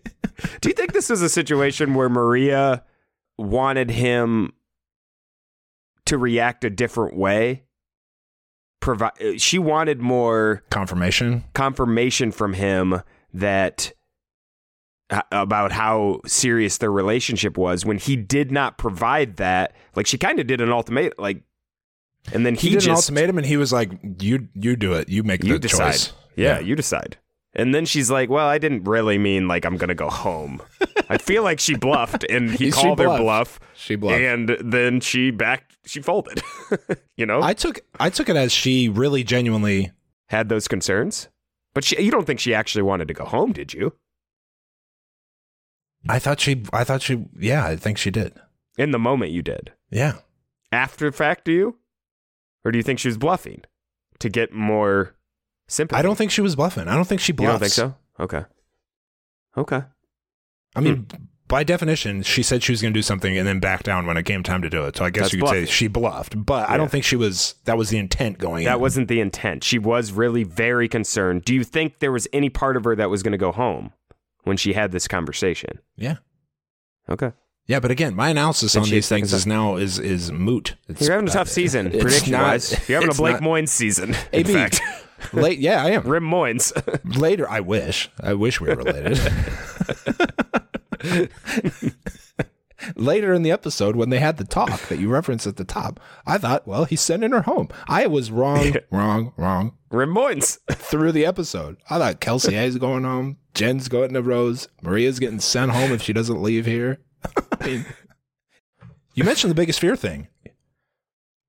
do 0.61 0.69
you 0.69 0.75
think 0.75 0.93
this 0.93 1.11
is 1.11 1.23
a 1.23 1.29
situation 1.29 1.95
where 1.95 2.09
Maria 2.09 2.85
wanted 3.39 3.91
him 3.91 4.53
to 6.07 6.19
react 6.19 6.65
a 6.65 6.71
different 6.71 7.17
way? 7.17 7.65
Provide. 8.81 9.41
She 9.41 9.59
wanted 9.59 10.01
more 10.01 10.63
Confirmation. 10.71 11.45
confirmation 11.55 12.33
from 12.33 12.55
him 12.55 13.03
that 13.35 13.93
about 15.33 15.73
how 15.73 16.21
serious 16.27 16.79
their 16.79 16.93
relationship 16.93 17.59
was 17.59 17.85
when 17.85 17.99
he 17.99 18.15
did 18.17 18.53
not 18.53 18.79
provide 18.79 19.37
that 19.37 19.75
like 19.97 20.07
she 20.07 20.17
kind 20.17 20.39
of 20.39 20.47
did 20.47 20.61
an 20.61 20.71
ultimatum 20.71 21.13
like 21.19 21.43
and 22.33 22.45
then 22.47 22.55
He, 22.55 22.69
he, 22.69 22.75
did 22.75 22.83
an 22.83 22.95
just 22.95 23.09
ultimatum, 23.11 23.39
and 23.39 23.47
he 23.47 23.57
was 23.57 23.73
like, 23.73 23.91
"You, 24.21 24.49
you 24.55 24.77
do 24.77 24.93
it. 24.93 25.09
You 25.09 25.23
make 25.23 25.43
you 25.43 25.55
the 25.55 25.59
decide 25.59 25.93
choice." 25.93 26.13
yeah, 26.37 26.59
you 26.61 26.77
decide 26.77 27.17
and 27.55 27.75
then 27.75 27.85
she's 27.85 28.09
like 28.13 28.31
well 28.31 28.47
i 28.47 28.59
didn't 28.59 28.85
really 28.85 29.19
mean 29.19 29.49
like 29.49 29.65
i'm 29.65 29.77
gonna 29.77 29.93
go 29.95 30.09
home 30.09 30.63
i 31.09 31.19
feel 31.19 31.43
like 31.43 31.59
she 31.59 31.75
bluffed 31.75 32.25
and 32.31 32.49
he 32.53 32.67
She 32.67 32.71
called 32.71 33.01
her 33.01 33.19
bluff 33.19 33.59
She 33.75 33.97
bluffed. 33.97 34.21
and 34.23 34.57
then 34.61 35.01
she 35.01 35.33
backed 35.33 35.77
she 35.85 36.01
folded 36.01 36.41
you 37.17 37.27
know 37.27 37.43
I 37.43 37.55
took, 37.55 37.81
I 37.99 38.09
took 38.09 38.29
it 38.29 38.37
as 38.37 38.53
she 38.53 38.89
really 38.89 39.25
genuinely. 39.25 39.91
had 40.29 40.49
those 40.49 40.69
concerns 40.69 41.29
but 41.75 41.83
she, 41.83 42.01
you 42.01 42.13
don't 42.13 42.25
think 42.25 42.39
she 42.39 42.55
actually 42.55 42.83
wanted 42.83 43.09
to 43.09 43.15
go 43.15 43.25
home 43.25 43.51
did 43.53 43.75
you 43.75 43.95
I 46.09 46.19
thought 46.19 46.41
she, 46.41 46.63
I 46.73 46.85
thought 46.85 47.03
she, 47.03 47.25
yeah, 47.39 47.65
I 47.67 47.77
think 47.77 47.99
she 47.99 48.11
did. 48.11 48.33
in 48.79 48.91
the 48.93 48.99
moment 48.99 49.33
you 49.33 49.43
did 49.43 49.73
Yeah. 49.91 50.15
after 50.73 51.11
the 51.11 51.17
fact, 51.17 51.45
do 51.45 51.53
you? 51.53 51.77
Or 52.65 52.73
do 52.73 52.79
you 52.79 52.83
think 52.83 52.99
she 52.99 53.09
was 53.09 53.19
bluffing 53.19 53.63
to 54.19 54.29
get 54.29 54.53
more 54.53 55.15
sympathy? 55.69 55.99
I 55.99 56.03
don't 56.03 56.17
think 56.17 56.31
she 56.31 56.41
was 56.41 56.57
bluffing. 56.57 56.89
I 56.89 56.95
don't 56.95 57.07
think 57.07 57.21
she 57.21 57.33
You 57.33 57.37
bluffs. 57.37 57.53
don't 57.53 57.61
think 57.61 57.73
so? 57.73 58.23
Okay. 58.23 58.45
Okay. 59.57 59.83
I 60.77 60.81
mean, 60.81 61.07
hmm. 61.11 61.25
by 61.49 61.65
definition, 61.65 62.23
she 62.23 62.43
said 62.43 62.63
she 62.63 62.73
was 62.73 62.81
going 62.81 62.93
to 62.95 62.99
do 62.99 63.03
something 63.03 63.37
and 63.37 63.47
then 63.47 63.59
back 63.61 63.83
down 63.83 64.07
when 64.07 64.17
it 64.17 64.23
came 64.25 64.43
time 64.43 64.63
to 64.63 64.71
do 64.71 64.85
it. 64.85 64.97
So 64.97 65.05
I 65.05 65.11
guess 65.11 65.25
That's 65.25 65.33
you 65.35 65.41
could 65.41 65.49
say 65.49 65.65
she 65.67 65.89
bluffed, 65.89 66.45
but 66.47 66.69
I 66.71 66.77
don't 66.77 66.91
think 66.91 67.05
she 67.05 67.17
was. 67.17 67.55
That 67.65 67.77
was 67.77 67.91
the 67.91 67.99
intent 67.99 68.39
going. 68.39 68.65
That 68.65 68.77
in. 68.77 68.81
wasn't 68.81 69.09
the 69.09 69.21
intent. 69.21 69.65
She 69.65 69.79
was 69.79 70.13
really 70.13 70.45
very 70.45 70.89
concerned. 70.89 71.45
Do 71.45 71.55
you 71.55 71.65
think 71.65 71.99
there 71.99 72.13
was 72.13 72.29
any 72.33 72.49
part 72.51 72.77
of 72.77 72.85
her 72.85 72.95
that 72.97 73.11
was 73.11 73.23
going 73.23 73.33
to 73.33 73.39
go 73.39 73.53
home 73.53 73.93
when 74.45 74.57
she 74.57 74.73
had 74.73 74.93
this 74.93 75.09
conversation? 75.09 75.81
Yeah. 75.97 76.17
Okay. 77.09 77.33
Yeah, 77.67 77.81
but 77.81 77.91
again, 77.91 78.17
my 78.17 78.31
analysis 78.31 78.73
Then 78.73 78.83
on 78.83 78.91
these 78.91 79.09
things 79.09 79.33
is 79.33 79.47
now 79.47 79.77
is 79.77 79.99
is 79.99 80.33
moot. 80.33 80.75
It's, 80.89 81.03
You're 81.03 81.13
having 81.13 81.29
a 81.29 81.31
uh, 81.31 81.35
tough 81.35 81.49
season, 81.49 81.89
it's 81.89 82.03
prediction 82.03 82.33
not- 82.33 82.43
wise. 82.43 82.73
You're 82.89 83.01
having 83.01 83.15
a 83.15 83.17
Blake 83.17 83.41
not- 83.41 83.43
Moynes 83.43 83.69
season. 83.69 84.11
In 84.33 84.41
AB. 84.41 84.53
fact, 84.53 84.81
Late, 85.33 85.59
yeah, 85.59 85.85
I 85.85 85.91
am. 85.91 86.09
Rim 86.09 86.25
Moynes. 86.25 86.73
Later, 87.21 87.49
I 87.49 87.61
wish. 87.61 88.11
I 88.21 88.35
wish 88.35 88.61
we 88.61 88.69
were 88.69 88.77
related. 88.77 89.21
Later 92.97 93.33
in 93.35 93.43
the 93.43 93.51
episode, 93.51 93.97
when 93.97 94.11
they 94.11 94.19
had 94.19 94.37
the 94.37 94.45
talk 94.45 94.81
that 94.89 94.99
you 94.99 95.09
referenced 95.09 95.47
at 95.47 95.57
the 95.57 95.65
top, 95.65 96.01
I 96.27 96.39
thought, 96.39 96.67
well, 96.67 96.85
he's 96.85 97.01
sending 97.01 97.33
her 97.33 97.43
home. 97.43 97.69
I 97.89 98.07
was 98.07 98.31
wrong, 98.31 98.75
wrong, 98.91 99.33
wrong 99.37 99.73
Rim 99.91 100.15
Moynes. 100.15 100.59
through 100.73 101.13
the 101.13 101.27
episode. 101.27 101.77
I 101.91 101.99
thought 101.99 102.21
Kelsey 102.21 102.55
is 102.55 102.79
going 102.79 103.05
home, 103.05 103.37
Jen's 103.55 103.89
going 103.89 104.13
to 104.15 104.23
Rose, 104.23 104.69
Maria's 104.83 105.19
getting 105.19 105.41
sent 105.41 105.73
home 105.73 105.93
if 105.93 106.03
she 106.03 106.13
doesn't 106.13 106.43
leave 106.43 106.67
here. 106.67 107.01
I 107.61 107.67
mean, 107.67 107.87
you 109.15 109.25
mentioned 109.25 109.51
the 109.51 109.55
biggest 109.57 109.81
fear 109.81 109.97
thing. 109.97 110.29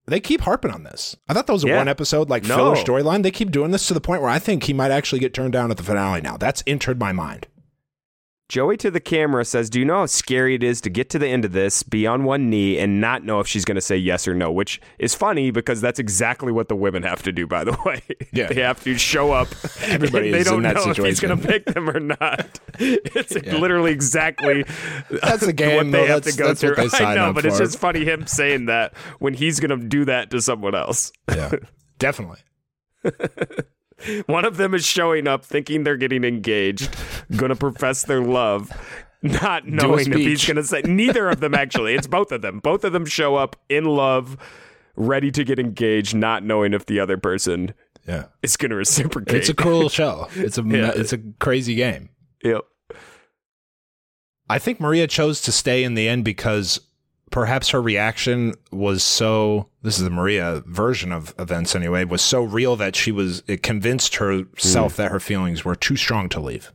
They 0.08 0.20
keep 0.20 0.41
harping 0.41 0.72
on 0.72 0.84
this. 0.84 1.15
I 1.30 1.34
thought 1.34 1.48
that 1.48 1.54
was 1.54 1.63
a 1.63 1.67
Yeah. 1.67 1.78
one 1.78 1.88
episode 1.88 2.30
like 2.30 2.44
No. 2.44 2.56
filler 2.56 2.76
storyline. 2.76 3.24
They 3.24 3.32
keep 3.32 3.52
doing 3.52 3.72
this 3.72 3.88
to 3.88 3.94
the 3.94 4.02
point 4.02 4.22
where 4.22 4.32
I 4.32 4.39
think 4.39 4.63
he 4.63 4.74
might 4.74 4.91
actually 4.91 5.20
get 5.20 5.34
turned 5.34 5.54
down 5.54 5.72
at 5.72 5.78
the 5.78 5.84
finale 5.84 6.20
now. 6.22 6.36
That's 6.38 6.63
entered 6.67 7.00
my 7.00 7.13
mind. 7.13 7.48
Joey 8.52 8.76
to 8.76 8.92
the 8.92 9.00
camera 9.00 9.46
says, 9.46 9.70
Do 9.70 9.80
you 9.80 9.86
know 9.86 10.00
how 10.00 10.06
scary 10.08 10.56
it 10.56 10.62
is 10.62 10.82
to 10.82 10.90
get 10.90 11.10
to 11.12 11.18
the 11.18 11.26
end 11.26 11.46
of 11.46 11.54
this, 11.54 11.84
be 11.84 12.06
on 12.06 12.26
one 12.26 12.50
knee, 12.50 12.78
and 12.78 13.00
not 13.00 13.24
know 13.24 13.40
if 13.40 13.48
she's 13.48 13.64
going 13.64 13.76
to 13.76 13.82
say 13.82 13.96
yes 13.96 14.28
or 14.28 14.34
no? 14.34 14.52
Which 14.52 14.82
is 15.00 15.16
funny 15.16 15.52
because 15.52 15.80
that's 15.80 16.00
exactly 16.00 16.52
what 16.52 16.68
the 16.68 16.76
women 16.76 17.04
have 17.04 17.24
to 17.24 17.32
do, 17.32 17.48
by 17.48 17.64
the 17.64 17.78
way. 17.86 18.02
Yeah. 18.34 18.48
they 18.48 18.56
have 18.62 18.84
to 18.84 18.98
show 18.98 19.32
up. 19.32 19.48
Everybody 19.84 20.32
they 20.32 20.44
don't 20.44 20.64
know 20.64 20.74
if 20.76 20.98
he's 20.98 21.22
going 21.22 21.40
to 21.40 21.48
pick 21.48 21.64
them 21.64 21.90
or 21.90 22.02
not. 22.02 22.60
It's 22.78 23.36
literally 23.36 23.92
exactly 23.92 24.66
That's 25.10 25.46
the 25.46 25.54
game, 25.54 25.78
what 25.78 25.84
they 25.86 25.92
though. 25.92 26.06
have 26.08 26.24
That's- 26.24 26.36
to 26.36 26.44
go 26.44 26.54
through. 26.54 27.06
I 27.06 27.16
know, 27.16 27.32
but 27.32 27.46
it's 27.46 27.58
just 27.58 27.80
funny 27.80 28.04
him 28.04 28.28
saying 28.28 28.66
that 28.66 28.94
when 29.20 29.34
he's 29.34 29.62
going 29.62 29.80
to 29.80 29.88
do 29.88 30.04
that 30.06 30.30
to 30.32 30.42
someone 30.42 30.76
else. 30.76 31.14
Yeah, 31.30 31.52
definitely. 32.00 32.40
One 34.26 34.46
of 34.46 34.58
them 34.58 34.74
is 34.74 34.86
showing 34.86 35.28
up 35.28 35.44
thinking 35.46 35.84
they're 35.84 35.98
getting 35.98 36.24
engaged, 36.24 36.96
going 37.36 37.50
to 37.50 37.56
profess 37.56 38.04
their 38.04 38.22
love, 38.22 38.72
not 39.22 39.68
knowing 39.68 40.12
if 40.12 40.18
he's 40.18 40.46
going 40.46 40.58
to 40.58 40.64
say. 40.64 40.82
Neither 40.84 41.30
of 41.30 41.40
them, 41.40 41.54
actually. 41.56 41.96
It's 41.96 42.08
both 42.08 42.32
of 42.32 42.42
them. 42.42 42.60
Both 42.60 42.84
of 42.84 42.94
them 42.94 43.06
show 43.06 43.36
up 43.36 43.56
in 43.70 43.86
love, 43.86 44.38
ready 44.96 45.32
to 45.32 45.44
get 45.44 45.60
engaged, 45.60 46.16
not 46.16 46.44
knowing 46.44 46.74
if 46.74 46.86
the 46.86 47.00
other 47.00 47.18
person 47.18 47.74
Yeah, 48.08 48.26
is 48.42 48.58
going 48.58 48.72
to 48.72 48.76
reciprocate. 48.78 49.36
it's 49.36 49.50
a 49.50 49.54
cruel 49.54 49.90
show. 50.00 50.28
It's 50.36 50.58
a 50.58 50.64
Yeah. 50.64 50.92
it's 50.96 51.14
a 51.14 51.20
crazy 51.40 51.76
game. 51.76 52.10
Yep. 52.44 52.62
I 54.50 54.60
think 54.60 54.80
Maria 54.82 55.08
chose 55.08 55.42
to 55.44 55.52
stay 55.52 55.84
in 55.84 55.94
the 55.94 56.10
end 56.10 56.26
because 56.26 56.80
perhaps 57.32 57.70
her 57.70 57.82
reaction 57.82 58.54
was 58.72 59.04
so 59.04 59.70
this 59.82 59.98
is 59.98 60.04
the 60.04 60.10
Maria 60.10 60.62
version 60.67 61.12
of 61.12 61.34
events 61.39 61.76
anyway 61.76 62.04
was 62.04 62.22
so 62.22 62.44
real 62.44 62.76
that 62.76 62.96
she 62.96 63.12
was 63.12 63.41
it 63.48 63.63
convinced 63.63 64.15
herself 64.17 64.96
hmm. 64.96 65.02
that 65.02 65.12
her 65.12 65.20
feelings 65.20 65.65
were 65.65 65.76
too 65.76 65.96
strong 65.96 66.30
to 66.30 66.39
leave. 66.39 66.72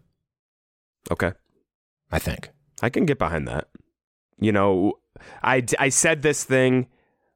Okay. 1.10 1.32
I 2.10 2.18
think. 2.18 2.50
I 2.82 2.90
can 2.90 3.06
get 3.06 3.18
behind 3.18 3.46
that. 3.48 3.68
You 4.38 4.52
know, 4.52 4.94
I, 5.42 5.64
I 5.78 5.88
said 5.88 6.22
this 6.22 6.44
thing 6.44 6.88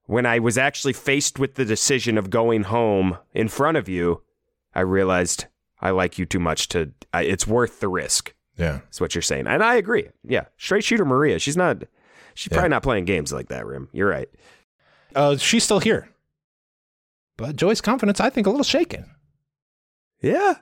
when 0.06 0.26
I 0.26 0.38
was 0.38 0.58
actually 0.58 0.92
faced 0.92 1.38
with 1.38 1.54
the 1.54 1.64
decision 1.64 2.18
of 2.18 2.30
going 2.30 2.64
home 2.64 3.18
in 3.32 3.48
front 3.48 3.76
of 3.76 3.88
you. 3.88 4.22
I 4.74 4.80
realized 4.80 5.46
I 5.80 5.90
like 5.90 6.18
you 6.18 6.26
too 6.26 6.40
much 6.40 6.68
to, 6.68 6.92
I, 7.12 7.22
it's 7.22 7.46
worth 7.46 7.80
the 7.80 7.88
risk. 7.88 8.34
Yeah. 8.56 8.80
Is 8.90 9.00
what 9.00 9.14
you're 9.14 9.22
saying, 9.22 9.46
and 9.46 9.62
I 9.62 9.76
agree. 9.76 10.10
Yeah, 10.22 10.44
straight 10.58 10.84
shooter 10.84 11.06
Maria. 11.06 11.38
She's 11.38 11.56
not. 11.56 11.84
She's 12.34 12.50
Yeah. 12.50 12.56
probably 12.58 12.70
not 12.70 12.82
playing 12.82 13.04
games 13.04 13.32
like 13.32 13.48
that. 13.48 13.66
Rim. 13.66 13.88
You're 13.92 14.08
right. 14.08 14.28
Uh, 15.14 15.36
she's 15.36 15.64
still 15.64 15.80
here. 15.80 16.08
But 17.36 17.56
Joey's 17.56 17.80
confidence, 17.80 18.20
I 18.20 18.30
think, 18.30 18.46
a 18.46 18.50
little 18.50 18.64
shaken. 18.64 19.10
Yeah. 20.20 20.54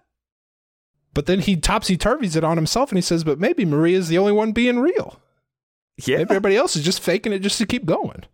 But 1.14 1.26
then 1.26 1.40
he 1.40 1.56
topsy 1.56 1.96
turvies 1.98 2.36
it 2.36 2.44
on 2.44 2.56
himself 2.56 2.90
and 2.90 2.96
he 2.98 3.02
says, 3.02 3.24
But 3.24 3.40
maybe 3.40 3.64
Maria's 3.64 4.08
the 4.08 4.18
only 4.18 4.32
one 4.32 4.52
being 4.52 4.78
real. 4.78 5.20
Yeah. 6.04 6.18
Maybe 6.18 6.30
everybody 6.30 6.56
else 6.56 6.76
is 6.76 6.84
just 6.84 7.00
faking 7.00 7.32
it 7.32 7.40
just 7.40 7.58
to 7.58 7.66
keep 7.66 7.84
going. 7.84 8.24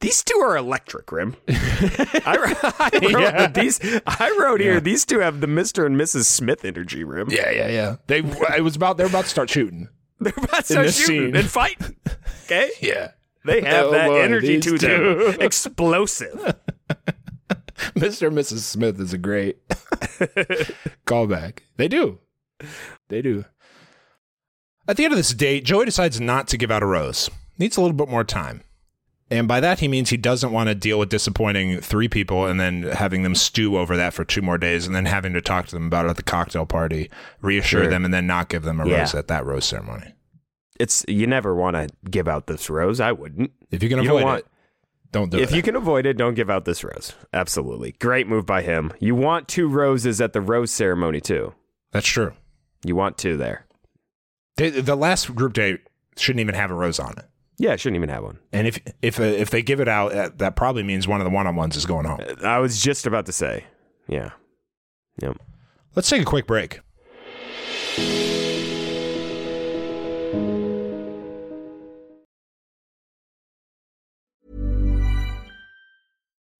These 0.00 0.22
two 0.22 0.36
are 0.36 0.54
electric, 0.56 1.10
Rim. 1.10 1.34
I, 1.48 2.36
wrote- 2.38 2.74
I 2.80 2.90
wrote 3.14 3.22
Yeah. 3.22 3.46
these. 3.46 3.80
I 4.06 4.36
wrote 4.38 4.60
here. 4.60 4.78
These 4.80 5.06
two 5.06 5.20
have 5.20 5.40
the 5.40 5.46
Mister 5.46 5.86
and 5.86 5.96
Mrs. 5.96 6.24
Smith 6.24 6.62
energy, 6.66 7.04
Rim. 7.04 7.28
Yeah, 7.30 7.50
yeah, 7.50 7.68
yeah. 7.68 7.96
They 8.06 8.18
it 8.18 8.62
was 8.62 8.76
about 8.76 8.98
they're 8.98 9.06
about 9.06 9.24
to 9.24 9.30
start 9.30 9.48
shooting. 9.48 9.88
They're 10.24 10.44
about 10.44 10.64
to 10.66 10.90
scene. 10.92 11.36
and 11.36 11.48
fighting. 11.48 11.96
Okay. 12.44 12.70
Yeah. 12.80 13.12
They 13.44 13.60
have 13.60 13.86
Oh, 13.86 13.90
that 13.92 14.06
boy, 14.08 14.20
energy 14.22 14.58
to 14.60 14.78
them. 14.78 15.36
Explosive. 15.40 16.32
Mr. 17.94 18.28
and 18.28 18.36
Mrs. 18.38 18.58
Smith 18.60 18.98
is 19.00 19.12
a 19.12 19.18
great 19.18 19.58
callback. 21.06 21.58
They 21.76 21.88
do. 21.88 22.20
They 23.08 23.20
do. 23.20 23.44
At 24.88 24.96
the 24.96 25.04
end 25.04 25.12
of 25.12 25.18
this 25.18 25.34
date, 25.34 25.64
Joey 25.64 25.84
decides 25.84 26.20
not 26.20 26.48
to 26.48 26.56
give 26.56 26.70
out 26.70 26.82
a 26.82 26.86
rose. 26.86 27.30
Needs 27.58 27.76
a 27.76 27.80
little 27.82 27.96
bit 27.96 28.08
more 28.08 28.24
time. 28.24 28.62
And 29.30 29.48
by 29.48 29.60
that, 29.60 29.80
he 29.80 29.88
means 29.88 30.10
he 30.10 30.16
doesn't 30.16 30.52
want 30.52 30.68
to 30.68 30.74
deal 30.74 30.98
with 30.98 31.08
disappointing 31.08 31.80
three 31.80 32.08
people 32.08 32.46
and 32.46 32.60
then 32.60 32.82
having 32.82 33.22
them 33.22 33.34
stew 33.34 33.76
over 33.76 33.96
that 33.96 34.14
for 34.14 34.24
two 34.24 34.42
more 34.42 34.58
days 34.58 34.86
and 34.86 34.94
then 34.94 35.06
having 35.06 35.32
to 35.32 35.40
talk 35.40 35.66
to 35.66 35.74
them 35.74 35.86
about 35.86 36.06
it 36.06 36.10
at 36.10 36.16
the 36.16 36.22
cocktail 36.22 36.66
party, 36.66 37.10
reassure 37.40 37.82
Sure. 37.82 37.90
them, 37.90 38.04
and 38.04 38.12
then 38.14 38.26
not 38.26 38.48
give 38.48 38.62
them 38.62 38.80
a 38.80 38.88
Yeah. 38.88 39.00
rose 39.00 39.14
at 39.14 39.28
that 39.28 39.44
rose 39.44 39.64
ceremony. 39.64 40.13
It's 40.80 41.04
you 41.06 41.26
never 41.26 41.54
want 41.54 41.76
to 41.76 41.88
give 42.10 42.26
out 42.28 42.46
this 42.46 42.68
rose. 42.68 43.00
I 43.00 43.12
wouldn't. 43.12 43.52
If 43.70 43.82
you 43.82 43.88
can 43.88 43.98
You 43.98 44.04
avoid 44.10 44.20
don't 44.20 44.24
want- 44.26 44.38
it, 44.40 44.46
don't 45.12 45.30
do 45.30 45.36
if 45.38 45.42
it. 45.44 45.48
If 45.50 45.56
you 45.56 45.62
can 45.62 45.76
avoid 45.76 46.06
it, 46.06 46.16
don't 46.16 46.34
give 46.34 46.50
out 46.50 46.64
this 46.64 46.82
rose. 46.82 47.12
Absolutely. 47.32 47.92
Great 48.00 48.26
move 48.26 48.44
by 48.46 48.62
him. 48.62 48.92
You 48.98 49.14
want 49.14 49.46
two 49.46 49.68
roses 49.68 50.20
at 50.20 50.32
the 50.32 50.40
rose 50.40 50.70
ceremony 50.72 51.20
too. 51.20 51.54
That's 51.92 52.06
true. 52.08 52.32
You 52.84 52.96
want 52.96 53.16
two 53.18 53.36
there. 53.36 53.66
The, 54.56 54.70
the 54.70 54.96
last 54.96 55.32
group 55.34 55.52
date 55.52 55.80
shouldn't 56.16 56.40
even 56.40 56.54
have 56.56 56.70
a 56.70 56.74
rose 56.74 56.98
on 56.98 57.12
it. 57.18 57.24
Yeah, 57.56 57.72
it 57.74 57.80
shouldn't 57.80 57.96
even 57.96 58.08
have 58.08 58.24
one. 58.24 58.40
And 58.52 58.66
if 58.66 58.80
if 59.00 59.20
uh, 59.20 59.22
if 59.22 59.50
they 59.50 59.62
give 59.62 59.78
it 59.78 59.86
out, 59.86 60.12
uh, 60.12 60.30
that 60.38 60.56
probably 60.56 60.82
means 60.82 61.06
one 61.06 61.20
of 61.20 61.24
the 61.24 61.30
one 61.30 61.46
on 61.46 61.54
ones 61.54 61.76
is 61.76 61.86
going 61.86 62.04
home. 62.04 62.18
I 62.44 62.58
was 62.58 62.82
just 62.82 63.06
about 63.06 63.26
to 63.26 63.32
say. 63.32 63.64
Yeah. 64.08 64.30
Yep. 65.22 65.38
Let's 65.94 66.10
take 66.10 66.22
a 66.22 66.24
quick 66.24 66.48
break. 66.48 66.80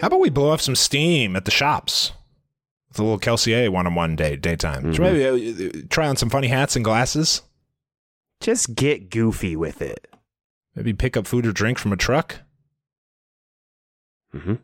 How 0.00 0.06
about 0.06 0.20
we 0.20 0.30
blow 0.30 0.50
off 0.50 0.60
some 0.60 0.76
steam 0.76 1.34
at 1.36 1.44
the 1.44 1.50
shops? 1.50 2.12
With 2.88 2.98
a 3.00 3.02
little 3.02 3.18
Kelsey 3.18 3.54
A 3.54 3.68
one 3.68 3.86
on 3.86 3.94
one 3.94 4.16
day, 4.16 4.36
daytime. 4.36 4.94
So 4.94 5.02
maybe 5.02 5.26
uh, 5.26 5.86
try 5.90 6.08
on 6.08 6.16
some 6.16 6.30
funny 6.30 6.48
hats 6.48 6.74
and 6.76 6.84
glasses. 6.84 7.42
Just 8.40 8.74
get 8.74 9.10
goofy 9.10 9.56
with 9.56 9.82
it. 9.82 10.06
Maybe 10.74 10.92
pick 10.92 11.16
up 11.16 11.26
food 11.26 11.44
or 11.44 11.52
drink 11.52 11.78
from 11.78 11.92
a 11.92 11.96
truck. 11.96 12.36
Mm-hmm. 14.32 14.54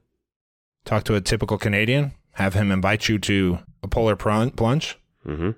Talk 0.85 1.05
to 1.05 1.17
a 1.17 1.21
typical 1.21 1.59
Canadian. 1.59 2.13
Have 2.33 2.55
him 2.55 2.71
invite 2.71 3.09
you 3.09 3.19
to 3.21 3.59
a 3.83 3.89
polar 3.89 4.17
plunge. 4.17 4.99
Mm-hmm. 5.27 5.51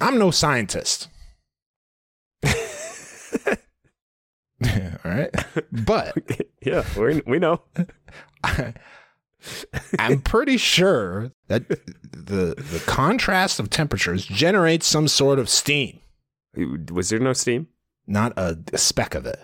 I'm 0.00 0.18
no 0.18 0.30
scientist. 0.30 1.08
All 5.04 5.10
right. 5.10 5.30
But 5.72 6.16
yeah, 6.62 6.84
we 6.98 7.22
we 7.26 7.38
know. 7.38 7.62
I'm 9.98 10.22
pretty 10.22 10.56
sure 10.56 11.30
that 11.48 11.68
the 11.68 12.54
the 12.56 12.82
contrast 12.86 13.60
of 13.60 13.68
temperatures 13.70 14.24
generates 14.24 14.86
some 14.86 15.06
sort 15.08 15.38
of 15.38 15.48
steam, 15.50 16.00
Was 16.90 17.10
there 17.10 17.18
no 17.18 17.32
steam? 17.34 17.68
not 18.06 18.32
a, 18.36 18.58
a 18.72 18.78
speck 18.78 19.14
of 19.14 19.24
it. 19.26 19.38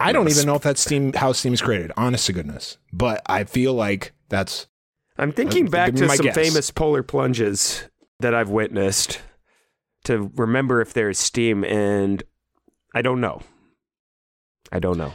I 0.00 0.12
don't 0.12 0.28
even 0.28 0.44
know 0.46 0.54
if 0.56 0.62
that 0.62 0.76
steam 0.78 1.12
how 1.14 1.32
steam 1.32 1.52
is 1.54 1.62
created, 1.62 1.92
honest 1.96 2.26
to 2.26 2.32
goodness. 2.32 2.78
But 2.92 3.22
I 3.26 3.44
feel 3.44 3.74
like 3.74 4.12
that's 4.28 4.66
I'm 5.18 5.32
thinking 5.32 5.66
Uh, 5.68 5.70
back 5.70 5.94
to 5.94 6.08
some 6.08 6.24
guess. 6.26 6.34
famous 6.34 6.70
polar 6.70 7.02
plunges 7.02 7.84
that 8.20 8.34
I've 8.34 8.50
witnessed 8.50 9.20
to 10.04 10.30
remember 10.36 10.80
if 10.80 10.92
there 10.94 11.08
is 11.10 11.18
steam, 11.18 11.64
and 11.64 12.22
I 12.94 13.02
don't 13.02 13.20
know. 13.20 13.40
I 14.74 14.78
don't 14.80 14.98
know. 14.98 15.12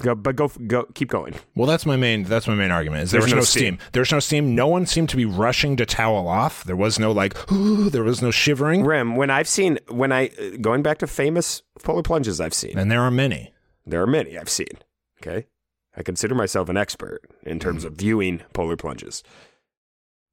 Go, 0.00 0.14
but 0.14 0.36
go, 0.36 0.46
go, 0.68 0.84
keep 0.94 1.08
going. 1.08 1.34
well 1.56 1.66
that's 1.66 1.84
my 1.84 1.96
main 1.96 2.22
that's 2.22 2.46
my 2.46 2.54
main 2.54 2.70
argument. 2.70 3.02
Is 3.02 3.10
there 3.10 3.20
There's 3.20 3.32
was 3.34 3.34
no 3.34 3.40
no 3.40 3.44
steam. 3.44 3.78
There's 3.92 4.12
no 4.12 4.20
steam. 4.20 4.54
No 4.54 4.68
one 4.68 4.86
seemed 4.86 5.08
to 5.08 5.16
be 5.16 5.24
rushing 5.24 5.76
to 5.76 5.84
towel 5.84 6.28
off. 6.28 6.62
There 6.62 6.76
was 6.76 7.00
no 7.00 7.10
like 7.10 7.34
there 7.50 8.04
was 8.04 8.22
no 8.22 8.30
shivering. 8.30 8.84
Rim, 8.84 9.16
when 9.16 9.28
I've 9.28 9.48
seen, 9.48 9.80
when 9.88 10.12
I, 10.12 10.28
going 10.60 10.82
back 10.84 10.98
to 10.98 11.08
famous 11.08 11.62
polar 11.82 12.04
plunges 12.04 12.40
I've 12.40 12.54
seen, 12.54 12.78
And 12.78 12.92
there 12.92 13.00
are 13.00 13.10
many. 13.10 13.52
there 13.84 14.00
are 14.00 14.06
many 14.06 14.38
I've 14.38 14.48
seen. 14.48 14.68
Okay. 15.20 15.48
I 15.96 16.04
consider 16.04 16.36
myself 16.36 16.68
an 16.68 16.76
expert 16.76 17.22
in 17.42 17.58
terms 17.58 17.82
of 17.84 17.94
viewing 17.94 18.42
polar 18.52 18.76
plunges. 18.76 19.24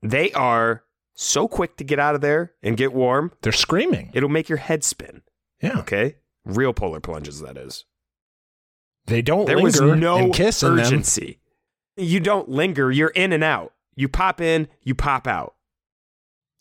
They 0.03 0.31
are 0.33 0.83
so 1.15 1.47
quick 1.47 1.77
to 1.77 1.83
get 1.83 1.97
out 1.97 2.13
of 2.13 2.21
there 2.21 2.51
and 2.61 2.77
get 2.77 2.93
warm, 2.93 3.31
They're 3.41 3.51
screaming. 3.51 4.11
it'll 4.13 4.29
make 4.29 4.47
your 4.47 4.59
head 4.59 4.83
spin. 4.83 5.23
Yeah. 5.59 5.79
Okay. 5.79 6.17
Real 6.43 6.71
polar 6.73 6.99
plunges, 6.99 7.41
that 7.41 7.57
is. 7.57 7.85
They 9.08 9.22
don't 9.22 9.45
There 9.45 9.60
was 9.62 9.80
linger 9.80 9.95
no 9.95 10.18
and 10.18 10.34
kiss 10.34 10.64
in 10.64 10.76
them. 10.76 10.86
urgency. 10.86 11.39
You 11.97 12.20
don't 12.20 12.49
linger. 12.49 12.91
You're 12.91 13.10
in 13.10 13.32
and 13.34 13.43
out. 13.43 13.74
You 13.95 14.10
pop 14.10 14.41
in, 14.41 14.68
you 14.82 14.95
pop 14.95 15.28
out. 15.28 15.56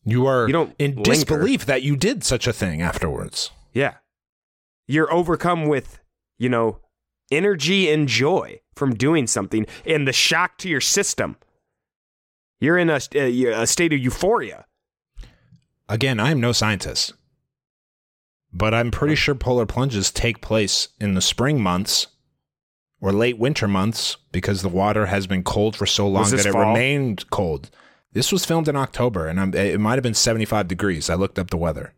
You 0.05 0.27
are 0.27 0.47
You 0.47 0.53
don't 0.53 0.75
in 0.79 0.93
linger. 0.97 1.03
disbelief 1.11 1.65
that 1.67 1.83
you 1.83 1.97
did 1.97 2.23
such 2.23 2.47
a 2.47 2.53
thing 2.53 2.83
afterwards. 2.83 3.51
Yeah. 3.73 3.95
You're 4.87 5.13
overcome 5.13 5.67
with, 5.67 5.99
you 6.39 6.49
know, 6.51 6.79
energy 7.33 7.91
and 7.91 8.07
joy 8.07 8.61
from 8.75 8.95
doing 8.95 9.27
something 9.27 9.67
and 9.87 10.07
the 10.07 10.13
shock 10.13 10.59
to 10.59 10.69
your 10.69 10.83
system. 10.83 11.37
You're 12.61 12.79
in 12.79 12.91
a, 12.91 13.01
a, 13.15 13.45
a 13.63 13.67
state 13.67 13.93
of 13.95 13.99
euphoria. 13.99 14.67
Again, 15.89 16.21
I 16.21 16.31
am 16.31 16.41
no 16.41 16.53
scientist, 16.53 17.15
but 18.53 18.73
I'm 18.75 18.91
pretty 18.91 19.15
sure 19.17 19.35
polar 19.35 19.67
plunges 19.67 20.11
take 20.11 20.41
place 20.41 20.89
in 21.01 21.15
the 21.15 21.21
spring 21.21 21.61
months 21.63 22.07
or 23.05 23.13
late 23.13 23.37
winter 23.37 23.69
months 23.69 24.17
because 24.33 24.63
the 24.63 24.69
water 24.71 25.05
has 25.05 25.27
been 25.27 25.43
cold 25.43 25.77
for 25.77 25.85
so 25.85 26.09
long 26.09 26.31
that 26.31 26.47
it 26.47 26.53
fall? 26.53 26.69
remained 26.69 27.29
cold. 27.29 27.69
This 28.15 28.33
was 28.33 28.47
filmed 28.47 28.67
in 28.67 28.77
October, 28.77 29.27
and 29.27 29.39
I'm, 29.39 29.53
it 29.53 29.79
might 29.79 29.97
have 29.97 30.03
been 30.03 30.15
75 30.15 30.67
degrees. 30.69 31.11
I 31.11 31.15
looked 31.15 31.39
up 31.39 31.51
the 31.51 31.59
weather. 31.59 31.93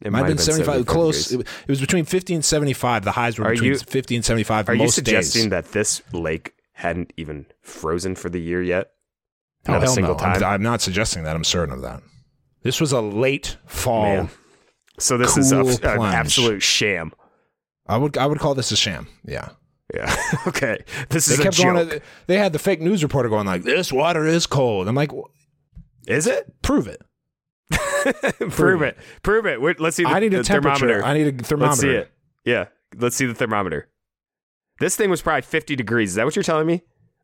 It 0.00 0.12
might 0.12 0.18
have 0.18 0.28
been 0.28 0.38
75, 0.38 0.86
close. 0.86 1.32
It, 1.32 1.40
it 1.40 1.68
was 1.68 1.80
between 1.80 2.04
50 2.04 2.34
and 2.34 2.44
75. 2.44 3.02
The 3.04 3.10
highs 3.10 3.40
were 3.40 3.46
Are 3.46 3.50
between 3.50 3.72
you- 3.72 3.78
50 3.78 4.14
and 4.14 4.24
75 4.24 4.68
Are 4.68 4.74
you 4.76 4.88
suggesting 4.88 5.44
days. 5.44 5.50
that 5.50 5.72
this 5.72 6.00
lake 6.12 6.54
hadn't 6.74 7.12
even 7.16 7.46
frozen 7.60 8.14
for 8.14 8.30
the 8.30 8.40
year 8.40 8.62
yet? 8.62 8.92
Oh, 9.66 9.72
Not 9.72 9.82
a 9.82 9.86
hell 9.86 9.94
single 9.94 10.14
no. 10.14 10.20
I'm- 10.24 10.40
time? 10.40 10.52
I'm, 10.52 10.62
not 10.62 10.80
suggesting 10.80 11.24
that. 11.24 11.34
I'm 11.34 11.42
certain 11.42 11.74
of 11.74 11.82
that. 11.82 12.02
This 12.62 12.80
was 12.80 12.92
a 12.92 13.00
late 13.00 13.56
fall. 13.66 14.04
Man. 14.04 14.30
So 15.00 15.18
this 15.18 15.36
is 15.36 15.50
a, 15.50 15.58
an 15.58 16.02
absolute 16.02 16.62
sham. 16.62 17.12
I 17.88 17.96
would 17.96 18.16
I 18.16 18.26
would 18.26 18.38
call 18.38 18.54
this 18.54 18.70
a 18.70 18.76
sham. 18.76 19.08
Yeah. 19.24 19.48
Yeah. 19.94 20.14
okay. 20.46 20.78
This 21.08 21.26
They 21.26 21.34
is 21.34 21.40
a 21.40 21.42
kept 21.42 21.56
joke. 21.56 21.88
going. 21.88 22.00
They 22.26 22.38
had 22.38 22.52
the 22.52 22.58
fake 22.58 22.80
news 22.80 23.02
reporter 23.02 23.28
going 23.28 23.46
like, 23.46 23.62
"This 23.62 23.92
water 23.92 24.24
is 24.26 24.46
cold." 24.46 24.86
I'm 24.88 24.94
like, 24.94 25.10
is 26.06 26.26
it? 26.26 26.52
"Prove 26.62 26.86
it." 26.86 27.02
Prove 28.50 28.82
it. 28.82 28.96
Prove 29.22 29.46
it. 29.46 29.60
Wait, 29.60 29.78
let's 29.80 29.96
see 29.96 30.04
the, 30.04 30.08
I 30.08 30.20
need 30.20 30.32
a 30.34 30.38
the 30.38 30.44
temperature. 30.44 30.78
thermometer. 30.86 31.04
I 31.04 31.14
need 31.14 31.40
a 31.40 31.44
thermometer. 31.44 31.68
Let's 31.70 31.80
see 31.80 31.90
it. 31.90 32.10
Yeah. 32.44 32.66
Let's 32.96 33.14
see 33.16 33.26
the 33.26 33.34
thermometer. 33.34 33.88
This 34.80 34.96
thing 34.96 35.10
was 35.10 35.20
probably 35.22 35.42
50 35.42 35.76
degrees. 35.76 36.10
Is 36.10 36.14
that 36.16 36.24
what 36.24 36.34
you're 36.34 36.42
telling 36.42 36.66
me? 36.66 36.82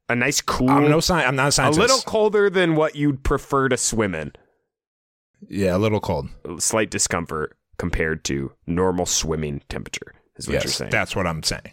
A 0.08 0.14
nice 0.14 0.40
cool. 0.40 0.70
I'm 0.70 0.88
no 0.88 0.98
sci- 0.98 1.14
I'm 1.14 1.34
not 1.34 1.48
a 1.48 1.52
scientist. 1.52 1.78
a 1.78 1.80
little 1.82 1.98
colder 2.02 2.48
than 2.50 2.76
what 2.76 2.94
you'd 2.94 3.24
prefer 3.24 3.68
to 3.70 3.76
swim 3.76 4.14
in. 4.14 4.32
yeah, 5.48 5.74
a 5.76 5.78
little 5.78 5.98
cold. 6.00 6.28
Slight 6.58 6.90
discomfort 6.90 7.56
compared 7.78 8.24
to 8.24 8.52
normal 8.66 9.06
swimming 9.06 9.62
temperature 9.68 10.14
is 10.36 10.46
what 10.46 10.62
you're 10.62 10.72
saying. 10.72 10.90
that's 10.90 11.16
what 11.16 11.26
I'm 11.26 11.42
saying. 11.42 11.72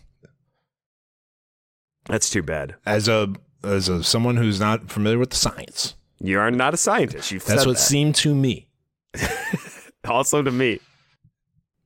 That's 2.06 2.30
too 2.30 2.44
bad. 2.44 2.76
As 2.86 3.08
a 3.08 3.34
as 3.64 3.88
a 3.90 4.04
someone 4.04 4.38
who's 4.38 4.60
not 4.60 4.90
familiar 4.92 5.18
with 5.20 5.30
the 5.32 5.38
science, 5.38 5.96
You 6.20 6.40
are 6.40 6.52
not 6.52 6.74
a 6.74 6.78
scientist. 6.78 7.32
You've 7.32 7.46
that's 7.46 7.66
what 7.66 7.76
that. 7.78 7.82
seemed 7.82 8.16
to 8.16 8.34
me. 8.36 8.68
also 10.08 10.42
to 10.42 10.52
me. 10.52 10.80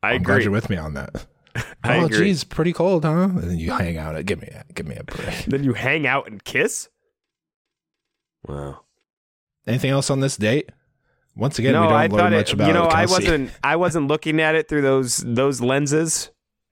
I 0.03 0.13
I'm 0.13 0.23
glad 0.23 0.35
agree. 0.35 0.43
you're 0.45 0.51
with 0.53 0.69
me 0.69 0.77
on 0.77 0.93
that. 0.95 1.25
I 1.83 1.99
oh, 1.99 2.05
agree. 2.05 2.17
geez, 2.19 2.43
pretty 2.43 2.73
cold, 2.73 3.03
huh? 3.03 3.11
And 3.23 3.41
then 3.43 3.57
you 3.59 3.71
hang 3.71 3.97
out. 3.97 4.23
Give 4.25 4.39
me, 4.41 4.47
a, 4.47 4.63
give 4.73 4.85
me 4.87 4.95
a 4.95 5.03
break. 5.03 5.45
Then 5.47 5.63
you 5.63 5.73
hang 5.73 6.05
out 6.05 6.27
and 6.27 6.43
kiss? 6.43 6.89
Wow. 8.47 8.81
Anything 9.65 9.91
else 9.91 10.09
on 10.09 10.19
this 10.19 10.37
date? 10.37 10.69
Once 11.35 11.59
again, 11.59 11.73
no, 11.73 11.81
we 11.81 11.87
don't 11.87 11.97
I 11.97 12.07
learn 12.07 12.33
much 12.33 12.49
it, 12.49 12.53
about 12.53 12.67
you 12.67 12.73
know 12.73 12.85
I 12.85 13.05
wasn't 13.05 13.51
I 13.63 13.75
wasn't 13.75 14.07
looking 14.07 14.39
at 14.41 14.55
it 14.55 14.67
through 14.67 14.81
those 14.81 15.17
those 15.17 15.61
lenses. 15.61 16.31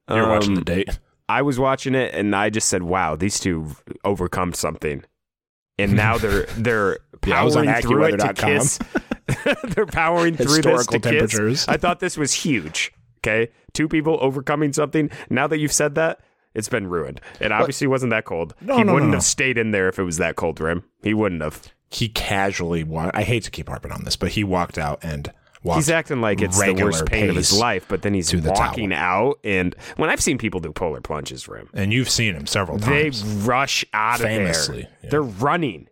You're 0.09 0.27
watching 0.27 0.51
Um, 0.51 0.55
the 0.55 0.63
date. 0.63 0.99
I 1.27 1.41
was 1.41 1.57
watching 1.59 1.95
it 1.95 2.13
and 2.13 2.35
I 2.35 2.49
just 2.49 2.69
said, 2.69 2.83
"Wow, 2.83 3.15
these 3.15 3.39
two 3.39 3.67
overcome 4.03 4.53
something." 4.53 5.03
And 5.77 5.93
now 5.93 6.17
they're 6.19 6.45
they're 6.57 6.99
Yeah, 7.25 7.41
powering 7.41 7.73
through 7.81 8.03
it 8.05 8.17
to 8.19 8.33
kiss. 8.33 8.79
they're 9.75 9.85
powering 9.85 10.37
through 10.37 10.61
this 10.61 10.87
to 10.87 10.99
kiss. 10.99 11.11
temperatures. 11.11 11.67
I 11.67 11.77
thought 11.77 11.99
this 11.99 12.17
was 12.17 12.33
huge. 12.33 12.91
Okay, 13.19 13.51
two 13.73 13.87
people 13.87 14.17
overcoming 14.21 14.71
something. 14.71 15.09
Now 15.29 15.47
that 15.47 15.57
you've 15.57 15.73
said 15.73 15.95
that, 15.95 16.19
it's 16.53 16.69
been 16.69 16.87
ruined. 16.87 17.19
It 17.39 17.51
obviously 17.51 17.87
wasn't 17.87 18.11
that 18.11 18.25
cold. 18.25 18.53
No, 18.61 18.77
he 18.77 18.83
no, 18.83 18.93
wouldn't 18.93 19.11
no, 19.11 19.17
have 19.17 19.23
stayed 19.23 19.57
in 19.57 19.71
there 19.71 19.89
if 19.89 19.97
it 19.97 20.03
was 20.03 20.17
that 20.17 20.35
cold, 20.35 20.59
Rim. 20.59 20.83
He 21.01 21.13
wouldn't 21.15 21.41
have. 21.41 21.73
He 21.89 22.07
casually 22.07 22.83
walked. 22.83 23.15
I 23.15 23.23
hate 23.23 23.43
to 23.43 23.51
keep 23.51 23.67
harping 23.67 23.91
on 23.91 24.03
this, 24.05 24.15
but 24.15 24.29
he 24.31 24.43
walked 24.43 24.77
out 24.77 24.99
and. 25.03 25.31
He's 25.73 25.89
acting 25.89 26.21
like 26.21 26.41
it's 26.41 26.59
the 26.61 26.73
worst 26.73 27.05
pain 27.07 27.29
of 27.29 27.35
his 27.35 27.51
life, 27.51 27.85
but 27.87 28.03
then 28.03 28.13
he's 28.13 28.29
to 28.29 28.39
the 28.39 28.51
walking 28.51 28.91
towel. 28.91 29.29
out. 29.29 29.39
And 29.43 29.75
when 29.97 30.11
I've 30.11 30.21
seen 30.21 30.37
people 30.37 30.59
do 30.59 30.71
polar 30.71 31.01
plunges, 31.01 31.47
Rim, 31.47 31.69
and 31.73 31.91
you've 31.91 32.09
seen 32.09 32.35
him 32.35 32.45
several 32.45 32.77
times, 32.77 33.23
they 33.23 33.47
rush 33.47 33.83
out 33.93 34.19
of 34.19 34.27
Famously, 34.27 34.81
there. 34.83 34.91
yeah. 35.03 35.09
They're 35.09 35.21
running. 35.23 35.87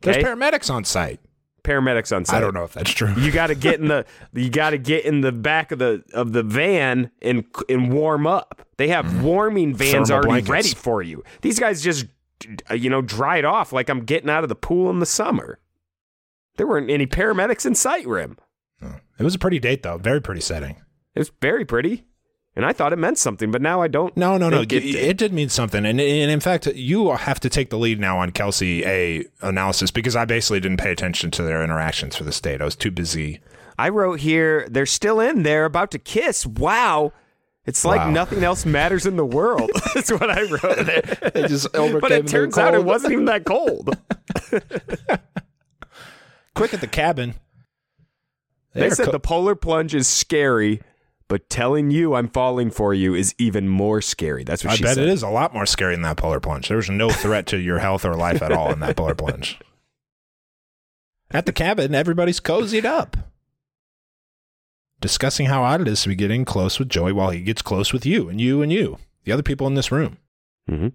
There's 0.00 0.16
paramedics 0.16 0.72
on 0.72 0.84
site. 0.84 1.20
Paramedics 1.62 2.16
on 2.16 2.24
site. 2.24 2.36
I 2.38 2.40
don't 2.40 2.54
know 2.54 2.64
if 2.64 2.72
that's 2.72 2.90
true. 2.90 3.12
You 3.18 3.30
got 3.30 3.48
to 3.48 3.54
get 3.54 3.80
in 3.80 3.88
the 3.88 4.06
you 4.32 4.48
got 4.48 4.70
to 4.70 4.78
get 4.78 5.04
in 5.04 5.20
the 5.20 5.30
back 5.30 5.72
of 5.72 5.78
the 5.78 6.02
of 6.14 6.32
the 6.32 6.42
van 6.42 7.10
and 7.20 7.44
and 7.68 7.92
warm 7.92 8.26
up. 8.26 8.66
They 8.78 8.88
have 8.88 9.22
warming 9.22 9.74
vans 9.74 9.90
Mm. 9.92 10.08
Thermal 10.08 10.12
already 10.30 10.46
blankets. 10.46 10.68
ready 10.70 10.74
for 10.74 11.02
you. 11.02 11.22
These 11.42 11.58
guys 11.60 11.82
just 11.82 12.06
you 12.74 12.88
know 12.88 13.02
dried 13.02 13.44
off 13.44 13.74
like 13.74 13.90
I'm 13.90 14.06
getting 14.06 14.30
out 14.30 14.42
of 14.42 14.48
the 14.48 14.54
pool 14.54 14.88
in 14.88 15.00
the 15.00 15.06
summer. 15.06 15.58
There 16.56 16.66
weren't 16.66 16.88
any 16.90 17.06
paramedics 17.06 17.66
in 17.66 17.74
sight, 17.74 18.06
Rim. 18.06 18.38
It 19.20 19.24
was 19.24 19.34
a 19.34 19.38
pretty 19.38 19.58
date, 19.60 19.82
though. 19.84 19.98
Very 19.98 20.20
pretty 20.20 20.40
setting. 20.40 20.76
It 21.14 21.18
was 21.20 21.30
very 21.40 21.64
pretty, 21.64 22.04
and 22.56 22.64
I 22.66 22.72
thought 22.72 22.92
it 22.92 22.98
meant 22.98 23.18
something, 23.18 23.50
but 23.50 23.62
now 23.62 23.82
I 23.82 23.88
don't. 23.88 24.16
No, 24.16 24.36
no, 24.38 24.48
no. 24.48 24.60
It, 24.62 24.72
it 24.72 24.80
did. 24.80 24.94
it 24.96 25.16
did 25.16 25.32
mean 25.32 25.48
something, 25.48 25.84
and, 25.86 26.00
and 26.00 26.30
in 26.30 26.40
fact, 26.40 26.66
you 26.66 27.10
have 27.14 27.38
to 27.40 27.48
take 27.48 27.70
the 27.70 27.78
lead 27.78 28.00
now 28.00 28.18
on 28.18 28.30
Kelsey 28.32 28.84
A 28.84 29.24
analysis 29.42 29.90
because 29.90 30.16
I 30.16 30.24
basically 30.24 30.60
didn't 30.60 30.78
pay 30.78 30.90
attention 30.90 31.30
to 31.32 31.42
their 31.42 31.62
interactions 31.62 32.16
for 32.16 32.24
this 32.24 32.40
date. 32.40 32.60
I 32.60 32.64
was 32.64 32.76
too 32.76 32.90
busy. 32.90 33.40
I 33.78 33.88
wrote 33.88 34.20
here 34.20 34.66
they're 34.70 34.84
still 34.86 35.20
in 35.20 35.42
there, 35.42 35.64
about 35.64 35.90
to 35.92 35.98
kiss. 35.98 36.46
Wow. 36.46 37.12
It's 37.66 37.84
like 37.84 38.00
Wow. 38.00 38.10
nothing 38.10 38.42
else 38.42 38.64
matters 38.66 39.04
in 39.06 39.16
the 39.16 39.24
world. 39.24 39.70
That's 39.94 40.10
what 40.10 40.30
I 40.30 40.42
wrote. 40.42 41.32
They 41.34 41.46
just 41.46 41.70
but 41.72 41.80
overcame 41.80 42.12
it 42.12 42.22
the 42.26 42.28
turns 42.32 42.58
out 42.58 42.74
it 42.74 42.84
wasn't 42.84 43.12
even 43.12 43.26
that 43.26 43.44
cold. 43.44 43.96
quick 46.54 46.74
at 46.74 46.80
the 46.80 46.86
cabin. 46.86 47.34
They 48.72 48.80
They're 48.82 48.90
said 48.94 49.06
co- 49.06 49.12
the 49.12 49.20
polar 49.20 49.54
plunge 49.54 49.94
is 49.94 50.06
scary, 50.08 50.80
but 51.28 51.48
telling 51.50 51.90
you 51.90 52.14
I'm 52.14 52.28
falling 52.28 52.70
for 52.70 52.94
you 52.94 53.14
is 53.14 53.34
even 53.38 53.68
more 53.68 54.00
scary. 54.00 54.44
That's 54.44 54.64
what 54.64 54.76
she 54.76 54.82
said. 54.82 54.86
I 54.86 54.90
she 54.90 54.90
bet 54.90 54.94
said. 54.96 55.08
it 55.08 55.12
is 55.12 55.22
a 55.22 55.28
lot 55.28 55.52
more 55.54 55.66
scary 55.66 55.94
than 55.94 56.02
that 56.02 56.16
polar 56.16 56.40
plunge. 56.40 56.68
There 56.68 56.76
was 56.76 56.88
no 56.90 57.10
threat 57.10 57.46
to 57.48 57.58
your 57.58 57.78
health 57.80 58.04
or 58.04 58.14
life 58.14 58.42
at 58.42 58.52
all 58.52 58.72
in 58.72 58.80
that 58.80 58.96
polar 58.96 59.14
plunge. 59.14 59.58
At 61.32 61.46
the 61.46 61.52
cabin, 61.52 61.94
everybody's 61.94 62.40
cozied 62.40 62.84
up, 62.84 63.16
discussing 65.00 65.46
how 65.46 65.62
odd 65.62 65.80
it 65.80 65.88
is 65.88 66.02
to 66.02 66.08
be 66.08 66.14
getting 66.16 66.44
close 66.44 66.78
with 66.78 66.88
Joey 66.88 67.12
while 67.12 67.30
he 67.30 67.40
gets 67.40 67.62
close 67.62 67.92
with 67.92 68.04
you 68.04 68.28
and 68.28 68.40
you 68.40 68.62
and 68.62 68.72
you, 68.72 68.98
the 69.24 69.32
other 69.32 69.42
people 69.42 69.66
in 69.66 69.74
this 69.74 69.92
room. 69.92 70.18
hmm 70.68 70.88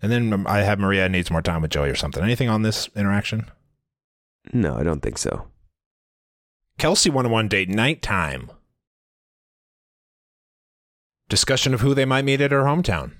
And 0.00 0.12
then 0.12 0.46
I 0.46 0.60
have 0.62 0.78
Maria 0.78 1.08
needs 1.08 1.30
more 1.30 1.42
time 1.42 1.62
with 1.62 1.70
Joey 1.70 1.90
or 1.90 1.94
something. 1.96 2.22
Anything 2.22 2.48
on 2.48 2.62
this 2.62 2.88
interaction? 2.96 3.50
No, 4.52 4.76
I 4.76 4.82
don't 4.82 5.00
think 5.00 5.18
so. 5.18 5.46
Kelsey 6.78 7.10
one 7.10 7.26
on 7.26 7.32
one 7.32 7.48
date 7.48 7.68
nighttime. 7.68 8.50
Discussion 11.28 11.72
of 11.72 11.80
who 11.80 11.94
they 11.94 12.04
might 12.04 12.24
meet 12.24 12.40
at 12.40 12.52
her 12.52 12.62
hometown. 12.62 13.12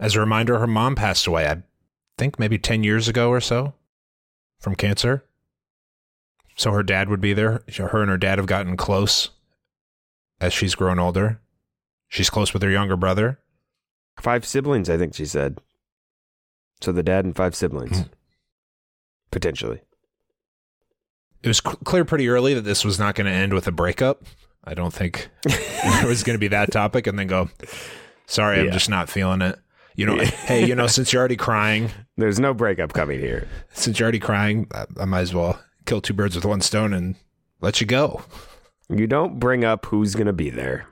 As 0.00 0.16
a 0.16 0.20
reminder, 0.20 0.58
her 0.58 0.66
mom 0.66 0.96
passed 0.96 1.26
away, 1.26 1.46
I 1.46 1.62
think 2.18 2.38
maybe 2.38 2.58
10 2.58 2.82
years 2.82 3.08
ago 3.08 3.30
or 3.30 3.40
so 3.40 3.74
from 4.58 4.74
cancer. 4.74 5.24
So 6.56 6.72
her 6.72 6.82
dad 6.82 7.08
would 7.08 7.20
be 7.20 7.32
there. 7.32 7.62
Her 7.76 8.02
and 8.02 8.10
her 8.10 8.18
dad 8.18 8.38
have 8.38 8.46
gotten 8.46 8.76
close 8.76 9.30
as 10.40 10.52
she's 10.52 10.74
grown 10.74 10.98
older. 10.98 11.40
She's 12.08 12.30
close 12.30 12.52
with 12.52 12.62
her 12.62 12.70
younger 12.70 12.96
brother. 12.96 13.40
Five 14.20 14.44
siblings, 14.46 14.88
I 14.88 14.96
think 14.96 15.14
she 15.14 15.26
said. 15.26 15.58
So 16.80 16.92
the 16.92 17.02
dad 17.02 17.24
and 17.24 17.34
five 17.34 17.54
siblings. 17.54 18.00
Hmm. 18.00 18.08
Potentially. 19.30 19.80
It 21.44 21.48
was 21.48 21.58
cl- 21.58 21.76
clear 21.84 22.06
pretty 22.06 22.26
early 22.28 22.54
that 22.54 22.62
this 22.62 22.86
was 22.86 22.98
not 22.98 23.14
going 23.14 23.26
to 23.26 23.32
end 23.32 23.52
with 23.52 23.66
a 23.66 23.72
breakup. 23.72 24.24
I 24.64 24.72
don't 24.72 24.94
think 24.94 25.28
it 25.44 26.08
was 26.08 26.22
going 26.22 26.34
to 26.34 26.40
be 26.40 26.48
that 26.48 26.72
topic 26.72 27.06
and 27.06 27.18
then 27.18 27.26
go, 27.26 27.50
sorry, 28.26 28.60
I'm 28.60 28.72
just 28.72 28.88
not 28.88 29.10
feeling 29.10 29.42
it. 29.42 29.58
You 29.94 30.06
know, 30.06 30.16
hey, 30.24 30.66
you 30.66 30.74
know, 30.74 30.86
since 30.86 31.12
you're 31.12 31.20
already 31.20 31.36
crying, 31.36 31.90
There's 32.16 32.40
no 32.40 32.54
breakup 32.54 32.94
coming 32.94 33.20
here. 33.20 33.46
since 33.74 33.98
you're 33.98 34.06
already 34.06 34.20
crying, 34.20 34.68
I, 34.72 34.86
I 35.00 35.04
might 35.04 35.20
as 35.20 35.34
well 35.34 35.60
kill 35.84 36.00
two 36.00 36.14
birds 36.14 36.34
with 36.34 36.46
one 36.46 36.62
stone 36.62 36.94
and 36.94 37.16
let 37.60 37.80
you 37.80 37.86
go. 37.86 38.22
You 38.88 39.06
don't 39.06 39.38
bring 39.38 39.64
up 39.64 39.84
who's 39.86 40.14
going 40.14 40.28
to 40.28 40.32
be 40.32 40.48
there 40.48 40.86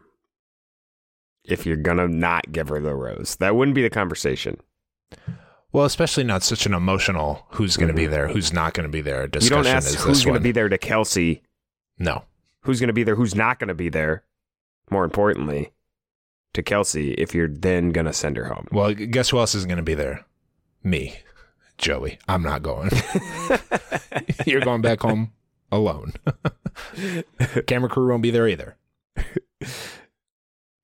if 1.44 1.64
you're 1.64 1.76
going 1.76 1.96
to 1.96 2.08
not 2.08 2.52
give 2.52 2.68
her 2.68 2.80
the 2.80 2.94
rose. 2.94 3.36
That 3.36 3.56
wouldn't 3.56 3.74
be 3.74 3.82
the 3.82 3.90
conversation. 3.90 4.58
Well, 5.72 5.86
especially 5.86 6.24
not 6.24 6.42
such 6.42 6.66
an 6.66 6.74
emotional 6.74 7.46
who's 7.50 7.76
going 7.76 7.88
to 7.88 7.94
be 7.94 8.02
mm-hmm. 8.02 8.12
there, 8.12 8.28
who's 8.28 8.52
not 8.52 8.74
going 8.74 8.84
to 8.84 8.92
be 8.92 9.00
there 9.00 9.26
Discussion 9.26 9.58
You 9.58 9.64
don't 9.64 9.74
ask 9.74 9.98
who's 9.98 10.24
going 10.24 10.34
to 10.34 10.40
be 10.40 10.52
there 10.52 10.68
to 10.68 10.78
Kelsey, 10.78 11.42
No. 11.98 12.24
who's 12.60 12.78
going 12.78 12.88
to 12.88 12.94
be 12.94 13.04
there, 13.04 13.14
who's 13.14 13.34
not 13.34 13.58
going 13.58 13.68
to 13.68 13.74
be 13.74 13.88
there. 13.88 14.22
More 14.90 15.04
importantly, 15.04 15.72
to 16.52 16.62
Kelsey, 16.62 17.12
if 17.14 17.34
you're 17.34 17.48
then 17.48 17.90
going 17.90 18.04
to 18.06 18.12
send 18.12 18.36
her 18.36 18.44
home. 18.44 18.68
Well, 18.70 18.92
guess 18.92 19.30
who 19.30 19.38
else 19.38 19.54
isn't 19.54 19.68
going 19.68 19.78
to 19.78 19.82
be 19.82 19.94
there? 19.94 20.26
Me, 20.82 21.16
Joey. 21.78 22.18
I'm 22.28 22.42
not 22.42 22.62
going. 22.62 22.90
You're 24.46 24.60
going 24.60 24.82
back 24.82 25.00
home 25.00 25.32
alone. 25.70 26.12
Camera 27.66 27.88
crew 27.88 28.10
won't 28.10 28.22
be 28.22 28.30
there 28.30 28.48
either. 28.48 28.76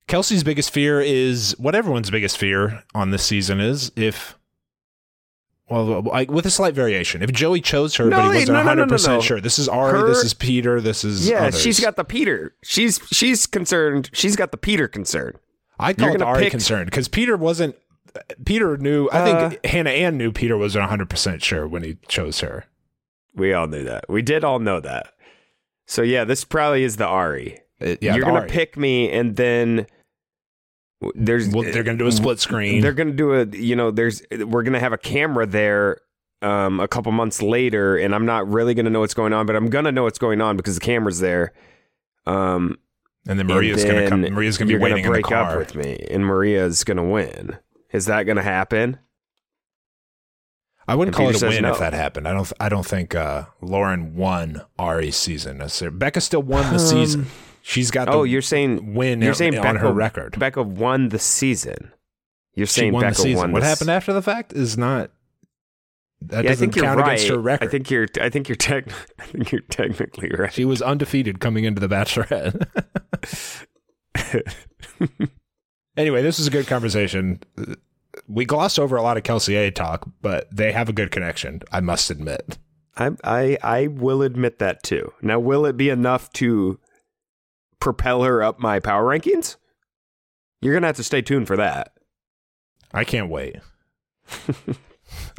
Kelsey's 0.06 0.42
biggest 0.42 0.70
fear 0.70 1.00
is 1.00 1.54
what 1.58 1.74
everyone's 1.74 2.10
biggest 2.10 2.38
fear 2.38 2.82
on 2.94 3.10
this 3.10 3.24
season 3.24 3.60
is 3.60 3.92
if, 3.94 4.37
well, 5.70 6.02
like, 6.02 6.30
with 6.30 6.46
a 6.46 6.50
slight 6.50 6.74
variation. 6.74 7.22
If 7.22 7.32
Joey 7.32 7.60
chose 7.60 7.94
her, 7.96 8.08
but 8.10 8.22
he 8.22 8.28
wasn't 8.28 8.52
no, 8.52 8.62
no, 8.74 8.74
no, 8.74 8.86
100% 8.86 9.06
no, 9.06 9.14
no. 9.16 9.20
sure. 9.20 9.40
This 9.40 9.58
is 9.58 9.68
Ari, 9.68 10.00
Her- 10.00 10.08
this 10.08 10.24
is 10.24 10.34
Peter, 10.34 10.80
this 10.80 11.04
is. 11.04 11.28
Yeah, 11.28 11.46
others. 11.46 11.60
she's 11.60 11.80
got 11.80 11.96
the 11.96 12.04
Peter. 12.04 12.54
She's 12.62 13.00
she's 13.12 13.46
concerned. 13.46 14.10
She's 14.12 14.36
got 14.36 14.50
the 14.50 14.56
Peter 14.56 14.88
concern. 14.88 15.34
I 15.78 15.92
called 15.92 16.22
Ari 16.22 16.44
pick- 16.44 16.50
concerned 16.50 16.86
because 16.86 17.08
Peter 17.08 17.36
wasn't. 17.36 17.76
Peter 18.44 18.76
knew. 18.78 19.08
I 19.12 19.20
Uh, 19.30 19.50
think 19.50 19.64
Hannah 19.66 19.90
Ann 19.90 20.16
knew 20.16 20.32
Peter 20.32 20.56
wasn't 20.56 20.82
100 20.82 21.08
percent 21.10 21.42
sure 21.42 21.68
when 21.68 21.82
he 21.84 21.98
chose 22.08 22.40
her. 22.40 22.64
We 23.34 23.52
all 23.52 23.66
knew 23.68 23.84
that. 23.84 24.06
We 24.08 24.22
did 24.22 24.42
all 24.44 24.58
know 24.58 24.80
that. 24.80 25.12
So 25.86 26.02
yeah, 26.02 26.24
this 26.24 26.44
probably 26.44 26.82
is 26.82 26.96
the 26.96 27.06
Ari. 27.06 27.60
It- 27.80 28.02
yeah, 28.02 28.14
You're 28.16 28.24
gonna 28.24 28.40
Ari. 28.40 28.48
pick 28.48 28.76
me, 28.76 29.10
and 29.12 29.36
then 29.36 29.86
there's 31.14 31.48
Well, 31.48 31.62
they're 31.62 31.82
gonna 31.82 31.98
do 31.98 32.06
a 32.06 32.12
split 32.12 32.40
screen. 32.40 32.80
They're 32.80 32.92
gonna 32.92 33.12
do 33.12 33.34
a 33.34 33.46
you 33.46 33.76
know 33.76 33.90
there's 33.90 34.22
we're 34.32 34.62
gonna 34.62 34.80
have 34.80 34.92
a 34.92 34.98
camera 34.98 35.46
there 35.46 36.00
um, 36.42 36.80
a 36.80 36.88
couple 36.88 37.12
months 37.12 37.40
later, 37.42 37.96
and 37.96 38.14
I'm 38.14 38.26
not 38.26 38.48
really 38.48 38.74
gonna 38.74 38.90
know 38.90 39.00
what's 39.00 39.14
going 39.14 39.32
on, 39.32 39.46
but 39.46 39.56
I'm 39.56 39.70
gonna 39.70 39.92
know 39.92 40.04
what's 40.04 40.18
going 40.18 40.40
on 40.40 40.56
because 40.56 40.74
the 40.74 40.80
camera's 40.80 41.20
there. 41.20 41.52
Um, 42.26 42.78
and 43.26 43.38
then 43.38 43.46
Maria's 43.46 43.84
gonna 43.84 44.08
come. 44.08 44.22
Maria's 44.22 44.58
gonna 44.58 44.68
be 44.68 44.78
waiting 44.78 45.02
gonna 45.02 45.08
break 45.10 45.26
in 45.26 45.30
the 45.30 45.36
car. 45.36 45.52
up 45.52 45.58
with 45.58 45.74
me, 45.74 46.04
and 46.10 46.24
Maria's 46.26 46.82
gonna 46.84 47.04
win. 47.04 47.58
Is 47.92 48.06
that 48.06 48.24
gonna 48.24 48.42
happen? 48.42 48.98
I 50.86 50.94
wouldn't 50.94 51.14
And 51.14 51.22
call 51.24 51.32
Peter 51.32 51.46
it 51.46 51.48
a 51.48 51.54
win 51.54 51.62
no. 51.64 51.72
if 51.72 51.78
that 51.80 51.92
happened. 51.92 52.26
I 52.26 52.32
don't. 52.32 52.52
I 52.58 52.68
don't 52.68 52.86
think 52.86 53.14
uh, 53.14 53.44
Lauren 53.60 54.14
won 54.16 54.62
Ari's 54.78 55.16
season. 55.16 55.58
necessarily. 55.58 55.96
Becca 55.98 56.20
still 56.22 56.42
won 56.42 56.64
the 56.64 56.72
Um, 56.72 56.78
season. 56.78 57.26
She's 57.68 57.90
got. 57.90 58.08
Oh, 58.08 58.22
you're 58.22 58.40
saying 58.40 58.94
win. 58.94 59.20
You're 59.20 59.34
saying 59.34 59.54
on 59.58 59.62
Becca, 59.62 59.78
her 59.80 59.92
record. 59.92 60.38
Becca 60.38 60.62
won 60.62 61.10
the 61.10 61.18
season. 61.18 61.92
You're 62.54 62.64
saying 62.64 62.94
won 62.94 63.02
Becca 63.02 63.16
the 63.16 63.22
season. 63.22 63.36
won. 63.36 63.52
what 63.52 63.62
happened 63.62 63.90
after 63.90 64.14
the 64.14 64.22
fact 64.22 64.54
is 64.54 64.78
not. 64.78 65.10
That 66.22 66.32
yeah, 66.32 66.38
I 66.38 66.42
doesn't 66.54 66.58
think 66.58 66.76
you're 66.76 66.84
count 66.86 67.00
right. 67.00 67.12
against 67.12 67.28
her 67.28 67.36
record. 67.36 67.68
I 67.68 67.70
think 67.70 67.90
you're. 67.90 68.06
I 68.22 68.30
think 68.30 68.48
you're. 68.48 68.56
Tech, 68.56 68.88
I 69.18 69.24
think 69.24 69.52
you're 69.52 69.60
technically 69.60 70.30
right. 70.30 70.50
she 70.50 70.64
was 70.64 70.80
undefeated 70.80 71.40
coming 71.40 71.64
into 71.64 71.78
the 71.78 71.88
Bachelorette. 71.88 73.66
anyway, 75.98 76.22
this 76.22 76.38
is 76.38 76.46
a 76.46 76.50
good 76.50 76.66
conversation. 76.66 77.42
We 78.26 78.46
glossed 78.46 78.78
over 78.78 78.96
a 78.96 79.02
lot 79.02 79.18
of 79.18 79.24
Kelsey 79.24 79.56
A 79.56 79.70
talk, 79.70 80.08
but 80.22 80.48
they 80.50 80.72
have 80.72 80.88
a 80.88 80.94
good 80.94 81.10
connection. 81.10 81.60
I 81.70 81.80
must 81.80 82.10
admit. 82.10 82.56
I, 82.96 83.10
I 83.22 83.58
I 83.62 83.86
will 83.88 84.22
admit 84.22 84.58
that 84.58 84.82
too. 84.82 85.12
Now, 85.20 85.38
will 85.38 85.66
it 85.66 85.76
be 85.76 85.90
enough 85.90 86.32
to 86.32 86.80
propel 87.80 88.22
her 88.22 88.42
up 88.42 88.58
my 88.58 88.80
power 88.80 89.04
rankings? 89.04 89.56
You're 90.60 90.74
gonna 90.74 90.86
have 90.88 90.96
to 90.96 91.04
stay 91.04 91.22
tuned 91.22 91.46
for 91.46 91.56
that. 91.56 91.92
I 92.92 93.04
can't 93.04 93.30
wait. 93.30 93.56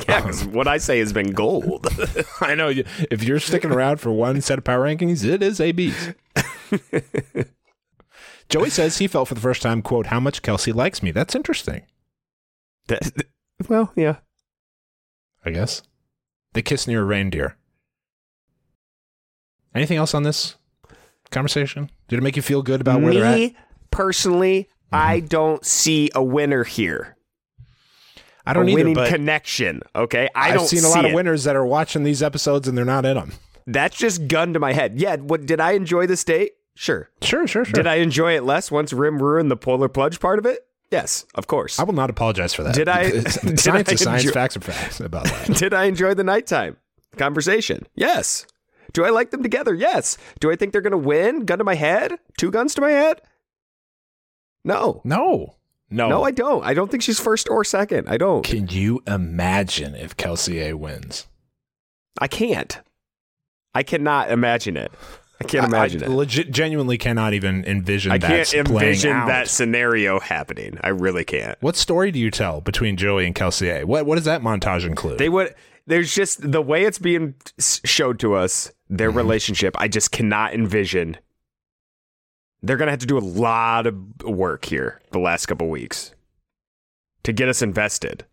Yeah, 0.08 0.22
'cause 0.22 0.48
um, 0.48 0.54
what 0.54 0.68
I 0.68 0.80
say 0.80 0.98
has 0.98 1.14
been 1.14 1.32
gold. 1.32 1.86
I 2.42 2.56
know 2.56 2.74
if 3.12 3.24
you're 3.24 3.40
sticking 3.40 3.70
around 3.72 3.98
for 3.98 4.12
one 4.12 4.42
set 4.42 4.58
of 4.58 4.64
power 4.64 4.84
rankings, 4.84 5.24
it 5.24 5.44
is 5.44 5.62
AB's. 5.62 6.10
Joey 8.50 8.72
says 8.72 8.98
he 8.98 9.08
felt 9.08 9.28
for 9.28 9.36
the 9.36 9.42
first 9.42 9.62
time, 9.62 9.84
quote, 9.84 10.08
how 10.08 10.20
much 10.20 10.42
Kelsey 10.42 10.72
likes 10.72 11.04
me. 11.04 11.12
That's 11.12 11.36
interesting, 11.36 11.84
That- 12.88 13.12
well, 13.68 13.92
yeah. 13.96 14.16
I 15.46 15.52
guess. 15.52 15.84
They 16.54 16.64
kiss 16.64 16.88
near 16.88 17.02
a 17.02 17.06
reindeer. 17.06 17.56
Anything 19.76 19.98
else 19.98 20.16
on 20.16 20.24
this 20.24 20.56
conversation? 21.30 21.92
Did 22.10 22.18
it 22.20 22.22
make 22.22 22.36
you 22.36 22.42
feel 22.42 22.62
good 22.62 22.82
about 22.82 23.02
where 23.02 23.14
they're 23.14 23.26
at? 23.26 23.36
Me 23.36 23.56
personally, 23.92 24.68
I 24.92 25.20
don't 25.22 25.66
see 25.66 26.10
a 26.14 26.24
winner 26.24 26.64
here. 26.64 27.16
I 28.46 28.54
don't 28.54 28.68
a 28.68 28.72
either, 28.72 28.84
winning 28.90 29.06
connection. 29.06 29.82
Okay, 29.96 30.28
I 30.34 30.50
I've 30.50 30.56
don't 30.56 30.68
seen 30.68 30.84
a 30.84 30.90
lot 30.90 31.06
of 31.06 31.12
it. 31.12 31.16
winners 31.16 31.44
that 31.44 31.56
are 31.56 31.66
watching 31.66 32.04
these 32.04 32.24
episodes 32.24 32.68
and 32.68 32.78
they're 32.78 32.86
not 32.86 33.06
in 33.06 33.16
them. 33.16 33.34
That's 33.68 33.96
just 33.98 34.28
gun 34.28 34.54
to 34.54 34.60
my 34.60 34.74
head. 34.74 35.00
Yeah. 35.00 35.18
What 35.18 35.46
did 35.46 35.60
I 35.60 35.74
enjoy 35.74 36.08
this 36.08 36.24
date? 36.24 36.54
Sure. 36.74 37.10
Sure, 37.22 37.46
sure, 37.46 37.66
sure. 37.66 37.74
Did 37.74 37.86
I 37.86 37.96
enjoy 37.96 38.36
it 38.36 38.44
less 38.44 38.72
once 38.72 38.92
Rim 38.94 39.22
ruined 39.22 39.52
the 39.52 39.58
polar 39.58 39.88
plunge 39.90 40.20
part 40.20 40.40
of 40.40 40.46
it? 40.48 40.66
Yes, 40.90 41.26
of 41.36 41.46
course. 41.46 41.78
I 41.80 41.84
will 41.84 41.94
not 41.94 42.10
apologize 42.10 42.54
for 42.56 42.64
that. 42.64 42.74
Did 42.74 42.88
I- 42.90 43.12
did 43.12 43.60
science 43.60 43.90
I 43.90 43.94
is 43.94 44.02
science, 44.02 44.32
facts 44.32 44.58
are 44.58 44.62
facts 44.62 45.00
about 45.00 45.26
that. 45.48 45.56
Did 45.56 45.74
I 45.76 45.84
enjoy 45.84 46.16
the 46.16 46.24
nighttime 46.24 46.78
conversation? 47.18 47.86
Yes. 47.94 48.48
Do 48.94 49.06
I 49.06 49.10
like 49.10 49.32
them 49.32 49.44
together? 49.44 49.74
Yes. 49.74 50.18
Do 50.40 50.52
I 50.52 50.56
think 50.56 50.72
they're 50.72 50.82
going 50.82 50.92
to 50.92 50.98
win? 50.98 51.46
Gun 51.46 51.60
to 51.60 51.64
my 51.64 51.76
head? 51.76 52.20
Two 52.38 52.52
guns 52.52 52.74
to 52.76 52.82
my 52.82 52.92
head? 52.92 53.22
No. 54.64 55.02
no. 55.04 55.56
No. 55.92 56.08
No, 56.08 56.24
I 56.24 56.32
don't. 56.32 56.64
I 56.64 56.74
don't 56.74 56.92
think 56.92 57.02
she's 57.02 57.20
first 57.20 57.50
or 57.50 57.64
second. 57.64 58.08
I 58.08 58.18
don't. 58.18 58.44
Can 58.44 58.68
you 58.68 59.02
imagine 59.08 59.96
if 59.96 60.16
Kelsey 60.16 60.62
A 60.62 60.78
wins? 60.78 61.28
I 62.20 62.28
can't. 62.28 62.80
I 63.74 63.84
cannot 63.84 64.30
imagine 64.32 64.78
it. 64.78 64.92
I 65.42 65.46
can't 65.46 65.66
imagine 65.66 66.04
I, 66.04 66.08
it. 66.08 66.10
legit, 66.10 66.52
genuinely 66.52 66.98
cannot 66.98 67.34
even 67.34 67.64
envision 67.66 68.12
I 68.12 68.18
that 68.18 68.28
can't 68.28 68.54
envision 68.54 69.12
that 69.12 69.48
scenario 69.48 70.20
happening. 70.20 70.78
I 70.82 70.90
really 70.90 71.24
can't. 71.24 71.58
What 71.62 71.78
story 71.78 72.12
do 72.12 72.20
you 72.20 72.30
tell 72.30 72.62
between 72.62 72.98
Joey 72.98 73.26
and 73.26 73.34
Kelsey 73.34 73.70
A? 73.70 73.84
What 73.86 74.06
What 74.06 74.16
does 74.16 74.26
that 74.26 74.42
montage 74.42 74.86
include? 74.86 75.18
They 75.18 75.30
would. 75.30 75.56
There's 75.88 76.14
just 76.14 76.52
the 76.52 76.62
way 76.62 76.84
it's 76.84 77.00
being 77.00 77.36
showed 77.58 78.20
to 78.20 78.36
us. 78.36 78.72
Mm-hmm. 78.90 78.98
Their 78.98 79.12
relationship. 79.12 79.76
I 79.78 79.88
just 79.88 80.12
cannot 80.12 80.54
envision 80.54 81.18
They're 82.64 82.76
going 82.78 82.88
to 82.88 82.92
have 82.92 83.00
to 83.02 83.06
do 83.06 83.18
a 83.18 83.20
lot 83.20 83.86
of 83.88 83.96
work 84.24 84.66
here 84.66 85.00
the 85.12 85.20
last 85.20 85.46
couple 85.46 85.70
weeks 85.70 86.14
to 87.24 87.32
get 87.32 87.48
us 87.50 87.62
invested. 87.62 88.26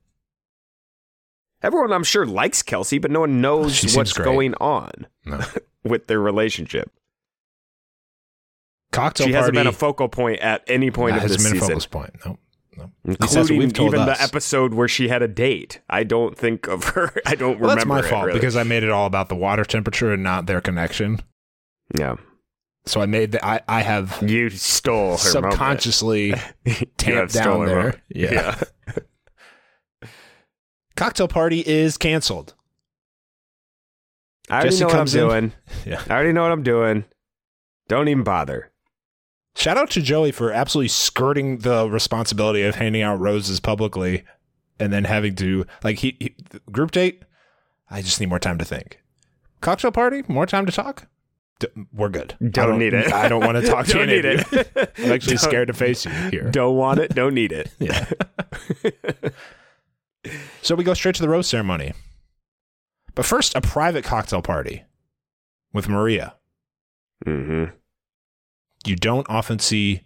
Everyone, 1.62 1.92
I'm 1.92 2.04
sure, 2.04 2.26
likes 2.26 2.62
Kelsey, 2.62 2.98
but 2.98 3.10
no 3.10 3.20
one 3.20 3.40
knows 3.40 3.74
She 3.74 3.96
what's 3.96 4.12
great. 4.12 4.24
going 4.24 4.54
on 4.54 5.06
No. 5.24 5.40
with 5.84 6.06
their 6.06 6.20
relationship. 6.20 6.90
Cocktail 8.92 9.26
she 9.26 9.32
party 9.32 9.38
hasn't 9.40 9.54
been 9.54 9.66
a 9.66 9.72
focal 9.72 10.08
point 10.08 10.40
at 10.40 10.62
any 10.68 10.90
point 10.90 11.16
of 11.16 11.22
hasn't 11.22 11.40
this 11.40 11.48
been 11.50 11.56
a 11.58 11.60
season, 11.60 11.74
focus 11.74 11.86
point. 11.86 12.14
No. 12.24 12.38
No. 12.76 12.84
At 12.84 12.90
least 13.08 13.20
that's 13.20 13.34
what 13.34 13.50
including 13.50 13.86
even 14.00 14.00
us. 14.08 14.18
the 14.18 14.22
episode 14.24 14.74
where 14.74 14.88
she 14.88 15.08
had 15.08 15.22
a 15.22 15.28
date. 15.28 15.80
I 15.88 16.04
don't 16.04 16.36
think 16.36 16.66
of 16.68 16.84
her. 16.90 17.12
I 17.26 17.34
don't 17.34 17.58
Well, 17.60 17.70
remember. 17.70 17.74
that's 17.74 17.86
my 17.86 18.02
fault 18.02 18.26
really. 18.26 18.38
because 18.38 18.56
I 18.56 18.62
made 18.64 18.82
it 18.82 18.90
all 18.90 19.06
about 19.06 19.28
the 19.28 19.36
water 19.36 19.64
temperature 19.64 20.12
and 20.12 20.22
not 20.22 20.46
their 20.46 20.60
connection. 20.60 21.20
yeah, 21.98 22.16
So 22.86 23.00
I 23.00 23.06
made 23.06 23.32
the 23.32 23.44
I, 23.44 23.60
I 23.66 23.80
have 23.82 24.22
you 24.26 24.50
stole 24.50 25.12
her 25.12 25.16
subconsciously. 25.18 26.34
Tamped 26.98 27.32
down 27.34 27.60
her 27.60 27.66
there. 27.66 27.76
moment. 27.76 27.98
Yeah. 28.08 28.60
Cocktail 30.96 31.28
party 31.28 31.60
is 31.66 31.96
canceled. 31.98 32.54
I 34.48 34.54
already 34.54 34.70
Jesse 34.70 34.80
know 34.82 34.86
what 34.88 34.96
I'm 34.96 35.00
in. 35.06 35.12
doing. 35.12 35.52
Yeah. 35.84 36.02
I 36.08 36.12
already 36.14 36.32
know 36.32 36.42
what 36.42 36.52
I'm 36.52 36.62
doing. 36.62 37.04
Don't 37.88 38.08
even 38.08 38.22
bother. 38.24 38.70
Shout 39.56 39.76
out 39.78 39.90
to 39.90 40.02
Joey 40.02 40.32
for 40.32 40.52
absolutely 40.52 40.88
skirting 40.88 41.58
the 41.58 41.88
responsibility 41.88 42.62
of 42.62 42.74
handing 42.74 43.02
out 43.02 43.18
roses 43.18 43.58
publicly 43.58 44.22
and 44.78 44.92
then 44.92 45.04
having 45.04 45.34
to 45.36 45.66
like 45.82 45.98
he, 45.98 46.16
he 46.20 46.34
group 46.70 46.90
date. 46.90 47.22
I 47.90 48.02
just 48.02 48.20
need 48.20 48.28
more 48.28 48.38
time 48.38 48.58
to 48.58 48.64
think. 48.64 49.00
Cocktail 49.62 49.92
party, 49.92 50.22
more 50.28 50.44
time 50.44 50.66
to 50.66 50.72
talk. 50.72 51.06
D- 51.58 51.68
we're 51.90 52.10
good. 52.10 52.34
I 52.42 52.48
Don't 52.48 52.78
need 52.78 52.92
it. 52.92 53.10
I 53.10 53.28
don't 53.28 53.40
want 53.44 53.56
to 53.56 53.66
talk 53.66 53.86
to 53.86 53.92
Don't 53.94 54.08
need 54.08 54.26
it. 54.26 54.44
I'm 54.98 55.12
actually 55.12 55.36
Don't- 55.36 55.38
scared 55.38 55.68
to 55.68 55.72
face 55.74 56.04
you 56.04 56.10
here. 56.30 56.50
Don't 56.50 56.76
want 56.76 57.00
it. 57.00 57.14
Don't 57.14 57.32
need 57.32 57.52
it. 57.52 57.70
Yeah. 57.78 58.04
so 60.60 60.74
we 60.74 60.84
go 60.84 60.92
straight 60.92 61.14
to 61.14 61.22
the 61.22 61.28
rose 61.28 61.46
ceremony. 61.46 61.92
But 63.14 63.24
first, 63.24 63.54
a 63.56 63.62
private 63.62 64.04
cocktail 64.04 64.42
party 64.42 64.84
with 65.72 65.88
Maria. 65.88 66.34
Mm-hmm. 67.24 67.74
You 68.86 68.96
don't 68.96 69.28
often 69.28 69.58
see 69.58 70.02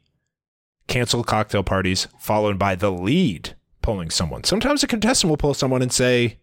canceled 0.89 1.27
cocktail 1.27 1.63
parties 1.63 2.09
followed 2.19 2.59
by 2.59 2.75
the 2.75 2.91
lead 2.91 3.55
pulling 3.83 4.11
someone. 4.11 4.45
Sometimes 4.45 4.83
a 4.83 4.87
contestant 4.87 5.31
will 5.31 5.37
pull 5.37 5.55
someone 5.55 5.83
and 5.83 5.93
say, 5.93 6.39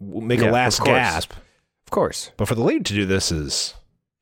make 0.00 0.40
Yeah, 0.40 0.50
a 0.50 0.52
last 0.52 0.78
course. 0.78 0.88
gasp. 0.88 1.32
Of 1.86 1.90
course. 1.90 2.30
But 2.36 2.48
for 2.48 2.54
the 2.54 2.62
lead 2.64 2.84
to 2.86 2.94
do 2.94 3.04
this 3.06 3.30
is 3.32 3.74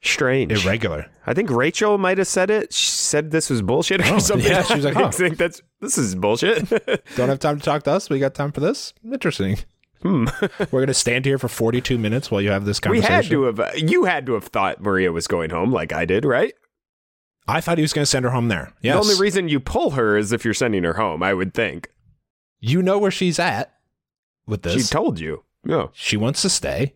Strange. 0.02 0.52
irregular. 0.64 1.06
I 1.26 1.34
think 1.34 1.50
Rachel 1.50 1.96
might 1.98 2.18
have 2.18 2.26
said 2.26 2.50
it. 2.50 2.72
She 2.72 2.90
said 2.90 3.30
this 3.30 3.48
was 3.50 3.62
bullshit 3.62 4.00
or 4.00 4.14
Oh, 4.14 4.18
something. 4.18 4.50
yeah, 4.50 4.62
she 4.64 4.74
was 4.74 4.84
like, 4.84 4.96
I 4.96 5.10
think 5.10 5.38
that's 5.38 5.62
this 5.80 5.96
is 5.98 6.14
bullshit. 6.14 6.68
Don't 7.16 7.28
have 7.28 7.38
time 7.38 7.58
to 7.58 7.64
talk 7.64 7.84
to 7.84 7.92
us. 7.92 8.10
We 8.10 8.18
got 8.18 8.34
time 8.34 8.52
for 8.52 8.60
this. 8.60 8.92
Interesting. 9.04 9.58
hmm. 10.02 10.26
We're 10.58 10.80
going 10.80 10.86
to 10.88 10.94
stand 10.94 11.24
here 11.24 11.38
for 11.38 11.48
42 11.48 11.98
minutes 11.98 12.30
while 12.30 12.40
you 12.40 12.50
have 12.50 12.64
this 12.64 12.80
conversation. 12.80 13.08
We 13.10 13.14
had 13.14 13.24
to 13.26 13.42
have. 13.44 13.60
uh, 13.60 13.70
You 13.76 14.04
had 14.04 14.26
to 14.26 14.34
have 14.34 14.44
thought 14.44 14.80
Maria 14.80 15.12
was 15.12 15.26
going 15.28 15.50
home, 15.50 15.70
like 15.72 15.92
I 15.92 16.04
did, 16.04 16.24
right? 16.24 16.52
I 17.48 17.60
thought 17.60 17.78
he 17.78 17.82
was 17.82 17.92
going 17.92 18.02
to 18.02 18.06
send 18.10 18.24
her 18.24 18.30
home 18.30 18.48
there. 18.48 18.72
Yes. 18.82 18.94
The 18.94 19.00
only 19.00 19.20
reason 19.20 19.48
you 19.48 19.58
pull 19.60 19.90
her 19.90 20.16
is 20.16 20.32
if 20.32 20.44
you're 20.44 20.54
sending 20.54 20.84
her 20.84 20.94
home. 20.94 21.22
I 21.22 21.34
would 21.34 21.54
think 21.54 21.90
you 22.60 22.82
know 22.82 22.98
where 22.98 23.10
she's 23.10 23.38
at 23.38 23.74
with 24.46 24.62
this. 24.62 24.86
she 24.86 24.92
told 24.92 25.18
you. 25.18 25.44
No, 25.64 25.90
she 25.92 26.16
wants 26.16 26.42
to 26.42 26.50
stay. 26.50 26.94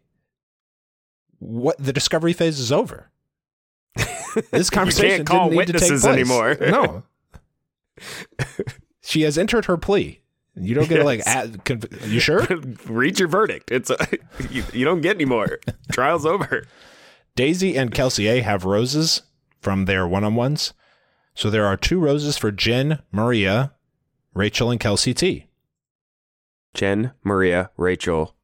What 1.38 1.76
the 1.78 1.92
discovery 1.92 2.32
phase 2.32 2.58
is 2.58 2.72
over. 2.72 3.10
This 4.50 4.70
conversation 4.70 5.24
call 5.24 5.50
to 5.50 5.56
take 5.56 5.66
witnesses 5.66 6.06
anymore. 6.06 6.56
no, 6.60 7.02
she 9.02 9.22
has 9.22 9.36
entered 9.36 9.66
her 9.66 9.76
plea. 9.76 10.22
You 10.54 10.74
don't 10.74 10.88
get 10.88 10.98
to 10.98 11.04
like. 11.04 11.18
Yes. 11.18 11.28
Add, 11.28 11.64
conv- 11.64 12.10
you 12.10 12.18
sure? 12.18 12.46
read 12.86 13.18
your 13.18 13.28
verdict. 13.28 13.70
It's 13.70 13.90
uh, 13.90 13.96
a, 14.00 14.44
you, 14.50 14.64
you 14.72 14.84
don't 14.84 15.02
get 15.02 15.16
any 15.16 15.26
more. 15.26 15.58
Trial's 15.92 16.24
over. 16.24 16.66
Daisy 17.34 17.76
and 17.76 17.92
Kelsey 17.92 18.26
A 18.28 18.40
have 18.40 18.64
roses 18.64 19.22
from 19.66 19.86
their 19.86 20.06
one-on-ones. 20.06 20.74
So 21.34 21.50
there 21.50 21.66
are 21.66 21.76
two 21.76 21.98
roses 21.98 22.38
for 22.38 22.52
Jen, 22.52 23.00
Maria, 23.10 23.72
Rachel, 24.32 24.70
and 24.70 24.78
Kelsey 24.78 25.12
T. 25.12 25.46
Jen, 26.72 27.10
Maria, 27.24 27.70
Rachel, 27.76 28.36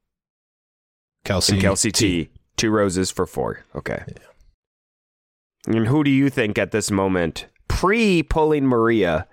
Kelsey, 1.25 1.53
and 1.53 1.63
Kelsey 1.63 1.93
T. 1.93 2.31
Two 2.57 2.73
roses 2.73 3.13
for 3.13 3.25
four. 3.25 3.61
Okay. 3.77 4.03
And 5.69 5.87
who 5.87 6.03
do 6.03 6.11
you 6.11 6.29
think 6.29 6.59
at 6.59 6.73
this 6.73 6.91
moment, 6.91 7.47
pre 7.69 8.25
pulling 8.25 8.67
Maria, 8.67 9.29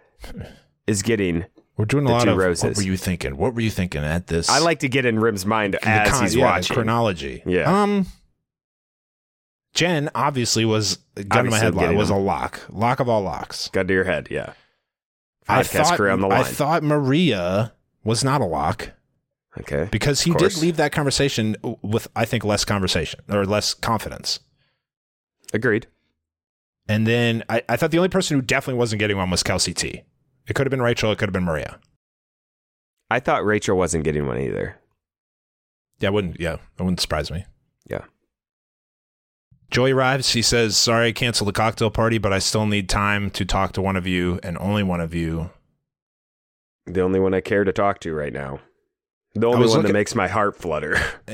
is 0.85 1.01
getting? 1.01 1.45
We're 1.75 1.85
doing 1.85 2.05
a 2.05 2.11
lot 2.11 2.25
two 2.25 2.35
roses. 2.35 2.63
What 2.65 2.77
were 2.77 2.83
you 2.83 2.97
thinking? 2.97 3.35
What 3.35 3.55
were 3.55 3.61
you 3.61 3.71
thinking 3.71 4.03
at 4.03 4.27
this? 4.27 4.47
I 4.47 4.59
like 4.59 4.81
to 4.81 4.89
get 4.89 5.07
in 5.07 5.17
Rim's 5.17 5.43
mind 5.43 5.73
as 5.81 6.11
con- 6.11 6.21
he's 6.21 6.35
yeah, 6.35 6.45
watching. 6.45 6.75
chronology. 6.75 7.41
Yeah. 7.47 7.81
Um. 7.81 8.05
Jen 9.79 10.09
obviously 10.13 10.65
was 10.65 10.97
gun 11.29 11.45
to 11.45 11.51
my 11.51 11.57
head 11.57 11.73
getting 11.73 11.97
was 11.97 12.09
a 12.09 12.15
lock, 12.15 12.59
lock 12.69 12.99
of 12.99 13.07
all 13.07 13.21
locks. 13.21 13.69
Gun 13.69 13.87
to 13.87 13.93
your 13.93 14.03
head, 14.03 14.27
yeah. 14.29 14.51
I 15.47 15.63
thought 15.63 15.95
career 15.95 16.11
on 16.11 16.19
the 16.19 16.27
line. 16.27 16.41
I 16.41 16.43
thought 16.43 16.83
Maria 16.83 17.71
was 18.03 18.21
not 18.21 18.41
a 18.41 18.45
lock 18.45 18.91
okay. 19.57 19.87
because 19.89 20.19
he 20.19 20.33
did 20.33 20.57
leave 20.57 20.75
that 20.75 20.91
conversation 20.91 21.55
with 21.81 22.09
I 22.13 22.25
think 22.25 22.43
less 22.43 22.65
conversation 22.65 23.21
or 23.29 23.45
less 23.45 23.73
confidence. 23.73 24.41
Agreed. 25.53 25.87
And 26.89 27.07
then 27.07 27.45
I, 27.47 27.63
I 27.69 27.77
thought 27.77 27.91
the 27.91 27.99
only 27.99 28.09
person 28.09 28.35
who 28.35 28.41
definitely 28.41 28.79
wasn't 28.79 28.99
getting 28.99 29.15
one 29.15 29.29
was 29.29 29.43
Kelsey 29.43 29.73
T. 29.73 30.03
It 30.45 30.55
could 30.55 30.67
have 30.67 30.71
been 30.71 30.81
Rachel. 30.81 31.13
It 31.13 31.19
could 31.19 31.29
have 31.29 31.33
been 31.33 31.45
Maria. 31.45 31.79
I 33.09 33.21
thought 33.21 33.45
Rachel 33.45 33.77
wasn't 33.77 34.03
getting 34.03 34.27
one 34.27 34.39
either. 34.39 34.75
Yeah, 36.01 36.09
wouldn't. 36.09 36.37
Yeah, 36.37 36.57
that 36.75 36.83
wouldn't 36.83 36.99
surprise 36.99 37.31
me. 37.31 37.45
Joey 39.71 39.91
arrives. 39.91 40.33
He 40.33 40.41
says, 40.41 40.75
"Sorry, 40.77 41.09
I 41.09 41.11
canceled 41.11 41.47
the 41.47 41.53
cocktail 41.53 41.91
party, 41.91 42.17
but 42.17 42.33
I 42.33 42.39
still 42.39 42.65
need 42.65 42.89
time 42.89 43.29
to 43.31 43.45
talk 43.45 43.71
to 43.73 43.81
one 43.81 43.95
of 43.95 44.07
you 44.07 44.39
and 44.43 44.57
only 44.57 44.83
one 44.83 45.01
of 45.01 45.13
you." 45.13 45.51
The 46.85 47.01
only 47.01 47.19
one 47.19 47.33
I 47.35 47.41
care 47.41 47.63
to 47.63 47.71
talk 47.71 47.99
to 48.01 48.13
right 48.13 48.33
now. 48.33 48.59
The 49.35 49.45
only 49.47 49.59
one 49.59 49.67
looking- 49.69 49.83
that 49.83 49.93
makes 49.93 50.15
my 50.15 50.27
heart 50.27 50.55
flutter. 50.57 50.97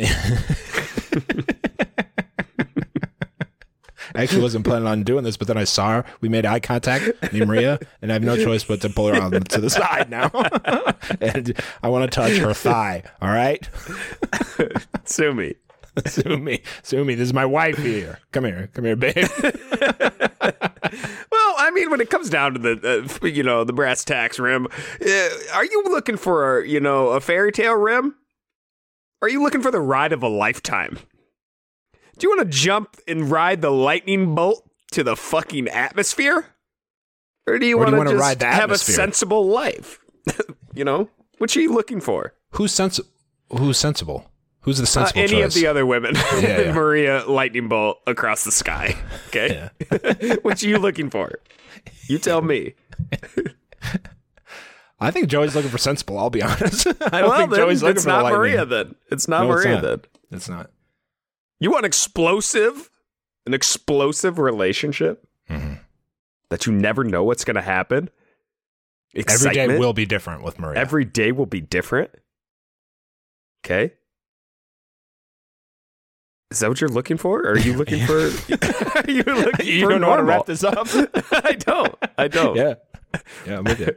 I 4.13 4.23
actually 4.23 4.41
wasn't 4.43 4.65
planning 4.65 4.87
on 4.87 5.03
doing 5.03 5.23
this, 5.25 5.35
but 5.35 5.47
then 5.47 5.57
I 5.57 5.65
saw 5.65 5.89
her. 5.91 6.05
We 6.21 6.29
made 6.29 6.45
eye 6.45 6.61
contact, 6.61 7.05
me 7.33 7.39
and 7.41 7.47
Maria, 7.49 7.79
and 8.01 8.11
I 8.11 8.13
have 8.13 8.23
no 8.23 8.37
choice 8.37 8.63
but 8.63 8.79
to 8.81 8.89
pull 8.89 9.07
her 9.13 9.21
on 9.21 9.31
to 9.31 9.59
the 9.59 9.69
side 9.69 10.09
now. 10.09 10.29
and 11.21 11.53
I 11.83 11.89
want 11.89 12.09
to 12.09 12.15
touch 12.15 12.37
her 12.37 12.53
thigh. 12.53 13.03
All 13.21 13.29
right, 13.29 13.67
Sue 15.05 15.33
me. 15.33 15.55
sue 16.05 16.37
me, 16.37 16.61
sue 16.83 17.03
me. 17.05 17.15
This 17.15 17.27
is 17.27 17.33
my 17.33 17.45
wife 17.45 17.77
here. 17.77 18.19
Come 18.31 18.45
here, 18.45 18.69
come 18.73 18.85
here, 18.85 18.95
babe. 18.95 19.15
Well, 21.31 21.55
I 21.57 21.71
mean, 21.71 21.89
when 21.89 21.99
it 21.99 22.09
comes 22.09 22.29
down 22.29 22.53
to 22.53 22.59
the, 22.59 23.17
uh, 23.21 23.25
you 23.25 23.43
know, 23.43 23.63
the 23.63 23.73
brass 23.73 24.03
tacks 24.03 24.39
rim, 24.39 24.67
uh, 24.67 25.29
are 25.53 25.65
you 25.65 25.83
looking 25.85 26.15
for, 26.17 26.63
you 26.63 26.79
know, 26.79 27.09
a 27.09 27.19
fairy 27.19 27.51
tale 27.51 27.75
rim? 27.75 28.15
Are 29.21 29.29
you 29.29 29.41
looking 29.41 29.61
for 29.61 29.71
the 29.71 29.79
ride 29.79 30.13
of 30.13 30.21
a 30.23 30.27
lifetime? 30.27 30.99
Do 32.17 32.27
you 32.27 32.29
want 32.29 32.49
to 32.49 32.57
jump 32.57 32.97
and 33.07 33.29
ride 33.29 33.61
the 33.61 33.71
lightning 33.71 34.35
bolt 34.35 34.67
to 34.91 35.03
the 35.03 35.15
fucking 35.15 35.67
atmosphere? 35.67 36.45
Or 37.47 37.59
do 37.59 37.65
you 37.65 37.77
want 37.77 38.09
to 38.09 38.17
just 38.17 38.41
have 38.41 38.71
a 38.71 38.77
sensible 38.77 39.47
life? 39.47 39.99
you 40.73 40.83
know, 40.83 41.09
what 41.37 41.55
are 41.55 41.61
you 41.61 41.73
looking 41.73 41.99
for? 41.99 42.33
Who's 42.51 42.71
sens- 42.71 43.01
Who's 43.49 43.77
sensible? 43.77 44.29
Who's 44.65 44.77
the 44.77 44.83
Uh, 44.83 44.85
sensible 44.87 45.21
any 45.21 45.29
choice? 45.31 45.45
of 45.45 45.53
the 45.53 45.67
other 45.67 45.85
women. 45.85 46.15
Yeah, 46.15 46.39
yeah. 46.61 46.71
Maria 46.73 47.23
lightning 47.27 47.67
bolt 47.69 47.99
across 48.07 48.43
the 48.43 48.51
sky. 48.51 48.95
Okay. 49.27 49.69
what 50.43 50.63
are 50.63 50.67
you 50.67 50.77
looking 50.79 51.09
for? 51.09 51.39
You 52.07 52.17
tell 52.19 52.41
me. 52.41 52.73
I 54.99 55.11
think 55.11 55.27
Joey's 55.27 55.55
looking 55.55 55.69
for 55.69 55.77
sensible. 55.77 56.17
I'll 56.17 56.29
be 56.29 56.41
honest. 56.41 56.87
I 56.87 57.19
don't 57.21 57.29
well, 57.29 57.37
think 57.39 57.53
Joey's 57.55 57.83
looking 57.83 57.95
it's 57.97 58.03
for 58.05 58.09
not 58.09 58.23
lightning. 58.23 58.39
Maria 58.39 58.65
then. 58.65 58.95
It's 59.11 59.27
not 59.27 59.43
No, 59.45 59.51
it's 59.53 59.65
Maria 59.65 59.75
not. 59.75 59.83
then. 59.83 59.99
It's 60.31 60.47
not. 60.49 60.71
You 61.59 61.69
want 61.71 61.85
explosive, 61.85 62.89
an 63.45 63.53
explosive 63.53 64.39
relationship 64.39 65.27
Mhm. 65.49 65.79
that 66.49 66.65
you 66.65 66.71
never 66.71 67.03
know 67.03 67.23
what's 67.25 67.43
going 67.43 67.55
to 67.55 67.61
happen. 67.61 68.09
Every 69.13 69.21
Excitement. 69.21 69.71
day 69.71 69.77
will 69.79 69.93
be 69.93 70.05
different 70.05 70.43
with 70.43 70.59
Maria. 70.59 70.79
Every 70.79 71.03
day 71.03 71.31
will 71.33 71.45
be 71.45 71.59
different. 71.61 72.11
Okay. 73.65 73.93
Is 76.51 76.59
that 76.59 76.69
what 76.69 76.79
you're 76.79 76.89
looking 76.89 77.17
for? 77.17 77.41
Or 77.41 77.51
are 77.53 77.57
you 77.57 77.73
looking 77.73 78.05
for? 78.05 78.17
are 78.19 78.21
you 79.09 79.23
looking 79.23 79.65
you 79.67 79.81
for 79.83 79.89
don't 79.89 80.01
know 80.01 80.09
how 80.11 80.17
to 80.17 80.23
wrap 80.23 80.45
this 80.45 80.63
up. 80.63 80.87
I 81.31 81.53
don't. 81.57 81.95
I 82.17 82.27
don't. 82.27 82.55
yeah, 82.55 82.75
yeah, 83.45 83.57
I'm 83.57 83.63
with 83.63 83.79
you. 83.79 83.95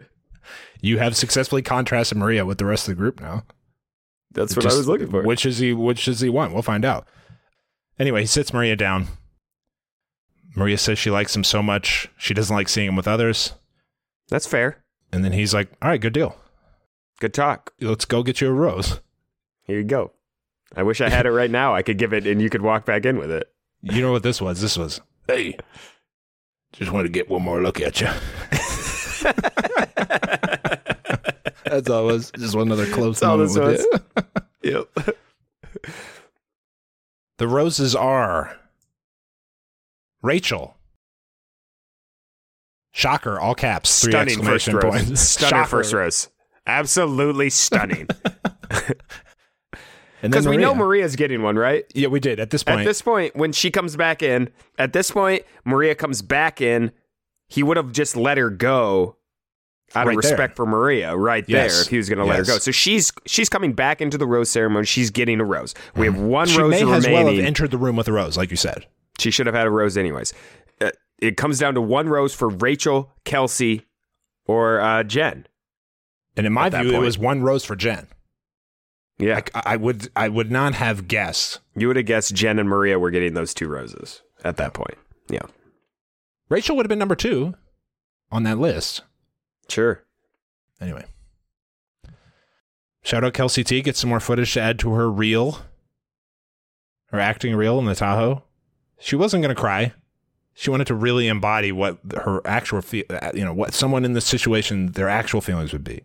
You 0.81 0.99
have 0.99 1.17
successfully 1.17 1.63
contrasted 1.63 2.17
Maria 2.19 2.47
with 2.47 2.59
the 2.59 2.65
rest 2.65 2.89
of 2.89 2.93
the 2.93 3.01
group 3.01 3.21
now. 3.21 3.45
That's 4.33 4.55
what 4.57 4.63
Just- 4.63 4.75
I 4.75 4.79
was 4.79 4.89
looking 4.89 5.11
for. 5.11 5.23
Which 5.23 5.45
is 5.45 5.59
he? 5.59 5.73
Which 5.73 6.05
does 6.05 6.21
he 6.21 6.29
want? 6.29 6.53
We'll 6.53 6.63
find 6.63 6.85
out. 6.85 7.07
Anyway, 7.99 8.21
he 8.21 8.27
sits 8.27 8.53
Maria 8.53 8.77
down. 8.77 9.09
Maria 10.55 10.79
says 10.79 10.99
she 10.99 11.11
likes 11.11 11.35
him 11.37 11.45
so 11.45 11.63
much 11.63 12.09
she 12.17 12.35
doesn't 12.35 12.55
like 12.55 12.69
seeing 12.69 12.89
him 12.89 12.97
with 12.97 13.09
others. 13.09 13.55
That's 14.29 14.47
fair. 14.47 14.83
And 15.13 15.25
then 15.25 15.33
he's 15.33 15.53
like, 15.55 15.69
"All 15.83 15.89
right, 15.89 16.01
good 16.01 16.13
deal. 16.13 16.37
Good 17.21 17.35
talk. 17.35 17.73
Let's 17.81 18.05
go 18.05 18.23
get 18.23 18.41
you 18.41 18.49
a 18.49 18.53
rose." 18.53 19.01
Here 19.65 19.79
you 19.79 19.85
go. 19.85 20.13
I 20.77 20.83
wish 20.83 21.01
I 21.01 21.09
had 21.09 21.27
it 21.27 21.31
right 21.33 21.51
now. 21.51 21.75
I 21.75 21.83
could 21.83 21.99
give 21.99 22.13
it 22.13 22.27
and 22.27 22.41
you 22.43 22.51
could 22.51 22.63
walk 22.63 22.85
back 22.85 23.05
in 23.07 23.19
with 23.19 23.31
it. 23.31 23.49
You 23.83 24.03
know 24.03 24.11
what 24.11 24.25
this 24.25 24.41
was? 24.43 24.61
This 24.61 24.77
was, 24.77 25.01
"Hey, 25.29 25.57
just 26.73 26.91
wanted 26.91 27.05
to 27.05 27.13
get 27.13 27.29
one 27.31 27.43
more 27.43 27.63
look 27.63 27.81
at 27.81 28.01
you." 28.01 28.09
That's 31.65 31.89
all 31.91 32.09
it 32.09 32.13
was. 32.13 32.31
Just 32.33 32.57
one 32.57 32.73
other 32.73 32.87
close 32.87 33.21
That's 33.21 33.29
all 33.29 33.37
moment 33.39 33.55
this 33.55 33.87
with 33.87 34.03
was. 34.17 34.25
it. 34.25 34.25
Yep. 34.65 35.17
The 37.39 37.47
roses 37.47 37.95
are 37.95 38.59
Rachel. 40.23 40.75
Shocker, 42.91 43.39
all 43.39 43.55
caps, 43.55 44.03
three 44.03 44.11
Stunning 44.11 44.43
first 44.43 44.67
exclamation 44.67 44.91
rose. 44.91 45.05
points. 45.07 45.21
Stunning 45.21 45.51
Shocker. 45.51 45.69
first 45.71 45.93
rose. 45.93 46.29
Absolutely 46.67 47.49
stunning. 47.51 48.09
Because 50.23 50.47
we 50.49 50.57
know 50.57 50.75
Maria. 50.75 50.87
Maria's 51.03 51.17
getting 51.17 51.43
one, 51.43 51.57
right? 51.57 51.85
Yeah, 51.95 52.09
we 52.09 52.21
did 52.21 52.41
at 52.41 52.51
this 52.51 52.63
point. 52.65 52.81
At 52.81 52.85
this 52.87 53.03
point, 53.03 53.37
when 53.37 53.53
she 53.53 53.71
comes 53.71 53.97
back 53.97 54.23
in, 54.23 54.51
at 54.79 54.93
this 54.93 55.11
point, 55.11 55.43
Maria 55.65 55.95
comes 55.95 56.23
back 56.23 56.61
in. 56.61 56.91
He 57.49 57.63
would 57.63 57.77
have 57.77 57.93
just 57.93 58.17
let 58.17 58.37
her 58.37 58.51
go 58.51 59.17
out 59.95 60.07
Right 60.07 60.17
of 60.17 60.23
there. 60.23 60.31
respect 60.33 60.57
for 60.57 60.67
Maria, 60.67 61.17
right 61.17 61.45
Yes. 61.49 61.73
there. 61.73 61.83
If 61.83 61.89
he 61.89 61.97
was 61.97 62.09
going 62.11 62.19
to 62.19 62.25
let 62.27 62.39
her 62.39 62.45
go, 62.45 62.59
so 62.59 62.71
she's 62.71 63.11
she's 63.27 63.49
coming 63.49 63.73
back 63.73 64.01
into 64.03 64.19
the 64.19 64.27
rose 64.27 64.51
ceremony. 64.51 64.85
She's 64.85 65.11
getting 65.11 65.41
a 65.41 65.45
rose. 65.45 65.75
We 65.97 66.05
have 66.07 66.19
one 66.21 66.47
Mm-hmm. 66.47 66.55
she 66.57 66.61
rose 66.63 66.71
may 66.71 66.77
as 66.83 67.05
remaining. 67.07 67.13
well 67.25 67.35
have 67.37 67.45
entered 67.45 67.71
the 67.71 67.79
room 67.79 67.97
with 67.97 68.07
a 68.09 68.13
rose, 68.13 68.37
like 68.37 68.51
you 68.51 68.57
said. 68.59 68.87
she 69.19 69.31
should 69.31 69.47
have 69.47 69.55
had 69.55 69.67
a 69.67 69.71
rose 69.71 69.97
anyways. 69.97 70.35
Uh, 70.81 70.91
it 71.21 71.37
comes 71.39 71.59
down 71.59 71.73
to 71.75 71.81
one 71.81 72.09
rose 72.09 72.35
for 72.35 72.49
Rachel, 72.51 73.11
Kelsey, 73.25 73.87
or 74.45 74.81
uh, 74.81 75.03
Jen. 75.05 75.47
And 76.37 76.47
in 76.47 76.53
my 76.53 76.69
view, 76.69 76.95
it 76.95 76.99
was 77.01 77.17
one 77.19 77.43
rose 77.43 77.65
for 77.65 77.75
Jen. 77.75 78.09
Yeah, 79.19 79.35
Like 79.35 79.51
I 79.55 79.77
would, 79.77 80.09
I 80.15 80.29
would 80.29 80.51
not 80.51 80.75
have 80.75 81.09
guessed. 81.09 81.59
you 81.77 81.89
would 81.89 81.97
have 81.97 82.07
guessed 82.07 82.35
Jen 82.35 82.59
and 82.59 82.69
Maria 82.69 82.99
were 82.99 83.11
getting 83.11 83.35
those 83.35 83.53
two 83.53 83.69
roses 83.69 84.23
at 84.45 84.57
that 84.59 84.75
point. 84.75 84.97
Yeah, 85.29 85.43
Rachel 86.49 86.77
would 86.77 86.87
have 86.87 86.89
been 86.89 86.99
number 87.01 87.17
two 87.17 87.55
on 88.31 88.45
that 88.45 88.59
list. 88.59 89.03
sure. 89.69 90.05
Anyway, 90.81 91.05
shout 93.03 93.25
out 93.25 93.35
Kelsey 93.35 93.65
T. 93.65 93.83
Get 93.83 93.97
some 93.97 94.11
more 94.11 94.21
footage 94.21 94.53
to 94.55 94.61
add 94.61 94.79
to 94.81 94.93
her 94.93 95.11
reel, 95.11 95.63
her 97.07 97.19
acting 97.21 97.55
reel 97.57 97.79
in 97.79 97.85
the 97.87 97.95
Tahoe. 97.95 98.45
She 99.01 99.17
wasn't 99.17 99.43
going 99.43 99.55
to 99.55 99.61
cry. 99.61 99.93
She 100.55 100.71
wanted 100.71 100.87
to 100.89 100.95
really 100.95 101.29
embody 101.29 101.71
what 101.73 101.99
her 102.17 102.41
actual, 102.45 102.83
fe- 102.83 103.05
uh, 103.11 103.31
you 103.35 103.45
know, 103.45 103.53
what 103.55 103.73
someone 103.75 104.05
in 104.05 104.13
this 104.13 104.27
situation, 104.27 104.93
their 104.93 105.09
actual 105.09 105.41
feelings 105.41 105.73
would 105.73 105.85
be. 105.85 106.03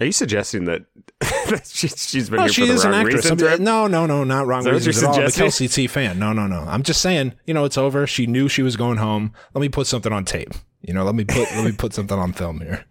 Are 0.00 0.06
you 0.06 0.12
suggesting 0.12 0.64
that, 0.66 0.84
she, 1.64 1.88
she's 1.88 2.30
been 2.30 2.38
No, 2.40 2.48
she 2.48 2.68
is 2.68 2.84
an 2.84 2.94
actress. 2.94 3.26
I'm- 3.28 3.64
no, 3.64 3.88
no, 3.88 4.06
no, 4.06 4.22
not 4.22 4.46
wrong 4.46 4.60
Is 4.60 4.64
that 4.66 4.74
what 4.74 4.86
reasons 4.86 5.02
at 5.02 5.08
all. 5.08 5.20
I'm 5.20 5.26
a? 5.26 5.30
Kelsey 5.32 5.66
T 5.66 5.86
fan. 5.88 6.18
No, 6.18 6.32
no, 6.32 6.46
no. 6.46 6.60
I'm 6.68 6.84
just 6.84 7.00
saying, 7.02 7.34
you 7.46 7.54
know, 7.54 7.64
it's 7.64 7.76
over. 7.78 8.06
She 8.06 8.26
knew 8.26 8.48
she 8.48 8.62
was 8.62 8.76
going 8.76 8.98
home. 8.98 9.32
Let 9.54 9.60
me 9.60 9.68
put 9.68 9.88
something 9.88 10.12
on 10.12 10.24
tape. 10.24 10.54
You 10.82 10.94
know, 10.94 11.04
let 11.04 11.16
me 11.16 11.24
put 11.24 11.50
let 11.50 11.64
me 11.64 11.72
put 11.72 11.92
something 11.92 12.16
on 12.16 12.32
film 12.32 12.60
here. 12.60 12.84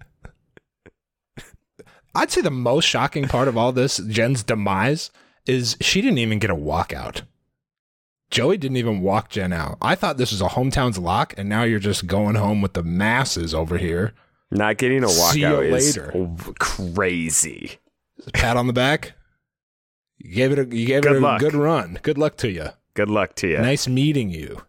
I'd 2.16 2.32
say 2.32 2.42
the 2.42 2.52
most 2.52 2.86
shocking 2.86 3.28
part 3.28 3.48
of 3.48 3.58
all 3.58 3.72
this, 3.72 3.98
Jen's 3.98 4.44
demise, 4.44 5.12
is 5.46 5.78
she 5.80 6.02
didn't 6.02 6.18
even 6.18 6.40
get 6.40 6.50
a 6.50 6.56
walkout. 6.56 7.22
Joey 8.30 8.58
didn't 8.58 8.78
even 8.78 9.00
walk 9.02 9.30
Jen 9.30 9.54
out. 9.54 9.78
I 9.82 9.96
thought 9.96 10.18
this 10.18 10.32
was 10.32 10.42
a 10.42 10.48
hometown's 10.50 10.98
lock, 10.98 11.34
and 11.38 11.48
now 11.48 11.64
you're 11.64 11.80
just 11.80 12.08
going 12.08 12.36
home 12.36 12.62
with 12.62 12.74
the 12.74 12.84
masses 12.84 13.54
over 13.54 13.78
here. 13.78 14.14
Not 14.52 14.78
getting 14.78 15.04
a 15.04 15.10
See 15.10 15.42
you 15.42 15.48
walkout 15.48 15.74
is 15.78 15.98
later. 15.98 16.54
crazy. 16.60 17.80
Pat 18.34 18.56
on 18.58 18.68
the 18.68 18.74
back. 18.74 19.14
You 20.18 20.34
gave 20.36 20.52
it 20.52 20.60
a 20.60 20.76
you 20.76 20.86
gave 20.88 21.04
Good 21.04 21.14
it 21.18 21.18
a 21.18 21.26
luck. 21.26 21.40
good 21.40 21.54
run. 21.54 22.00
Good 22.02 22.18
luck 22.18 22.38
to 22.38 22.50
you. 22.50 22.70
Good 22.94 23.10
luck 23.10 23.36
to 23.36 23.48
you. 23.48 23.58
Nice 23.60 23.88
meeting 23.88 24.30
you. 24.30 24.62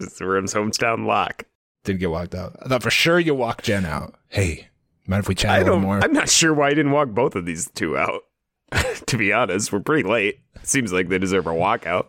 It's 0.00 0.18
the 0.18 0.26
Rim's 0.26 0.52
hometown 0.54 1.06
lock. 1.06 1.44
Didn't 1.84 2.00
get 2.00 2.10
walked 2.10 2.34
out. 2.34 2.56
I 2.62 2.68
thought 2.68 2.82
for 2.82 2.90
sure 2.90 3.20
you 3.20 3.34
walked 3.34 3.64
Jen 3.64 3.84
out. 3.86 4.14
Hey, 4.28 4.68
mind 5.06 5.20
if 5.20 5.28
we 5.28 5.34
chat 5.34 5.50
I 5.52 5.58
a 5.58 5.64
little 5.64 5.78
more? 5.78 6.02
I'm 6.02 6.12
not 6.12 6.28
sure 6.28 6.52
why 6.52 6.68
I 6.68 6.74
didn't 6.74 6.92
walk 6.92 7.10
both 7.10 7.36
of 7.36 7.46
these 7.46 7.70
two 7.74 7.96
out. 7.96 8.22
to 9.06 9.16
be 9.16 9.32
honest, 9.32 9.72
we're 9.72 9.80
pretty 9.80 10.08
late. 10.08 10.40
Seems 10.62 10.92
like 10.92 11.08
they 11.08 11.18
deserve 11.18 11.46
a 11.46 11.50
walkout. 11.50 12.08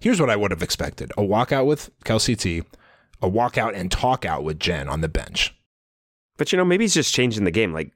Here's 0.00 0.20
what 0.20 0.30
I 0.30 0.36
would 0.36 0.50
have 0.50 0.62
expected: 0.62 1.10
a 1.18 1.22
walkout 1.22 1.66
with 1.66 1.90
Kelsey 2.04 2.36
T, 2.36 2.62
a 3.22 3.30
walkout 3.30 3.74
and 3.74 3.90
talk 3.90 4.24
out 4.24 4.44
with 4.44 4.58
Jen 4.58 4.88
on 4.88 5.00
the 5.00 5.08
bench. 5.08 5.54
But 6.36 6.52
you 6.52 6.56
know, 6.58 6.64
maybe 6.64 6.84
he's 6.84 6.94
just 6.94 7.14
changing 7.14 7.44
the 7.44 7.50
game. 7.50 7.72
Like 7.72 7.92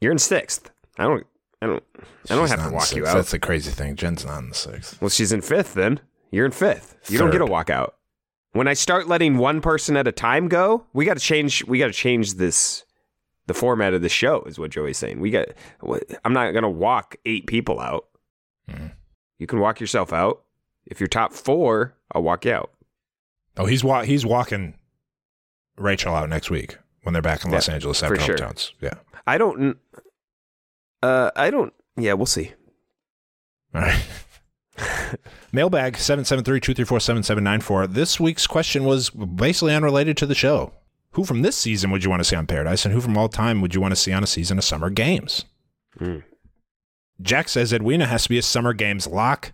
you're 0.00 0.12
in 0.12 0.18
sixth. 0.18 0.70
I 0.98 1.04
don't. 1.04 1.26
I 1.60 1.66
don't. 1.66 1.82
I 2.30 2.34
don't 2.36 2.44
She's 2.44 2.50
have 2.50 2.68
to 2.68 2.74
walk 2.74 2.94
you 2.94 3.06
out. 3.06 3.14
That's 3.14 3.32
the 3.32 3.38
crazy 3.38 3.70
thing. 3.70 3.96
Jen's 3.96 4.24
not 4.24 4.38
in 4.38 4.50
the 4.50 4.54
sixth. 4.54 5.00
Well, 5.00 5.08
she's 5.08 5.32
in 5.32 5.42
fifth. 5.42 5.74
Then 5.74 6.00
you're 6.30 6.46
in 6.46 6.52
fifth. 6.52 6.96
You 7.08 7.18
don't 7.18 7.30
get 7.30 7.40
a 7.40 7.46
walkout. 7.46 7.92
When 8.52 8.68
I 8.68 8.74
start 8.74 9.08
letting 9.08 9.38
one 9.38 9.60
person 9.60 9.96
at 9.96 10.06
a 10.06 10.12
time 10.12 10.48
go, 10.48 10.86
we 10.92 11.04
got 11.04 11.14
to 11.14 11.22
change. 11.22 11.64
We 11.64 11.78
got 11.78 11.86
to 11.88 11.92
change 11.92 12.34
this. 12.34 12.84
The 13.46 13.54
format 13.54 13.94
of 13.94 14.02
the 14.02 14.08
show 14.10 14.42
is 14.42 14.58
what 14.58 14.70
Joey's 14.70 14.98
saying. 14.98 15.20
We 15.20 15.30
got. 15.30 15.48
I'm 16.24 16.32
not 16.32 16.52
gonna 16.52 16.70
walk 16.70 17.16
eight 17.24 17.46
people 17.46 17.80
out. 17.80 18.06
Mhm. 18.70 18.92
You 19.38 19.46
can 19.46 19.58
walk 19.58 19.80
yourself 19.80 20.12
out. 20.12 20.42
If 20.86 21.00
you're 21.00 21.08
top 21.08 21.32
four, 21.32 21.94
I'll 22.12 22.22
walk 22.22 22.44
you 22.44 22.52
out. 22.52 22.70
Oh, 23.58 23.66
he's 23.66 23.82
wa- 23.84 24.02
he's 24.04 24.24
walking 24.24 24.74
Rachel 25.76 26.14
out 26.14 26.28
next 26.28 26.48
week 26.50 26.78
when 27.02 27.12
they're 27.12 27.22
back 27.22 27.44
in 27.44 27.50
Los 27.50 27.68
Yeah, 27.68 27.74
Angeles 27.74 28.02
after 28.02 28.18
sure. 28.20 28.36
hometowns. 28.36 28.72
Yeah. 28.80 28.94
I 29.26 29.36
don't. 29.38 29.76
Uh, 31.02 31.30
I 31.36 31.50
don't. 31.50 31.72
Yeah, 31.96 32.14
we'll 32.14 32.26
see. 32.26 32.52
All 33.74 33.82
right. 33.82 34.02
Mailbag 35.52 35.94
773-234-7794. 35.94 37.92
This 37.92 38.20
week's 38.20 38.46
question 38.46 38.84
was 38.84 39.10
basically 39.10 39.74
unrelated 39.74 40.16
to 40.18 40.26
the 40.26 40.34
show. 40.34 40.72
Who 41.12 41.24
from 41.24 41.42
this 41.42 41.56
season 41.56 41.90
would 41.90 42.04
you 42.04 42.10
want 42.10 42.20
to 42.20 42.24
see 42.24 42.36
on 42.36 42.46
Paradise 42.46 42.84
and 42.84 42.92
who 42.94 43.00
from 43.00 43.16
all 43.16 43.28
time 43.28 43.60
would 43.60 43.74
you 43.74 43.80
want 43.80 43.92
to 43.92 43.96
see 43.96 44.12
on 44.12 44.22
a 44.22 44.26
season 44.26 44.58
of 44.58 44.64
Summer 44.64 44.90
Games? 44.90 45.44
Mm. 45.98 46.22
Jack 47.20 47.48
says 47.48 47.72
Edwina 47.72 48.06
has 48.06 48.24
to 48.24 48.28
be 48.28 48.38
a 48.38 48.42
Summer 48.42 48.72
Games 48.72 49.06
lock. 49.06 49.52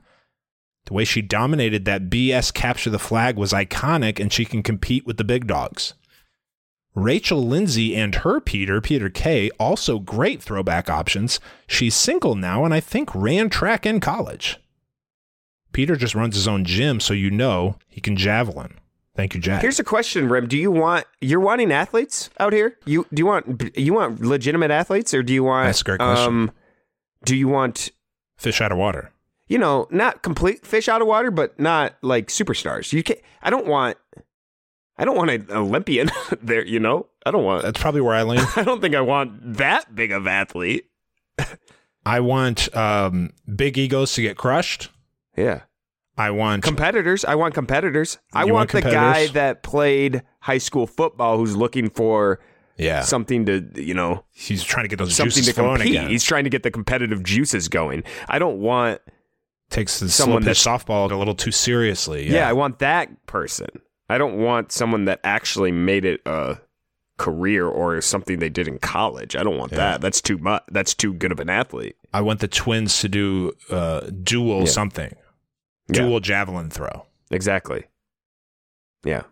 The 0.87 0.95
way 0.95 1.05
she 1.05 1.23
dominated 1.23 1.85
that 1.87 2.11
BS 2.11 2.53
capture 2.53 2.91
the 2.91 2.99
flag 2.99 3.37
was 3.37 3.53
iconic 3.53 4.21
and 4.21 4.33
she 4.33 4.45
can 4.45 4.63
compete 4.63 5.07
with 5.07 5.17
the 5.17 5.25
big 5.25 5.47
dogs. 5.47 5.95
Rachel 6.95 7.45
Lindsay 7.45 7.97
and 7.97 8.15
her 8.17 8.41
Peter, 8.41 8.81
Peter 8.81 9.09
K, 9.11 9.51
also 9.59 9.99
great 9.99 10.43
throwback 10.43 10.89
options. 10.89 11.41
She's 11.67 11.95
single 11.95 12.35
now 12.35 12.65
and 12.65 12.73
I 12.73 12.81
think 12.81 13.15
ran 13.15 13.49
track 13.51 13.85
in 13.85 13.99
college. 13.99 14.59
Peter 15.73 15.97
just 15.97 16.15
runs 16.15 16.37
his 16.37 16.47
own 16.47 16.65
gym, 16.65 17.01
so 17.01 17.13
you 17.13 17.31
know 17.33 17.77
he 17.89 18.01
can 18.01 18.17
javelin. 18.17 18.79
Thank 19.17 19.35
you, 19.35 19.41
Jack. 19.41 19.61
Here's 19.63 19.79
a 19.81 19.85
question, 19.85 20.29
Rim. 20.29 20.47
Do 20.49 20.57
you 20.57 20.71
want 20.71 21.07
you're 21.21 21.41
wanting 21.41 21.73
athletes 21.73 22.31
out 22.39 22.53
here? 22.53 22.79
You 22.85 23.07
do 23.13 23.21
you 23.21 23.27
want 23.27 23.77
you 23.77 23.95
want 23.95 24.21
legitimate 24.21 24.71
athletes 24.71 25.15
or 25.15 25.23
do 25.23 25.33
you 25.33 25.43
want 25.45 25.67
That's 25.67 25.81
a 25.81 25.85
great 25.85 25.99
question. 26.01 26.27
um 26.27 26.51
do 27.25 27.37
you 27.37 27.49
want 27.49 27.91
Fish 28.37 28.61
out 28.61 28.73
of 28.73 28.79
water. 28.79 29.13
You 29.47 29.59
know, 29.59 29.87
not 29.91 30.23
complete 30.23 30.67
fish 30.67 30.89
out 30.89 31.03
of 31.03 31.09
water, 31.09 31.31
but 31.31 31.59
not 31.59 31.95
like 32.03 32.29
superstars. 32.29 32.93
You 32.93 33.03
can 33.03 33.17
I 33.43 33.51
don't 33.51 33.67
want 33.67 33.97
I 34.97 35.05
don't 35.05 35.17
want 35.17 35.31
an 35.31 35.47
Olympian 35.51 36.11
there, 36.43 36.65
you 36.65 36.81
know? 36.81 37.07
I 37.27 37.31
don't 37.31 37.45
want 37.45 37.63
That's 37.63 37.81
probably 37.81 38.01
where 38.01 38.15
I 38.15 38.23
lean. 38.23 38.41
I 38.57 38.63
don't 38.63 38.81
think 38.81 38.95
I 38.95 39.01
want 39.01 39.57
that 39.57 39.95
big 39.95 40.13
of 40.13 40.27
athlete. 40.27 40.87
I 42.07 42.21
want 42.21 42.75
um, 42.77 43.33
big 43.55 43.79
egos 43.79 44.15
to 44.15 44.23
get 44.23 44.37
crushed. 44.37 44.91
Yeah. 45.37 45.63
I 46.17 46.31
want 46.31 46.63
Competitors. 46.63 47.25
I 47.25 47.35
want 47.35 47.55
competitors. 47.55 48.19
I 48.33 48.45
want, 48.45 48.55
want 48.55 48.71
the 48.73 48.83
guy 48.83 49.27
that 49.29 49.63
played 49.63 50.23
high 50.41 50.59
school 50.59 50.87
football 50.87 51.39
who's 51.39 51.57
looking 51.57 51.91
for 51.91 52.39
yeah. 52.77 53.01
something 53.01 53.47
to, 53.47 53.69
you 53.75 53.95
know, 53.95 54.25
He's 54.33 54.63
trying 54.63 54.85
to 54.85 54.89
get 54.89 54.99
those 54.99 55.17
something 55.17 55.33
juices 55.33 55.55
to 55.55 55.61
compete. 55.61 55.89
again. 55.89 56.09
He's 56.09 56.23
trying 56.23 56.45
to 56.45 56.51
get 56.51 56.63
the 56.63 56.71
competitive 56.71 57.25
juices 57.25 57.69
going. 57.69 58.05
I 58.29 58.39
don't 58.39 58.61
want 58.61 59.01
Takes 59.71 59.99
the 60.01 60.09
someone 60.09 60.45
pitch 60.45 60.59
softball 60.59 61.11
a 61.11 61.17
little 61.17 61.35
too 61.35 61.51
seriously. 61.51 62.31
yeah. 62.31 62.49
I 62.49 62.53
want 62.53 62.79
that 62.81 63.27
person. 63.27 63.69
I 64.09 64.19
don't 64.19 64.37
want 64.37 64.71
someone 64.71 65.07
that 65.07 65.21
actually 65.25 65.73
made 65.73 66.05
it 66.05 66.21
a 66.27 66.59
career 67.17 67.67
or 67.67 68.01
something 68.01 68.39
they 68.39 68.49
did 68.51 68.69
in 68.69 68.79
college. 68.79 69.35
I 69.37 69.43
don't 69.43 69.57
want 69.59 69.73
Yeah. 69.73 69.79
that. 69.79 70.01
That's 70.01 70.21
too 70.21 70.37
much. 70.39 70.63
That's 70.71 70.95
too 70.95 71.13
good 71.15 71.33
of 71.33 71.41
an 71.41 71.49
athlete. 71.49 71.97
I 72.13 72.21
want 72.21 72.41
the 72.41 72.49
twins 72.49 73.01
to 73.01 73.09
do 73.09 73.53
uh, 73.71 74.11
dual 74.23 74.61
Yeah. 74.61 74.65
something, 74.67 75.15
Yeah. 75.89 76.03
dual 76.03 76.21
javelin 76.21 76.71
throw. 76.71 77.07
Exactly. 77.31 77.85
Yeah. 79.05 79.23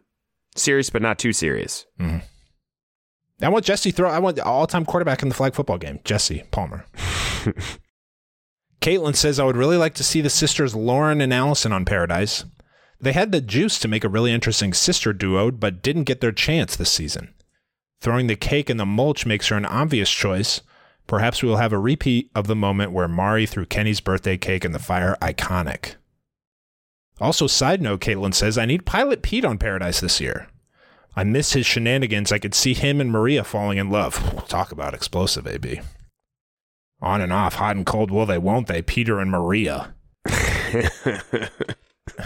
Serious 0.57 0.91
but 0.91 1.03
not 1.03 1.19
too 1.19 1.33
serious. 1.33 1.87
I 2.01 3.49
want 3.49 3.65
Jesse 3.65 3.91
throw. 3.91 4.09
I 4.11 4.19
want 4.21 4.37
the 4.37 4.45
all-time 4.45 4.85
quarterback 4.85 5.23
in 5.23 5.29
the 5.29 5.35
flag 5.35 5.55
football 5.55 5.79
game, 5.79 5.99
Jesse 6.05 6.45
Palmer. 6.53 6.85
Caitlin 8.83 9.15
says, 9.15 9.39
I 9.39 9.45
would 9.45 9.57
really 9.57 9.77
like 9.77 9.95
to 9.95 10.03
see 10.03 10.21
the 10.21 10.29
sisters 10.29 10.75
Lauren 10.75 11.21
and 11.21 11.33
Allison 11.33 11.73
on 11.73 11.85
Paradise. 11.85 12.45
They 13.01 13.13
had 13.13 13.31
the 13.31 13.41
juice 13.41 13.79
to 13.79 13.87
make 13.87 14.03
a 14.03 14.09
really 14.09 14.33
interesting 14.33 14.73
sister 14.73 15.13
duo, 15.13 15.53
but 15.53 15.83
didn't 15.83 16.05
get 16.05 16.21
their 16.21 16.33
chance 16.33 16.75
this 16.75 16.91
season. 16.91 17.33
Throwing 18.01 18.27
the 18.27 18.35
cake 18.35 18.69
in 18.69 18.79
the 18.79 18.85
mulch 18.85 19.25
makes 19.25 19.47
her 19.49 19.57
an 19.57 19.67
obvious 19.67 20.11
choice. 20.11 20.63
Perhaps 21.07 21.43
we 21.43 21.49
will 21.49 21.59
have 21.59 21.73
a 21.73 21.79
repeat 21.79 22.33
of 22.35 22.49
the 22.49 22.57
moment 22.57 22.91
where 22.91 23.07
Mari 23.07 23.47
threw 23.47 23.67
Kenny's 23.67 24.01
birthday 24.01 24.37
cake 24.37 24.65
in 24.65 24.73
the 24.73 24.81
fire. 24.81 25.17
Iconic. 25.23 25.95
Also, 27.21 27.47
side 27.47 27.81
note, 27.81 28.01
Caitlin 28.01 28.35
says, 28.35 28.59
I 28.59 28.67
need 28.67 28.85
Pilot 28.85 29.23
Pete 29.23 29.45
on 29.45 29.59
Paradise 29.59 30.01
this 30.01 30.21
year. 30.21 30.49
I 31.15 31.23
miss 31.23 31.53
his 31.53 31.67
shenanigans. 31.67 32.33
I 32.33 32.41
could 32.41 32.55
see 32.55 32.75
him 32.75 33.01
and 33.01 33.13
Maria 33.13 33.45
falling 33.45 33.79
in 33.79 33.91
love. 33.91 34.49
Talk 34.49 34.73
about 34.73 34.93
explosive, 34.93 35.47
AB. 35.47 35.83
On 37.03 37.21
and 37.21 37.33
off, 37.33 37.57
hot 37.57 37.75
and 37.75 37.85
cold, 37.85 38.13
will 38.13 38.27
they, 38.27 38.39
won't 38.39 38.69
they? 38.69 38.81
Peter 38.81 39.19
and 39.19 39.31
Maria. 39.31 39.93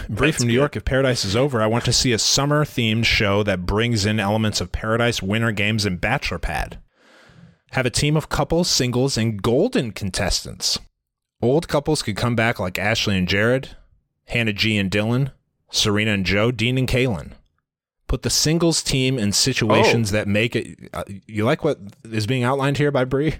Bree 0.07 0.31
from 0.31 0.47
New 0.47 0.53
York, 0.53 0.75
if 0.75 0.85
Paradise 0.85 1.25
is 1.25 1.35
over, 1.35 1.61
I 1.61 1.67
want 1.67 1.83
to 1.85 1.93
see 1.93 2.13
a 2.13 2.19
summer 2.19 2.63
themed 2.63 3.05
show 3.05 3.41
that 3.43 3.65
brings 3.65 4.05
in 4.05 4.19
elements 4.19 4.61
of 4.61 4.71
Paradise, 4.71 5.21
Winter 5.21 5.51
Games, 5.51 5.83
and 5.85 5.99
Bachelor 5.99 6.37
Pad. 6.37 6.77
Have 7.71 7.87
a 7.87 7.91
team 7.91 8.15
of 8.15 8.29
couples, 8.29 8.69
singles, 8.69 9.17
and 9.17 9.41
golden 9.41 9.91
contestants. 9.91 10.79
Old 11.41 11.67
couples 11.67 12.03
could 12.03 12.15
come 12.15 12.35
back 12.35 12.59
like 12.59 12.79
Ashley 12.79 13.17
and 13.17 13.27
Jared, 13.27 13.75
Hannah 14.25 14.53
G 14.53 14.77
and 14.77 14.91
Dylan, 14.91 15.31
Serena 15.71 16.11
and 16.11 16.25
Joe, 16.25 16.51
Dean 16.51 16.77
and 16.77 16.87
Caelynn. 16.87 17.33
Put 18.07 18.21
the 18.21 18.29
singles 18.29 18.81
team 18.83 19.19
in 19.19 19.31
situations 19.33 20.11
that 20.11 20.27
make 20.27 20.55
it. 20.55 20.89
Uh, 20.93 21.03
you 21.25 21.43
like 21.43 21.63
what 21.63 21.79
is 22.05 22.25
being 22.25 22.43
outlined 22.43 22.77
here 22.77 22.91
by 22.91 23.03
Bree? 23.03 23.35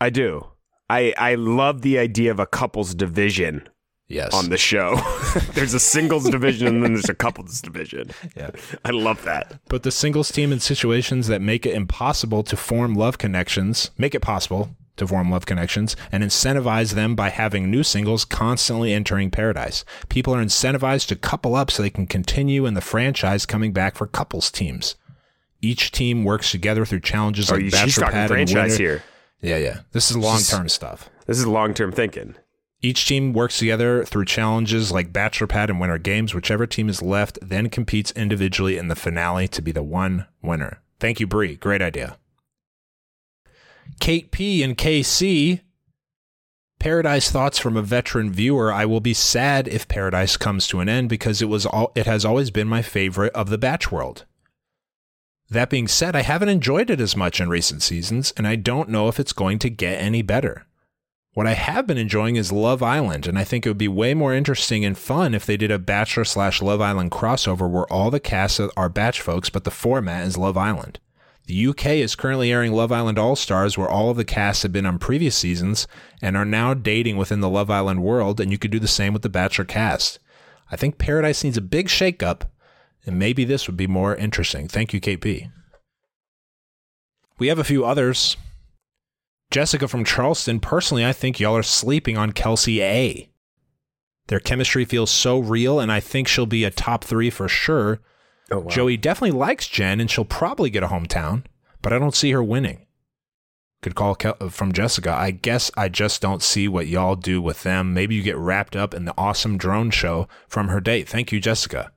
I 0.00 0.10
do. 0.10 0.46
I 0.90 1.12
I 1.18 1.34
love 1.34 1.82
the 1.82 1.98
idea 1.98 2.30
of 2.30 2.38
a 2.40 2.46
couples 2.46 2.94
division 2.94 3.68
Yes. 4.10 4.32
on 4.32 4.48
the 4.48 4.56
show. 4.56 4.96
there's 5.52 5.74
a 5.74 5.80
singles 5.80 6.30
division 6.30 6.66
and 6.68 6.82
then 6.82 6.94
there's 6.94 7.10
a 7.10 7.14
couples 7.14 7.60
division. 7.60 8.10
Yeah. 8.34 8.50
I 8.82 8.90
love 8.90 9.22
that. 9.24 9.60
But 9.68 9.82
the 9.82 9.90
singles 9.90 10.32
team 10.32 10.50
in 10.50 10.60
situations 10.60 11.26
that 11.28 11.42
make 11.42 11.66
it 11.66 11.74
impossible 11.74 12.42
to 12.44 12.56
form 12.56 12.94
love 12.94 13.18
connections, 13.18 13.90
make 13.98 14.14
it 14.14 14.20
possible 14.20 14.70
to 14.96 15.06
form 15.06 15.30
love 15.30 15.44
connections, 15.44 15.94
and 16.10 16.24
incentivize 16.24 16.94
them 16.94 17.14
by 17.14 17.28
having 17.28 17.70
new 17.70 17.82
singles 17.82 18.24
constantly 18.24 18.94
entering 18.94 19.30
paradise. 19.30 19.84
People 20.08 20.34
are 20.34 20.42
incentivized 20.42 21.06
to 21.08 21.14
couple 21.16 21.54
up 21.54 21.70
so 21.70 21.82
they 21.82 21.90
can 21.90 22.06
continue 22.06 22.64
in 22.64 22.72
the 22.72 22.80
franchise 22.80 23.44
coming 23.44 23.72
back 23.74 23.94
for 23.94 24.06
couples 24.06 24.50
teams. 24.50 24.96
Each 25.60 25.92
team 25.92 26.24
works 26.24 26.50
together 26.50 26.86
through 26.86 27.00
challenges 27.00 27.50
Oh, 27.50 27.56
like 27.56 27.64
you, 27.64 27.70
Bachelor 27.70 27.86
she's 27.86 27.94
talking 27.96 28.12
Pad 28.12 28.30
and 28.30 28.50
franchise 28.50 28.78
here. 28.78 29.02
Yeah, 29.40 29.58
yeah. 29.58 29.80
This 29.92 30.10
is 30.10 30.16
long 30.16 30.40
term 30.40 30.68
stuff. 30.68 31.08
This 31.26 31.38
is 31.38 31.46
long 31.46 31.74
term 31.74 31.92
thinking. 31.92 32.34
Each 32.80 33.06
team 33.06 33.32
works 33.32 33.58
together 33.58 34.04
through 34.04 34.26
challenges 34.26 34.92
like 34.92 35.12
Bachelor 35.12 35.48
Pad 35.48 35.68
and 35.68 35.80
Winter 35.80 35.98
Games. 35.98 36.32
Whichever 36.32 36.66
team 36.66 36.88
is 36.88 37.02
left 37.02 37.38
then 37.42 37.70
competes 37.70 38.12
individually 38.12 38.78
in 38.78 38.86
the 38.86 38.94
finale 38.94 39.48
to 39.48 39.60
be 39.60 39.72
the 39.72 39.82
one 39.82 40.26
winner. 40.42 40.80
Thank 41.00 41.18
you, 41.18 41.26
Bree. 41.26 41.56
Great 41.56 41.82
idea. 41.82 42.18
Kate 44.00 44.30
P 44.30 44.62
and 44.62 44.76
KC. 44.76 45.60
Paradise 46.78 47.32
thoughts 47.32 47.58
from 47.58 47.76
a 47.76 47.82
veteran 47.82 48.32
viewer. 48.32 48.72
I 48.72 48.84
will 48.84 49.00
be 49.00 49.14
sad 49.14 49.66
if 49.66 49.88
Paradise 49.88 50.36
comes 50.36 50.68
to 50.68 50.78
an 50.78 50.88
end 50.88 51.08
because 51.08 51.42
it 51.42 51.48
was 51.48 51.66
all 51.66 51.90
it 51.96 52.06
has 52.06 52.24
always 52.24 52.52
been 52.52 52.68
my 52.68 52.82
favorite 52.82 53.32
of 53.32 53.50
the 53.50 53.58
Batch 53.58 53.90
world. 53.90 54.24
That 55.50 55.70
being 55.70 55.88
said, 55.88 56.14
I 56.14 56.22
haven't 56.22 56.50
enjoyed 56.50 56.90
it 56.90 57.00
as 57.00 57.16
much 57.16 57.40
in 57.40 57.48
recent 57.48 57.82
seasons, 57.82 58.34
and 58.36 58.46
I 58.46 58.56
don't 58.56 58.90
know 58.90 59.08
if 59.08 59.18
it's 59.18 59.32
going 59.32 59.58
to 59.60 59.70
get 59.70 60.00
any 60.00 60.20
better. 60.20 60.66
What 61.32 61.46
I 61.46 61.54
have 61.54 61.86
been 61.86 61.96
enjoying 61.96 62.36
is 62.36 62.52
Love 62.52 62.82
Island, 62.82 63.26
and 63.26 63.38
I 63.38 63.44
think 63.44 63.64
it 63.64 63.70
would 63.70 63.78
be 63.78 63.88
way 63.88 64.12
more 64.12 64.34
interesting 64.34 64.84
and 64.84 64.98
fun 64.98 65.34
if 65.34 65.46
they 65.46 65.56
did 65.56 65.70
a 65.70 65.78
Bachelor 65.78 66.24
slash 66.24 66.60
Love 66.60 66.80
Island 66.82 67.12
crossover 67.12 67.70
where 67.70 67.90
all 67.90 68.10
the 68.10 68.20
casts 68.20 68.60
are 68.76 68.88
Batch 68.90 69.22
folks, 69.22 69.48
but 69.48 69.64
the 69.64 69.70
format 69.70 70.26
is 70.26 70.36
Love 70.36 70.56
Island. 70.56 70.98
The 71.46 71.68
UK 71.68 71.86
is 71.86 72.14
currently 72.14 72.52
airing 72.52 72.72
Love 72.72 72.92
Island 72.92 73.18
All 73.18 73.34
Stars, 73.34 73.78
where 73.78 73.88
all 73.88 74.10
of 74.10 74.18
the 74.18 74.24
casts 74.24 74.64
have 74.64 74.72
been 74.72 74.84
on 74.84 74.98
previous 74.98 75.34
seasons 75.34 75.86
and 76.20 76.36
are 76.36 76.44
now 76.44 76.74
dating 76.74 77.16
within 77.16 77.40
the 77.40 77.48
Love 77.48 77.70
Island 77.70 78.02
world, 78.02 78.38
and 78.38 78.52
you 78.52 78.58
could 78.58 78.70
do 78.70 78.78
the 78.78 78.86
same 78.86 79.14
with 79.14 79.22
the 79.22 79.30
Bachelor 79.30 79.64
cast. 79.64 80.18
I 80.70 80.76
think 80.76 80.98
Paradise 80.98 81.42
needs 81.42 81.56
a 81.56 81.62
big 81.62 81.88
shakeup, 81.88 82.42
and 83.08 83.18
maybe 83.18 83.44
this 83.44 83.66
would 83.66 83.76
be 83.76 83.86
more 83.86 84.14
interesting. 84.14 84.68
Thank 84.68 84.92
you, 84.92 85.00
KP. 85.00 85.50
We 87.38 87.48
have 87.48 87.58
a 87.58 87.64
few 87.64 87.84
others. 87.84 88.36
Jessica 89.50 89.88
from 89.88 90.04
Charleston, 90.04 90.60
personally, 90.60 91.04
I 91.06 91.12
think 91.12 91.40
y'all 91.40 91.56
are 91.56 91.62
sleeping 91.62 92.18
on 92.18 92.32
Kelsey 92.32 92.82
A. 92.82 93.30
Their 94.26 94.40
chemistry 94.40 94.84
feels 94.84 95.10
so 95.10 95.38
real, 95.38 95.80
and 95.80 95.90
I 95.90 96.00
think 96.00 96.28
she'll 96.28 96.44
be 96.44 96.64
a 96.64 96.70
top 96.70 97.02
three 97.02 97.30
for 97.30 97.48
sure. 97.48 98.00
Oh, 98.50 98.60
wow. 98.60 98.68
Joey 98.68 98.98
definitely 98.98 99.38
likes 99.38 99.66
Jen, 99.68 100.00
and 100.00 100.10
she'll 100.10 100.26
probably 100.26 100.68
get 100.68 100.82
a 100.82 100.88
hometown, 100.88 101.44
but 101.80 101.94
I 101.94 101.98
don't 101.98 102.14
see 102.14 102.30
her 102.32 102.42
winning. 102.42 102.86
Good 103.80 103.94
call 103.94 104.16
Kel- 104.16 104.36
uh, 104.40 104.48
from 104.50 104.72
Jessica. 104.72 105.12
I 105.12 105.30
guess 105.30 105.70
I 105.76 105.88
just 105.88 106.20
don't 106.20 106.42
see 106.42 106.68
what 106.68 106.88
y'all 106.88 107.14
do 107.16 107.40
with 107.40 107.62
them. 107.62 107.94
Maybe 107.94 108.16
you 108.16 108.22
get 108.22 108.36
wrapped 108.36 108.76
up 108.76 108.92
in 108.92 109.06
the 109.06 109.14
awesome 109.16 109.56
drone 109.56 109.90
show 109.90 110.28
from 110.46 110.68
her 110.68 110.80
date. 110.80 111.08
Thank 111.08 111.32
you, 111.32 111.40
Jessica. 111.40 111.92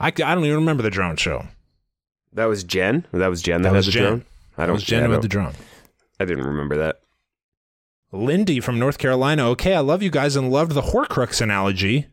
I, 0.00 0.08
I 0.08 0.10
don't 0.10 0.44
even 0.44 0.56
remember 0.56 0.82
the 0.82 0.90
drone 0.90 1.16
show. 1.16 1.46
That 2.32 2.46
was 2.46 2.64
Jen? 2.64 3.06
That 3.12 3.28
was 3.28 3.42
Jen 3.42 3.62
that, 3.62 3.70
That 3.70 3.76
was 3.76 3.86
had 3.86 3.92
the 3.92 3.98
Jen. 3.98 4.08
drone? 4.08 4.24
I 4.56 4.66
don't 4.66 4.74
was 4.74 4.82
Jen 4.84 5.02
yeah, 5.02 5.08
with 5.08 5.22
the 5.22 5.28
drone. 5.28 5.54
I 6.18 6.24
didn't 6.24 6.46
remember 6.46 6.76
that. 6.78 7.00
Lindy 8.12 8.60
from 8.60 8.78
North 8.78 8.98
Carolina. 8.98 9.48
Okay, 9.50 9.74
I 9.74 9.80
love 9.80 10.02
you 10.02 10.10
guys 10.10 10.36
and 10.36 10.50
loved 10.50 10.72
the 10.72 10.82
Horcrux 10.82 11.40
analogy. 11.40 12.06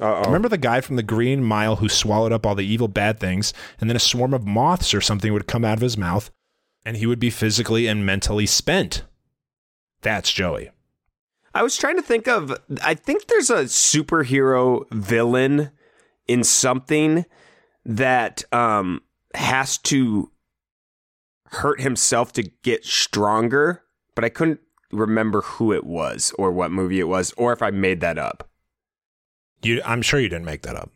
Uh-oh. 0.00 0.24
Remember 0.24 0.48
the 0.48 0.58
guy 0.58 0.80
from 0.80 0.96
the 0.96 1.02
Green 1.04 1.44
Mile 1.44 1.76
who 1.76 1.88
swallowed 1.88 2.32
up 2.32 2.44
all 2.44 2.56
the 2.56 2.66
evil 2.66 2.88
bad 2.88 3.20
things, 3.20 3.52
and 3.80 3.88
then 3.88 3.96
a 3.96 4.00
swarm 4.00 4.34
of 4.34 4.44
moths 4.46 4.92
or 4.92 5.00
something 5.00 5.32
would 5.32 5.46
come 5.46 5.64
out 5.64 5.78
of 5.78 5.82
his 5.82 5.96
mouth, 5.96 6.30
and 6.84 6.96
he 6.96 7.06
would 7.06 7.20
be 7.20 7.30
physically 7.30 7.86
and 7.86 8.04
mentally 8.04 8.46
spent? 8.46 9.04
That's 10.02 10.32
Joey. 10.32 10.70
I 11.54 11.62
was 11.62 11.76
trying 11.76 11.96
to 11.96 12.02
think 12.02 12.26
of. 12.26 12.58
I 12.82 12.94
think 12.94 13.28
there's 13.28 13.50
a 13.50 13.64
superhero 13.64 14.84
villain 14.90 15.70
in 16.26 16.44
something 16.44 17.24
that 17.84 18.44
um, 18.52 19.02
has 19.34 19.78
to 19.78 20.30
hurt 21.46 21.80
himself 21.80 22.32
to 22.32 22.42
get 22.62 22.84
stronger, 22.84 23.82
but 24.14 24.24
I 24.24 24.28
couldn't 24.28 24.60
remember 24.90 25.42
who 25.42 25.72
it 25.72 25.84
was 25.84 26.32
or 26.38 26.52
what 26.52 26.70
movie 26.70 27.00
it 27.00 27.08
was 27.08 27.32
or 27.36 27.52
if 27.52 27.62
I 27.62 27.70
made 27.70 28.00
that 28.00 28.18
up. 28.18 28.48
You, 29.62 29.80
I'm 29.84 30.02
sure 30.02 30.20
you 30.20 30.28
didn't 30.28 30.44
make 30.44 30.62
that 30.62 30.76
up. 30.76 30.90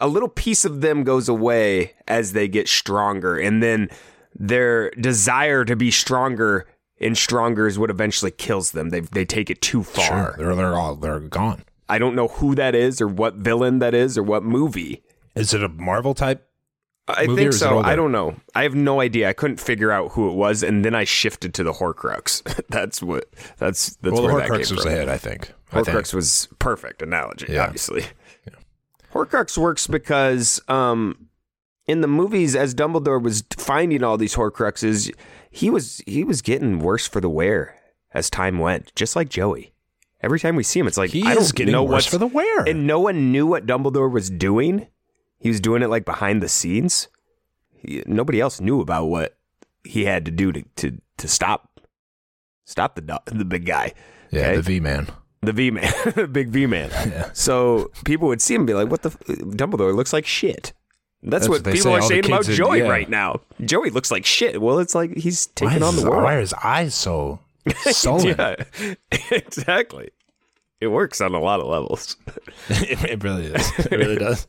A 0.00 0.08
little 0.08 0.28
piece 0.28 0.64
of 0.64 0.80
them 0.80 1.04
goes 1.04 1.28
away 1.28 1.94
as 2.06 2.32
they 2.32 2.46
get 2.46 2.68
stronger, 2.68 3.36
and 3.36 3.62
then 3.62 3.88
their 4.34 4.90
desire 4.90 5.64
to 5.64 5.74
be 5.74 5.90
stronger 5.90 6.66
and 7.00 7.16
stronger 7.16 7.66
is 7.66 7.78
what 7.78 7.90
eventually 7.90 8.30
kills 8.30 8.72
them. 8.72 8.90
They 8.90 9.00
they 9.00 9.24
take 9.24 9.50
it 9.50 9.60
too 9.60 9.82
far. 9.82 10.04
Sure, 10.04 10.34
they're 10.38 10.54
they're 10.54 10.74
all 10.74 10.94
they're 10.94 11.20
gone. 11.20 11.64
I 11.88 11.98
don't 11.98 12.14
know 12.14 12.28
who 12.28 12.54
that 12.54 12.74
is 12.74 13.00
or 13.00 13.08
what 13.08 13.34
villain 13.34 13.78
that 13.78 13.94
is 13.94 14.18
or 14.18 14.22
what 14.22 14.42
movie. 14.42 15.02
Is 15.34 15.54
it 15.54 15.62
a 15.62 15.68
Marvel 15.68 16.14
type? 16.14 16.44
I 17.08 17.26
think 17.26 17.54
so. 17.54 17.78
I 17.78 17.96
don't 17.96 18.12
know. 18.12 18.36
I 18.54 18.64
have 18.64 18.74
no 18.74 19.00
idea. 19.00 19.30
I 19.30 19.32
couldn't 19.32 19.58
figure 19.60 19.90
out 19.90 20.12
who 20.12 20.28
it 20.28 20.34
was, 20.34 20.62
and 20.62 20.84
then 20.84 20.94
I 20.94 21.04
shifted 21.04 21.54
to 21.54 21.64
the 21.64 21.72
Horcrux. 21.72 22.42
that's 22.68 23.02
what. 23.02 23.32
That's 23.56 23.96
that's 23.96 24.12
well, 24.12 24.22
the 24.22 24.28
where 24.34 24.36
that 24.42 24.50
came 24.50 24.58
was 24.58 24.68
from. 24.68 24.86
ahead, 24.92 25.08
I 25.08 25.16
think. 25.16 25.52
I 25.72 25.82
think. 25.82 25.96
Horcrux 25.96 26.12
was 26.12 26.48
perfect 26.58 27.00
analogy, 27.00 27.46
Yeah. 27.48 27.64
obviously. 27.64 28.04
Horcrux 29.14 29.56
works 29.56 29.86
because 29.86 30.60
um, 30.68 31.28
in 31.86 32.02
the 32.02 32.08
movies, 32.08 32.54
as 32.54 32.74
Dumbledore 32.74 33.22
was 33.22 33.42
finding 33.56 34.02
all 34.04 34.18
these 34.18 34.34
Horcruxes, 34.34 35.10
he 35.50 35.70
was 35.70 36.02
he 36.06 36.24
was 36.24 36.42
getting 36.42 36.78
worse 36.78 37.08
for 37.08 37.20
the 37.20 37.30
wear 37.30 37.74
as 38.12 38.28
time 38.28 38.58
went, 38.58 38.94
just 38.94 39.16
like 39.16 39.30
Joey. 39.30 39.72
Every 40.20 40.40
time 40.40 40.56
we 40.56 40.64
see 40.64 40.80
him, 40.80 40.86
it's 40.86 40.98
like 40.98 41.10
He 41.10 41.22
I 41.24 41.34
don't 41.34 41.58
know 41.66 41.84
what's 41.84 42.06
for 42.06 42.18
the 42.18 42.26
wear. 42.26 42.64
and 42.64 42.86
no 42.86 42.98
one 42.98 43.30
knew 43.30 43.46
what 43.46 43.66
Dumbledore 43.66 44.10
was 44.10 44.30
doing. 44.30 44.88
He 45.38 45.48
was 45.48 45.60
doing 45.60 45.82
it 45.82 45.88
like 45.88 46.04
behind 46.04 46.42
the 46.42 46.48
scenes. 46.48 47.08
He, 47.76 48.02
nobody 48.06 48.40
else 48.40 48.60
knew 48.60 48.80
about 48.80 49.06
what 49.06 49.36
he 49.84 50.04
had 50.04 50.24
to 50.24 50.30
do 50.30 50.50
to 50.52 50.62
to, 50.76 50.98
to 51.18 51.28
stop 51.28 51.80
stop 52.64 52.96
the 52.96 53.20
the 53.26 53.44
big 53.44 53.64
guy. 53.64 53.94
yeah, 54.30 54.48
okay? 54.48 54.56
the 54.56 54.62
V 54.62 54.80
man. 54.80 55.08
the 55.42 55.52
V 55.52 55.70
man, 55.70 55.92
big 56.32 56.48
V 56.48 56.66
man. 56.66 56.90
Yeah. 57.12 57.30
So 57.32 57.92
people 58.04 58.26
would 58.28 58.42
see 58.42 58.54
him 58.54 58.62
and 58.62 58.66
be 58.66 58.74
like, 58.74 58.90
"What 58.90 59.02
the? 59.02 59.10
F- 59.10 59.18
Dumbledore 59.38 59.94
looks 59.94 60.12
like 60.12 60.26
shit." 60.26 60.72
That's, 61.22 61.46
That's 61.46 61.48
what, 61.48 61.64
what 61.64 61.72
people 61.74 61.84
say, 61.84 61.90
are 61.94 62.00
all 62.00 62.08
saying 62.08 62.26
about 62.26 62.44
Joey 62.44 62.78
yeah. 62.78 62.88
right 62.88 63.08
now. 63.08 63.40
Joey 63.64 63.90
looks 63.90 64.10
like 64.10 64.24
shit. 64.24 64.60
Well, 64.60 64.78
it's 64.78 64.94
like 64.94 65.16
he's 65.16 65.46
taking 65.48 65.82
on 65.82 65.96
the 65.96 66.08
world. 66.08 66.22
Why 66.24 66.34
are 66.34 66.40
his 66.40 66.54
eyes 66.54 66.94
so 66.94 67.40
yeah, 68.24 68.54
exactly. 69.30 70.10
It 70.80 70.88
works 70.88 71.20
on 71.20 71.34
a 71.34 71.40
lot 71.40 71.60
of 71.60 71.66
levels. 71.66 72.16
it, 72.68 73.04
it 73.10 73.24
really 73.24 73.46
is. 73.46 73.72
It 73.78 73.96
really 73.96 74.16
does. 74.16 74.46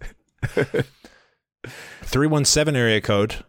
317 2.03 2.75
area 2.75 3.01
code. 3.01 3.43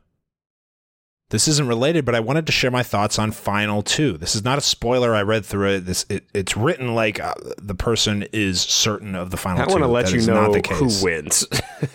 This 1.31 1.47
isn't 1.47 1.69
related, 1.69 2.05
but 2.05 2.17
I 2.17 2.21
wanted 2.21 2.45
to 2.47 2.53
share 2.53 2.73
my 2.73 2.83
thoughts 2.83 3.17
on 3.17 3.31
Final 3.31 3.83
Two. 3.83 4.19
This 4.19 4.35
is 4.35 4.43
not 4.45 4.59
a 4.59 4.61
spoiler. 4.61 5.15
I 5.15 5.23
read 5.23 5.47
through 5.47 5.69
it. 5.75 5.81
This 5.87 6.05
it, 6.09 6.27
it's 6.35 6.57
written 6.57 6.97
like 6.97 7.21
uh, 7.21 7.35
the 7.57 7.77
person 7.77 8.25
is 8.33 8.61
certain 8.63 9.15
of 9.15 9.31
the 9.31 9.37
final. 9.37 9.63
I 9.63 9.67
want 9.67 9.83
to 9.83 9.87
let 9.87 10.07
That 10.07 10.15
you 10.15 10.27
know 10.27 10.43
not 10.47 10.53
the 10.53 10.61
case. 10.61 11.01
who 11.01 11.05
wins. 11.05 11.47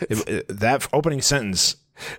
It- 0.10 0.30
it- 0.30 0.48
that 0.48 0.88
opening 0.94 1.22
sentence, 1.22 1.76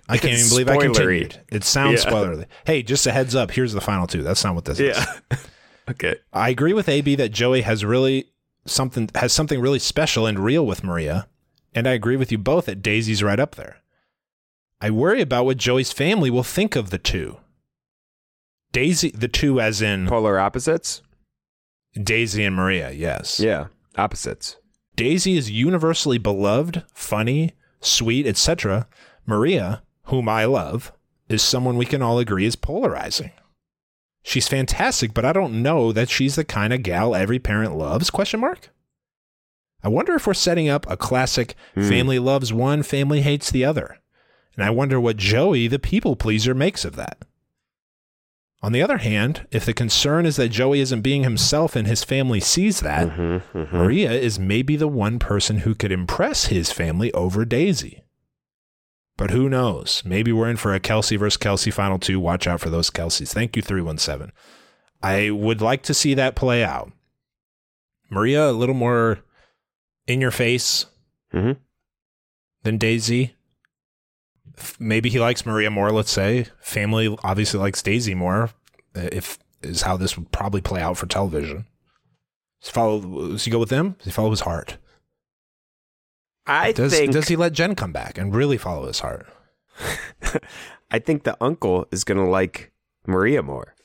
I 0.09 0.17
can't 0.17 0.33
even 0.39 0.49
believe 0.49 0.69
I 0.69 0.77
spoilery. 0.77 0.83
continued. 0.95 1.41
It 1.51 1.63
sounds 1.63 2.03
Yeah. 2.03 2.11
spoilerly. 2.11 2.45
Hey, 2.65 2.81
just 2.83 3.05
a 3.07 3.11
heads 3.11 3.35
up. 3.35 3.51
Here's 3.51 3.73
the 3.73 3.81
final 3.81 4.07
two. 4.07 4.23
That's 4.23 4.43
not 4.43 4.55
what 4.55 4.65
this 4.65 4.79
is. 4.79 4.97
okay. 5.89 6.15
I 6.33 6.49
agree 6.49 6.73
with 6.73 6.89
AB 6.89 7.15
that 7.15 7.29
Joey 7.29 7.61
has 7.61 7.85
really 7.85 8.29
something 8.65 9.09
has 9.15 9.31
something 9.33 9.59
really 9.61 9.79
special 9.79 10.25
and 10.25 10.39
real 10.39 10.65
with 10.65 10.83
Maria, 10.83 11.27
and 11.73 11.87
I 11.87 11.91
agree 11.93 12.17
with 12.17 12.31
you 12.31 12.37
both 12.37 12.65
that 12.65 12.81
Daisy's 12.81 13.21
right 13.23 13.39
up 13.39 13.55
there. 13.55 13.77
I 14.81 14.89
worry 14.91 15.21
about 15.21 15.45
what 15.45 15.57
Joey's 15.57 15.91
family 15.91 16.29
will 16.29 16.43
think 16.43 16.75
of 16.75 16.89
the 16.89 16.97
two. 16.99 17.37
Daisy, 18.71 19.09
the 19.11 19.27
two 19.27 19.59
as 19.61 19.81
in 19.81 20.07
Polar 20.07 20.39
opposites. 20.39 21.01
Daisy 21.93 22.43
and 22.43 22.55
Maria, 22.55 22.91
yes. 22.91 23.39
Yeah. 23.39 23.67
Opposites. 23.97 24.57
Daisy 24.95 25.37
is 25.37 25.49
universally 25.49 26.17
beloved, 26.17 26.83
funny, 26.93 27.53
sweet, 27.79 28.27
etc. 28.27 28.87
Maria, 29.27 29.83
whom 30.05 30.27
I 30.27 30.45
love, 30.45 30.91
is 31.29 31.43
someone 31.43 31.77
we 31.77 31.85
can 31.85 32.01
all 32.01 32.17
agree 32.17 32.45
is 32.45 32.55
polarizing. 32.55 33.31
She's 34.23 34.47
fantastic, 34.47 35.13
but 35.13 35.25
I 35.25 35.33
don't 35.33 35.61
know 35.61 35.91
that 35.91 36.09
she's 36.09 36.35
the 36.35 36.43
kind 36.43 36.73
of 36.73 36.81
gal 36.83 37.13
every 37.15 37.37
parent 37.39 37.75
loves? 37.77 38.09
Question 38.09 38.39
mark. 38.39 38.69
I 39.83 39.89
wonder 39.89 40.15
if 40.15 40.25
we're 40.25 40.33
setting 40.33 40.67
up 40.67 40.85
a 40.89 40.97
classic 40.97 41.55
Hmm. 41.75 41.87
family 41.87 42.19
loves 42.19 42.51
one, 42.51 42.83
family 42.83 43.21
hates 43.21 43.51
the 43.51 43.63
other. 43.63 43.99
And 44.55 44.65
I 44.65 44.69
wonder 44.69 44.99
what 44.99 45.17
Joey, 45.17 45.67
the 45.67 45.77
people 45.79 46.15
pleaser, 46.15 46.55
makes 46.55 46.83
of 46.83 46.95
that. 46.95 47.19
On 48.63 48.71
the 48.71 48.81
other 48.81 48.97
hand, 48.97 49.45
if 49.51 49.65
the 49.65 49.73
concern 49.73 50.25
is 50.25 50.35
that 50.37 50.49
Joey 50.49 50.79
isn't 50.79 51.01
being 51.01 51.21
himself 51.23 51.75
and 51.75 51.87
his 51.87 52.03
family 52.03 52.39
sees 52.39 52.79
that, 52.79 53.09
Mm-hmm, 53.09 53.57
mm-hmm. 53.57 53.77
Maria 53.77 54.11
is 54.11 54.39
maybe 54.39 54.75
the 54.75 54.87
one 54.87 55.19
person 55.19 55.59
who 55.59 55.75
could 55.75 55.91
impress 55.91 56.47
his 56.47 56.71
family 56.71 57.13
over 57.13 57.45
Daisy. 57.45 58.03
But 59.17 59.31
who 59.31 59.49
knows? 59.49 60.03
Maybe 60.05 60.31
we're 60.31 60.49
in 60.49 60.57
for 60.57 60.73
a 60.73 60.79
Kelsey 60.79 61.15
versus 61.15 61.37
Kelsey 61.37 61.71
final 61.71 61.97
two. 61.97 62.19
Watch 62.19 62.45
out 62.47 62.59
for 62.61 62.69
those 62.69 62.89
Kelseys. 62.91 63.33
Thank 63.33 63.55
you, 63.55 63.61
317. 63.63 64.31
I 65.01 65.31
would 65.31 65.61
like 65.61 65.81
to 65.83 65.93
see 65.93 66.13
that 66.13 66.35
play 66.35 66.63
out. 66.63 66.91
Maria, 68.09 68.49
a 68.49 68.51
little 68.51 68.75
more 68.75 69.19
in 70.05 70.21
your 70.21 70.31
face 70.31 70.85
Mhm. 71.33 71.57
than 72.63 72.77
Daisy. 72.77 73.35
Maybe 74.79 75.09
he 75.09 75.19
likes 75.19 75.45
Maria 75.45 75.69
more, 75.69 75.91
let's 75.91 76.11
say. 76.11 76.47
Family 76.61 77.15
obviously 77.23 77.59
likes 77.59 77.81
Daisy 77.81 78.15
more, 78.15 78.51
uh, 78.95 79.09
if 79.11 79.37
is 79.61 79.81
how 79.81 79.97
this 79.97 80.15
would 80.17 80.31
probably 80.31 80.61
play 80.61 80.81
out 80.81 80.97
for 80.97 81.07
television. 81.07 81.65
He 82.59 82.71
follow 82.71 83.29
does 83.29 83.45
he 83.45 83.51
go 83.51 83.59
with 83.59 83.69
them? 83.69 83.95
Does 83.97 84.05
he 84.05 84.11
follow 84.11 84.29
his 84.31 84.41
heart? 84.41 84.77
I 86.47 86.71
Does 86.71 86.93
think 86.93 87.11
does 87.11 87.27
he 87.27 87.35
let 87.35 87.53
Jenn 87.53 87.75
come 87.75 87.91
back 87.91 88.17
and 88.17 88.33
really 88.35 88.57
follow 88.57 88.87
his 88.87 88.99
heart? 88.99 89.27
I 90.91 90.99
think 90.99 91.23
the 91.23 91.37
uncle 91.41 91.87
is 91.91 92.03
gonna 92.03 92.29
like 92.29 92.71
Maria 93.05 93.43
more. 93.43 93.75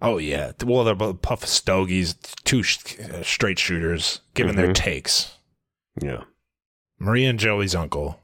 Oh 0.00 0.18
yeah. 0.18 0.52
Well, 0.64 0.84
they're 0.84 0.94
both 0.94 1.22
puff 1.22 1.44
stogies, 1.44 2.14
two 2.44 2.62
sh- 2.62 2.98
uh, 3.00 3.22
straight 3.22 3.58
shooters, 3.58 4.20
giving 4.34 4.54
their 4.56 4.68
Mhm. 4.68 4.74
takes. 4.74 5.36
Yeah. 6.00 6.24
Maria 6.98 7.30
and 7.30 7.38
Joey's 7.38 7.74
uncle. 7.74 8.20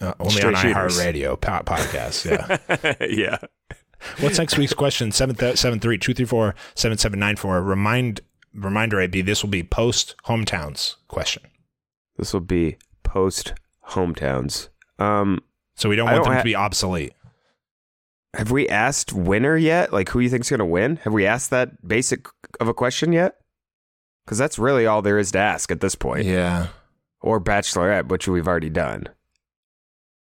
Uh, 0.00 0.12
only 0.20 0.34
Straight 0.34 0.54
on 0.54 0.62
shooters. 0.62 0.98
iHeartRadio 0.98 1.40
po- 1.40 1.62
podcast. 1.64 2.24
Yeah. 2.30 2.94
yeah. 3.08 3.38
What's 4.20 4.38
next 4.38 4.58
week's 4.58 4.74
question? 4.74 5.10
Seven 5.12 5.34
th- 5.34 5.56
seven 5.56 5.80
three 5.80 5.96
two 5.98 6.12
three 6.14 6.26
four 6.26 6.54
seven 6.74 6.98
seven 6.98 7.18
nine 7.18 7.36
four. 7.36 7.62
Remind 7.62 8.20
reminder, 8.52 9.00
AB. 9.00 9.22
This 9.22 9.42
will 9.42 9.50
be 9.50 9.62
post 9.62 10.14
hometowns 10.26 10.96
question. 11.08 11.42
This 12.16 12.32
will 12.32 12.40
be 12.40 12.76
post 13.02 13.54
hometowns. 13.90 14.68
Um, 14.98 15.40
So 15.74 15.88
we 15.88 15.96
don't 15.96 16.06
want 16.06 16.16
don't 16.16 16.24
them 16.24 16.32
ha- 16.34 16.38
to 16.40 16.44
be 16.44 16.54
obsolete. 16.54 17.12
have 18.34 18.50
we 18.50 18.68
asked 18.68 19.12
winner 19.12 19.56
yet? 19.56 19.92
Like 19.92 20.08
who 20.10 20.20
you 20.20 20.28
think's 20.30 20.50
gonna 20.50 20.64
win? 20.66 20.96
Have 21.04 21.12
we 21.12 21.26
asked 21.26 21.50
that 21.50 21.86
basic 21.86 22.26
of 22.60 22.68
a 22.68 22.74
question 22.74 23.12
yet? 23.12 23.38
Because 24.24 24.38
that's 24.38 24.58
really 24.58 24.86
all 24.86 25.02
there 25.02 25.18
is 25.18 25.32
to 25.32 25.38
ask 25.38 25.70
at 25.70 25.80
this 25.80 25.94
point. 25.94 26.24
Yeah. 26.24 26.68
Or 27.20 27.40
bachelorette, 27.40 28.08
which 28.08 28.26
we've 28.28 28.46
already 28.48 28.70
done. 28.70 29.08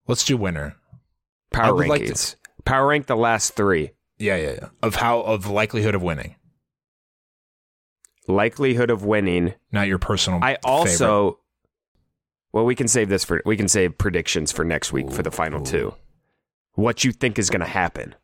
Let's 0.06 0.24
do 0.24 0.36
winner. 0.36 0.76
Power 1.52 1.74
would 1.74 1.88
like 1.88 2.02
rankings. 2.02 2.36
Power 2.64 2.86
rank 2.88 3.06
the 3.06 3.16
last 3.16 3.54
three. 3.54 3.90
Yeah, 4.18 4.36
yeah, 4.36 4.52
yeah. 4.52 4.68
Of 4.82 4.94
how 4.96 5.20
of 5.20 5.46
likelihood 5.46 5.94
of 5.94 6.02
winning, 6.02 6.36
Likelihood 8.28 8.90
of 8.90 9.04
winning. 9.04 9.54
not 9.72 9.88
your 9.88 9.98
personal. 9.98 10.38
I 10.42 10.56
favorite. 10.62 11.41
Well, 12.52 12.64
we 12.64 12.74
can 12.74 12.88
save 12.88 13.08
this 13.08 13.24
for 13.24 13.40
we 13.46 13.56
can 13.56 13.68
save 13.68 13.96
predictions 13.98 14.52
for 14.52 14.64
next 14.64 14.92
week 14.92 15.10
for 15.10 15.22
the 15.22 15.30
final 15.30 15.60
two. 15.62 15.94
What 16.74 17.04
you 17.04 17.12
think 17.12 17.38
is 17.38 17.50
going 17.50 17.60
to 17.60 17.66
happen 17.66 18.14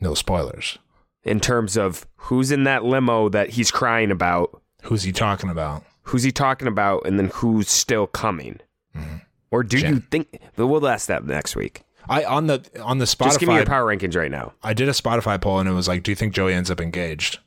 no 0.00 0.14
spoilers. 0.14 0.78
in 1.24 1.40
terms 1.40 1.76
of 1.76 2.06
who's 2.16 2.50
in 2.52 2.64
that 2.64 2.84
limo 2.84 3.28
that 3.28 3.50
he's 3.50 3.70
crying 3.70 4.10
about, 4.10 4.62
Who's 4.84 5.02
he 5.02 5.12
talking 5.12 5.50
about? 5.50 5.84
who's 6.02 6.22
he 6.22 6.30
talking 6.32 6.68
about, 6.68 7.04
and 7.04 7.18
then 7.18 7.30
who's 7.34 7.68
still 7.68 8.06
coming? 8.06 8.60
Mm-hmm. 8.96 9.16
Or 9.50 9.62
do 9.62 9.78
Jenn. 9.78 9.94
you 9.94 10.00
think? 10.10 10.40
But 10.56 10.66
we'll 10.68 10.86
ask 10.88 11.06
that 11.08 11.24
next 11.24 11.56
week. 11.56 11.82
I 12.08 12.24
on 12.24 12.46
the 12.46 12.64
on 12.82 12.98
the 12.98 13.04
Spotify. 13.04 13.24
Just 13.24 13.40
give 13.40 13.48
me 13.48 13.56
your 13.56 13.66
power 13.66 13.84
rankings 13.84 14.16
right 14.16 14.30
now. 14.30 14.52
I 14.62 14.72
did 14.74 14.88
a 14.88 14.92
Spotify 14.92 15.40
poll 15.40 15.58
and 15.58 15.68
it 15.68 15.72
was 15.72 15.88
like, 15.88 16.02
"Do 16.02 16.10
you 16.10 16.14
think 16.16 16.32
Joey 16.34 16.54
ends 16.54 16.70
up 16.70 16.80
engaged?" 16.80 17.38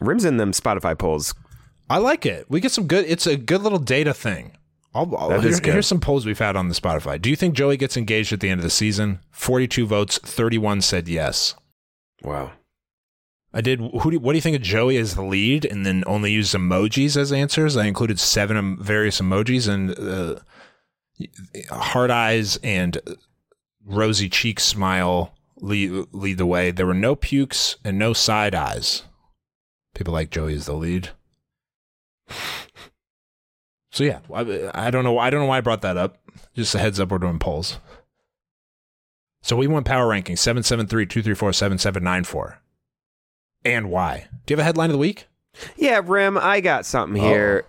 Rims 0.00 0.24
in 0.24 0.36
them 0.38 0.52
Spotify 0.52 0.98
polls. 0.98 1.34
I 1.90 1.98
like 1.98 2.24
it. 2.24 2.46
We 2.48 2.60
get 2.60 2.72
some 2.72 2.86
good. 2.86 3.04
It's 3.08 3.26
a 3.26 3.36
good 3.36 3.62
little 3.62 3.78
data 3.80 4.14
thing. 4.14 4.52
I'll, 4.94 5.14
I'll, 5.16 5.40
here- 5.40 5.72
Here's 5.72 5.86
some 5.86 6.00
polls 6.00 6.24
we've 6.24 6.38
had 6.38 6.56
on 6.56 6.68
the 6.68 6.74
Spotify. 6.74 7.20
Do 7.20 7.28
you 7.30 7.36
think 7.36 7.54
Joey 7.54 7.76
gets 7.76 7.96
engaged 7.96 8.32
at 8.32 8.40
the 8.40 8.48
end 8.48 8.60
of 8.60 8.64
the 8.64 8.70
season? 8.70 9.20
Forty-two 9.32 9.86
votes. 9.86 10.18
Thirty-one 10.18 10.80
said 10.80 11.08
yes. 11.08 11.54
Wow. 12.22 12.52
I 13.52 13.60
did. 13.60 13.80
Who? 13.80 14.10
Do, 14.12 14.18
what 14.20 14.32
do 14.32 14.36
you 14.38 14.42
think 14.42 14.56
of 14.56 14.62
Joey 14.62 14.96
as 14.96 15.14
the 15.16 15.22
lead? 15.24 15.64
And 15.64 15.84
then 15.84 16.04
only 16.06 16.30
used 16.32 16.54
emojis 16.54 17.16
as 17.16 17.32
answers. 17.32 17.76
I 17.76 17.86
included 17.86 18.20
seven 18.20 18.80
various 18.80 19.20
emojis 19.20 19.68
and 19.68 19.90
uh, 19.98 20.40
heart 21.74 22.10
eyes 22.10 22.56
and 22.62 22.98
rosy 23.84 24.28
cheek 24.28 24.60
smile 24.60 25.34
lead 25.56 26.06
lead 26.12 26.38
the 26.38 26.46
way. 26.46 26.70
There 26.70 26.86
were 26.86 26.94
no 26.94 27.16
pukes 27.16 27.76
and 27.84 27.98
no 27.98 28.12
side 28.12 28.54
eyes. 28.54 29.02
People 29.94 30.12
like 30.14 30.30
Joey 30.30 30.54
as 30.54 30.66
the 30.66 30.74
lead. 30.74 31.10
So 33.92 34.04
yeah, 34.04 34.20
I, 34.32 34.86
I 34.86 34.90
don't 34.90 35.04
know. 35.04 35.18
I 35.18 35.30
don't 35.30 35.40
know 35.40 35.46
why 35.46 35.58
I 35.58 35.62
brought 35.62 35.82
that 35.82 35.96
up. 35.96 36.18
Just 36.54 36.74
a 36.74 36.78
heads 36.78 37.00
up, 37.00 37.10
we're 37.10 37.18
doing 37.18 37.38
polls. 37.38 37.78
So 39.42 39.56
we 39.56 39.66
went 39.66 39.86
power 39.86 40.06
ranking 40.06 40.36
773-234-7794. 40.36 42.56
And 43.64 43.90
why? 43.90 44.28
Do 44.46 44.52
you 44.52 44.56
have 44.56 44.62
a 44.62 44.64
headline 44.64 44.90
of 44.90 44.94
the 44.94 44.98
week? 44.98 45.26
Yeah, 45.76 46.00
Rim, 46.04 46.38
I 46.38 46.60
got 46.60 46.86
something 46.86 47.20
here. 47.20 47.66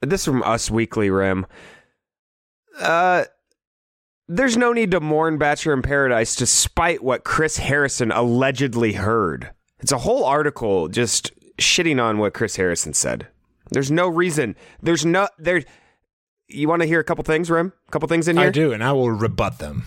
This 0.00 0.20
is 0.22 0.26
from 0.26 0.42
Us 0.42 0.70
Weekly, 0.70 1.10
Rim. 1.10 1.46
Uh, 2.78 3.24
there's 4.28 4.56
no 4.56 4.72
need 4.72 4.92
to 4.92 5.00
mourn 5.00 5.36
Bachelor 5.38 5.74
in 5.74 5.82
Paradise 5.82 6.36
despite 6.36 7.02
what 7.02 7.24
Chris 7.24 7.56
Harrison 7.58 8.12
allegedly 8.12 8.92
heard. 8.94 9.50
It's 9.80 9.92
a 9.92 9.98
whole 9.98 10.24
article 10.24 10.88
just 10.88 11.32
shitting 11.58 12.02
on 12.02 12.16
what 12.18 12.32
Chris 12.34 12.56
Harrison 12.56 12.94
said. 12.94 13.28
There's 13.72 13.90
no 13.90 14.08
reason. 14.08 14.56
There's 14.82 15.04
no 15.04 15.28
there. 15.38 15.62
You 16.48 16.68
want 16.68 16.82
to 16.82 16.88
hear 16.88 17.00
a 17.00 17.04
couple 17.04 17.24
things, 17.24 17.50
Rim? 17.50 17.72
A 17.88 17.90
couple 17.90 18.08
things 18.08 18.28
in 18.28 18.36
here. 18.36 18.48
I 18.48 18.50
do, 18.50 18.72
and 18.72 18.82
I 18.84 18.92
will 18.92 19.10
rebut 19.10 19.58
them. 19.58 19.84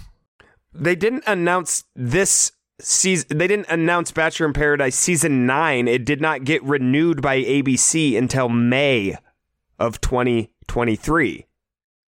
They 0.73 0.95
didn't 0.95 1.23
announce 1.27 1.86
this 1.95 2.51
season. 2.79 3.38
They 3.38 3.47
didn't 3.47 3.69
announce 3.69 4.11
Bachelor 4.11 4.47
in 4.47 4.53
Paradise 4.53 4.95
season 4.95 5.45
nine. 5.45 5.88
It 5.88 6.05
did 6.05 6.21
not 6.21 6.43
get 6.43 6.63
renewed 6.63 7.21
by 7.21 7.38
ABC 7.41 8.17
until 8.17 8.49
May 8.49 9.15
of 9.79 10.01
2023. 10.01 11.45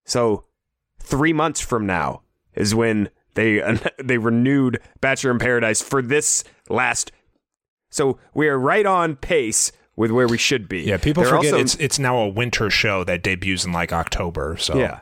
So 0.05 0.45
three 0.99 1.33
months 1.33 1.61
from 1.61 1.85
now 1.85 2.21
is 2.53 2.73
when 2.73 3.09
they 3.35 3.61
they 4.03 4.17
renewed 4.17 4.81
Bachelor 4.99 5.31
in 5.31 5.39
Paradise 5.39 5.81
for 5.81 6.01
this 6.01 6.43
last. 6.69 7.11
So 7.89 8.19
we 8.33 8.47
are 8.47 8.59
right 8.59 8.85
on 8.85 9.15
pace 9.15 9.71
with 9.97 10.11
where 10.11 10.27
we 10.27 10.37
should 10.37 10.69
be. 10.69 10.83
Yeah, 10.83 10.95
people 10.97 11.23
They're 11.23 11.33
forget 11.33 11.53
also- 11.53 11.61
it's 11.61 11.75
it's 11.75 11.99
now 11.99 12.17
a 12.19 12.27
winter 12.29 12.69
show 12.69 13.03
that 13.03 13.21
debuts 13.23 13.65
in 13.65 13.73
like 13.73 13.91
October. 13.91 14.55
So 14.57 14.77
Yeah. 14.77 15.01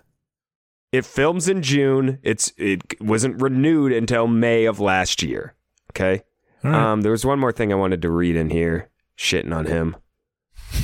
It 0.92 1.06
films 1.06 1.50
in 1.50 1.62
June. 1.62 2.20
It's 2.24 2.54
it 2.58 2.82
wasn't 3.02 3.42
renewed 3.42 3.92
until 3.92 4.28
May 4.28 4.64
of 4.66 4.80
last 4.80 5.22
year. 5.22 5.54
Okay. 5.92 6.24
Right. 6.64 6.74
Um, 6.74 7.02
there 7.02 7.12
was 7.12 7.26
one 7.26 7.38
more 7.38 7.52
thing 7.52 7.72
I 7.72 7.76
wanted 7.76 8.02
to 8.02 8.10
read 8.10 8.36
in 8.38 8.50
here, 8.50 8.90
shitting 9.18 9.54
on 9.54 9.66
him. 9.66 9.98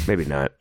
Maybe 0.08 0.26
not. 0.26 0.52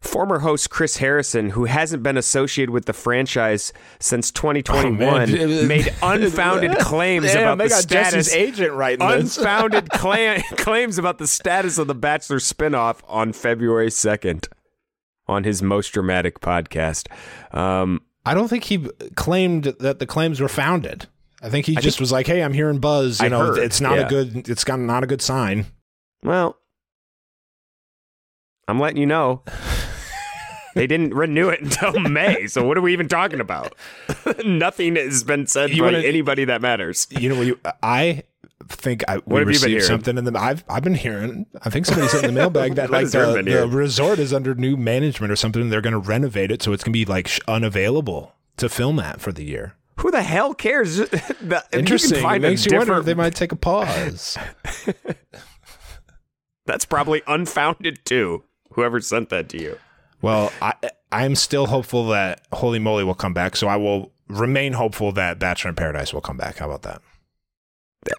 Former 0.00 0.38
host 0.40 0.70
Chris 0.70 0.96
Harrison, 0.96 1.50
who 1.50 1.66
hasn't 1.66 2.02
been 2.02 2.16
associated 2.16 2.70
with 2.70 2.86
the 2.86 2.92
franchise 2.92 3.72
since 3.98 4.30
2021, 4.30 4.98
man. 4.98 5.66
made 5.68 5.94
unfounded 6.02 6.78
claims 6.78 7.26
Damn, 7.32 7.42
about 7.42 7.58
they 7.58 7.64
the 7.64 7.70
got 7.70 7.82
status. 7.82 8.12
Jesse's 8.12 8.34
agent 8.34 8.72
writing 8.72 9.06
unfounded 9.06 9.90
cla- 9.92 10.42
claims 10.56 10.98
about 10.98 11.18
the 11.18 11.26
status 11.26 11.78
of 11.78 11.86
the 11.86 11.94
Bachelor 11.94 12.38
spinoff 12.38 13.00
on 13.08 13.32
February 13.32 13.88
2nd 13.88 14.48
on 15.26 15.44
his 15.44 15.62
most 15.62 15.90
dramatic 15.90 16.40
podcast. 16.40 17.06
Um, 17.54 18.02
I 18.24 18.34
don't 18.34 18.48
think 18.48 18.64
he 18.64 18.78
claimed 19.16 19.64
that 19.80 19.98
the 19.98 20.06
claims 20.06 20.40
were 20.40 20.48
founded. 20.48 21.06
I 21.42 21.48
think 21.48 21.64
he 21.64 21.74
just 21.76 22.00
was 22.00 22.12
like, 22.12 22.26
"Hey, 22.26 22.42
I'm 22.42 22.52
hearing 22.52 22.80
buzz. 22.80 23.18
You 23.20 23.26
I 23.26 23.28
know, 23.30 23.46
heard, 23.46 23.58
it's 23.58 23.80
not 23.80 23.96
yeah. 23.96 24.06
a 24.06 24.08
good. 24.10 24.48
It's 24.48 24.62
got 24.62 24.78
not 24.78 25.02
a 25.02 25.06
good 25.06 25.22
sign." 25.22 25.66
well, 26.22 26.58
I'm 28.68 28.78
letting 28.78 28.98
you 28.98 29.06
know. 29.06 29.42
They 30.74 30.86
didn't 30.86 31.14
renew 31.14 31.48
it 31.48 31.60
until 31.60 31.98
May, 32.00 32.46
so 32.46 32.64
what 32.64 32.78
are 32.78 32.80
we 32.80 32.92
even 32.92 33.08
talking 33.08 33.40
about? 33.40 33.74
Nothing 34.44 34.96
has 34.96 35.24
been 35.24 35.46
said 35.46 35.70
You 35.70 35.82
by 35.82 35.86
wanna- 35.86 35.98
anybody 35.98 36.44
that 36.44 36.60
matters. 36.62 37.06
You 37.10 37.28
know, 37.28 37.40
you, 37.42 37.58
I 37.82 38.22
think 38.68 39.02
I 39.08 39.16
we 39.16 39.22
What 39.24 39.38
have 39.40 39.40
you 39.40 39.44
been 39.44 39.48
received 39.54 39.70
hearing? 39.70 39.84
something 39.86 40.16
in 40.18 40.24
the. 40.24 40.38
I've 40.38 40.62
I've 40.68 40.84
been 40.84 40.94
hearing. 40.94 41.46
I 41.62 41.70
think 41.70 41.86
somebody 41.86 42.06
sent 42.08 42.24
in 42.24 42.34
the 42.34 42.40
mailbag 42.40 42.74
that 42.76 42.90
What 42.90 43.02
like 43.02 43.10
the, 43.10 43.42
the 43.42 43.66
resort 43.66 44.18
is 44.20 44.32
under 44.32 44.54
new 44.54 44.76
management 44.76 45.32
or 45.32 45.36
something. 45.36 45.60
and 45.62 45.72
They're 45.72 45.80
going 45.80 45.92
to 45.92 45.98
renovate 45.98 46.52
it 46.52 46.62
so 46.62 46.72
it's 46.72 46.84
going 46.84 46.92
to 46.92 46.98
be 46.98 47.04
like 47.04 47.28
unavailable 47.48 48.34
to 48.58 48.68
film 48.68 49.00
at 49.00 49.20
for 49.20 49.32
the 49.32 49.42
year. 49.44 49.74
Who 49.96 50.10
the 50.12 50.22
hell 50.22 50.54
cares? 50.54 50.96
That- 50.98 51.66
if 51.72 51.78
Interesting. 51.80 52.18
You 52.18 52.22
find 52.22 52.44
it 52.44 52.48
makes 52.48 52.64
you 52.66 52.78
wonder 52.78 52.96
if 52.98 53.04
they 53.04 53.14
might 53.14 53.34
take 53.34 53.50
a 53.52 53.56
pause. 53.56 54.38
That's 56.66 56.84
probably 56.84 57.22
unfounded 57.26 58.04
too. 58.04 58.44
Whoever 58.74 59.00
sent 59.00 59.30
that 59.30 59.48
to 59.50 59.60
you. 59.60 59.78
Well, 60.22 60.52
I 60.60 60.74
I 61.12 61.24
am 61.24 61.34
still 61.34 61.66
hopeful 61.66 62.08
that 62.08 62.46
Holy 62.52 62.78
Moly 62.78 63.04
will 63.04 63.14
come 63.14 63.34
back, 63.34 63.56
so 63.56 63.66
I 63.68 63.76
will 63.76 64.12
remain 64.28 64.74
hopeful 64.74 65.12
that 65.12 65.38
Bachelor 65.38 65.70
in 65.70 65.76
Paradise 65.76 66.12
will 66.12 66.20
come 66.20 66.36
back. 66.36 66.58
How 66.58 66.66
about 66.70 66.82
that? 66.82 67.02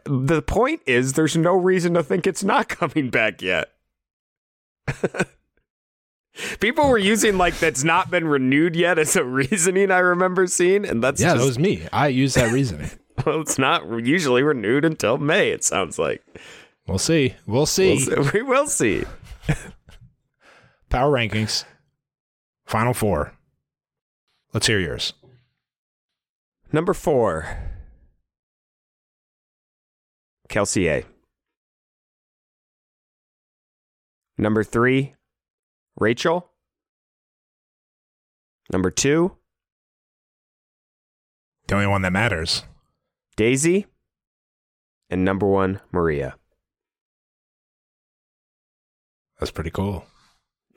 The 0.06 0.41
point 0.41 0.82
is, 0.86 1.14
there's 1.14 1.36
no 1.36 1.54
reason 1.54 1.93
to 1.95 2.04
think 2.04 2.28
it's 2.28 2.43
not 2.43 2.70
coming 2.70 3.10
back 3.10 3.41
yet. 3.41 3.72
People 6.60 6.88
were 6.89 6.97
using 6.97 7.38
like 7.38 7.60
that's 7.60 7.84
not 7.84 8.10
been 8.10 8.28
renewed 8.28 8.76
yet 8.76 8.97
as 8.97 9.16
a 9.16 9.24
reasoning 9.24 9.91
I 9.91 9.99
remember 9.99 10.47
seeing, 10.47 10.86
and 10.86 11.04
that's 11.04 11.22
yeah, 11.22 11.34
just, 11.34 11.39
that 11.39 11.45
was 11.45 11.60
me. 11.60 11.88
I 11.91 12.08
use 12.08 12.34
that 12.36 12.52
reasoning. 12.52 12.89
well, 13.26 13.41
it's 13.41 13.60
not 13.60 13.88
usually 14.04 14.41
renewed 14.43 14.86
until 14.86 15.18
May. 15.18 15.49
It 15.52 15.64
sounds 15.64 15.99
like 15.99 16.24
We'll 16.88 16.97
see. 16.97 17.36
We'll 17.45 17.66
see. 17.66 18.06
We'll 18.08 18.26
see. 18.26 18.32
we 18.34 18.41
will 18.41 18.68
see. 18.68 19.04
Power 20.89 21.12
rankings. 21.12 21.64
Final 22.72 22.93
four. 22.93 23.34
Let's 24.53 24.65
hear 24.67 24.80
yours. 24.80 25.11
Number 26.72 26.93
four, 26.93 27.45
Kelsey 30.47 30.88
A. 30.88 31.03
Number 34.38 34.63
three, 34.63 35.15
Rachel. 35.99 36.49
Number 38.72 38.89
two, 38.89 39.36
The 41.67 41.76
only 41.76 41.88
one 41.88 42.03
that 42.03 42.13
matters. 42.13 42.63
Daisy. 43.36 43.86
And 45.09 45.26
number 45.26 45.45
one, 45.45 45.82
Maria. 45.91 46.38
That's 49.41 49.51
pretty 49.51 49.72
cool. 49.72 50.05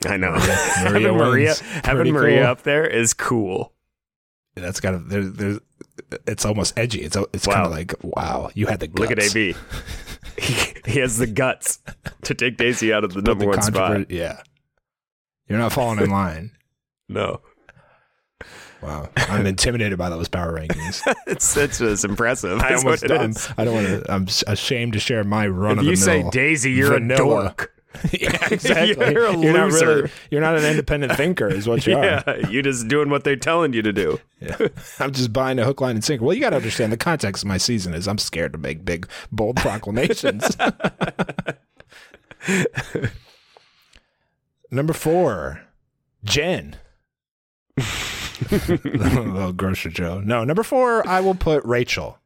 I 0.07 0.17
know. 0.17 0.33
Maria 0.33 0.45
having 0.77 1.17
Maria, 1.17 1.55
having 1.85 2.13
Maria 2.13 2.41
cool. 2.43 2.47
up 2.51 2.63
there 2.63 2.87
is 2.87 3.15
cool. 3.15 3.73
That's 4.55 4.81
got 4.81 4.95
a, 4.95 4.99
there's, 4.99 5.33
there's, 5.33 5.59
it's 6.27 6.45
almost 6.45 6.79
edgy. 6.79 7.01
It's, 7.03 7.17
it's 7.33 7.47
Wow. 7.47 7.55
kind 7.55 7.67
of 7.67 7.73
like, 7.73 7.95
wow, 8.03 8.51
you 8.55 8.67
had 8.67 8.81
the 8.81 8.87
guts. 8.87 9.01
Look 9.01 9.11
at 9.11 9.19
AB. 9.23 9.55
he, 10.39 10.75
he 10.87 10.99
has 11.01 11.19
the 11.19 11.27
guts 11.27 11.81
to 12.23 12.35
take 12.35 12.57
Daisy 12.57 12.93
out 12.93 13.03
of 13.05 13.11
the 13.15 13.21
Put 13.23 13.27
number 13.29 13.45
the 13.45 13.49
one 13.51 13.63
spot. 13.63 14.11
Yeah. 14.11 14.41
You're 15.49 15.59
not 15.59 15.73
falling 15.73 15.99
in 16.01 16.11
line. 16.11 16.51
No, 17.07 17.43
Wow. 18.81 19.09
I'm 19.17 19.45
intimidated 19.47 19.99
by 19.99 20.09
those 20.11 20.27
power 20.29 20.53
rankings. 20.59 21.03
it's 21.27 21.55
it's, 21.57 21.81
it's 21.83 22.05
impressive. 22.05 22.61
I 22.61 22.71
That's 22.71 22.85
almost, 22.85 23.11
I'm, 23.59 23.65
don't 23.65 23.75
want 23.75 23.87
to, 23.87 24.13
I'm 24.13 24.27
ashamed 24.47 24.95
to 24.95 24.99
share 25.01 25.23
my 25.25 25.47
run 25.47 25.73
If 25.73 25.79
of 25.81 25.85
the 25.85 25.91
you 25.91 25.97
say 25.97 26.25
Daisy, 26.31 26.73
you're 26.73 26.93
vanilla. 26.93 27.15
a 27.15 27.19
dork. 27.49 27.74
yeah, 28.13 28.49
exactly. 28.51 29.13
You're 29.13 29.27
a 29.27 29.33
not 29.37 29.71
loser. 29.71 29.87
really, 29.87 30.11
you're 30.31 30.41
not 30.41 30.57
an 30.57 30.65
independent 30.65 31.13
thinker, 31.17 31.49
is 31.49 31.69
what 31.69 31.87
you 31.87 31.97
are. 31.97 32.05
Yeah, 32.05 32.49
you 32.49 32.63
just 32.63 32.89
doing 32.89 33.11
what 33.11 33.25
they're 33.25 33.37
telling 33.37 33.73
you 33.73 33.83
to 33.83 33.93
do. 33.93 34.21
Yeah. 34.41 34.69
I'm 34.99 35.13
just 35.13 35.33
buying 35.33 35.59
a 35.59 35.65
hook, 35.65 35.81
line, 35.81 35.97
and 35.97 36.05
sinker. 36.05 36.25
Well, 36.25 36.35
you 36.35 36.41
got 36.41 36.51
to 36.51 36.57
understand 36.57 36.93
the 36.93 36.97
context 36.97 37.43
of 37.43 37.49
my 37.49 37.57
season 37.59 37.95
is 37.95 38.07
I'm 38.09 38.19
scared 38.19 38.53
to 38.53 38.59
make 38.59 38.85
big, 38.85 39.09
bold 39.31 39.57
proclamations. 39.57 40.57
Number 44.71 44.93
four, 44.93 45.63
Jenn. 46.25 46.77
Little 48.51 49.53
grocer 49.53 49.89
Joe. 49.89 50.21
No, 50.21 50.45
number 50.45 50.63
four, 50.63 51.07
I 51.07 51.21
will 51.21 51.35
put 51.35 51.65
Rachel. 51.65 52.19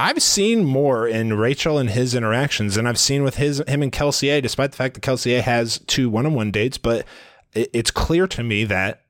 I've 0.00 0.22
seen 0.22 0.64
more 0.64 1.06
in 1.06 1.34
Rachel 1.34 1.76
and 1.76 1.90
his 1.90 2.14
interactions 2.14 2.76
than 2.76 2.86
I've 2.86 2.98
seen 2.98 3.22
with 3.22 3.36
his 3.36 3.62
him 3.68 3.82
and 3.82 3.92
Kelsey 3.92 4.30
A, 4.30 4.40
despite 4.40 4.70
the 4.70 4.76
fact 4.78 4.94
that 4.94 5.02
Kelsey 5.02 5.34
A 5.34 5.42
has 5.42 5.78
two 5.86 6.08
one-on-one 6.08 6.50
dates, 6.50 6.78
but 6.78 7.04
it, 7.52 7.68
it's 7.74 7.90
clear 7.90 8.26
to 8.28 8.42
me 8.42 8.64
that 8.64 9.02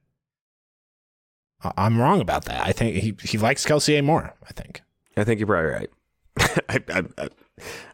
I'm 1.76 2.01
wrong 2.01 2.20
about 2.20 2.47
that. 2.47 2.66
I 2.66 2.72
think 2.72 2.97
he, 2.97 3.14
he 3.22 3.38
likes 3.38 3.64
Kelsey 3.64 3.97
A 3.97 4.03
more, 4.03 4.34
I 4.49 4.53
think. 4.53 4.82
I 5.16 5.22
think 5.22 5.38
you're 5.38 5.47
probably 5.47 5.70
right. 5.70 5.91
I, 6.68 6.80
I, 6.88 7.03
I, 7.18 7.28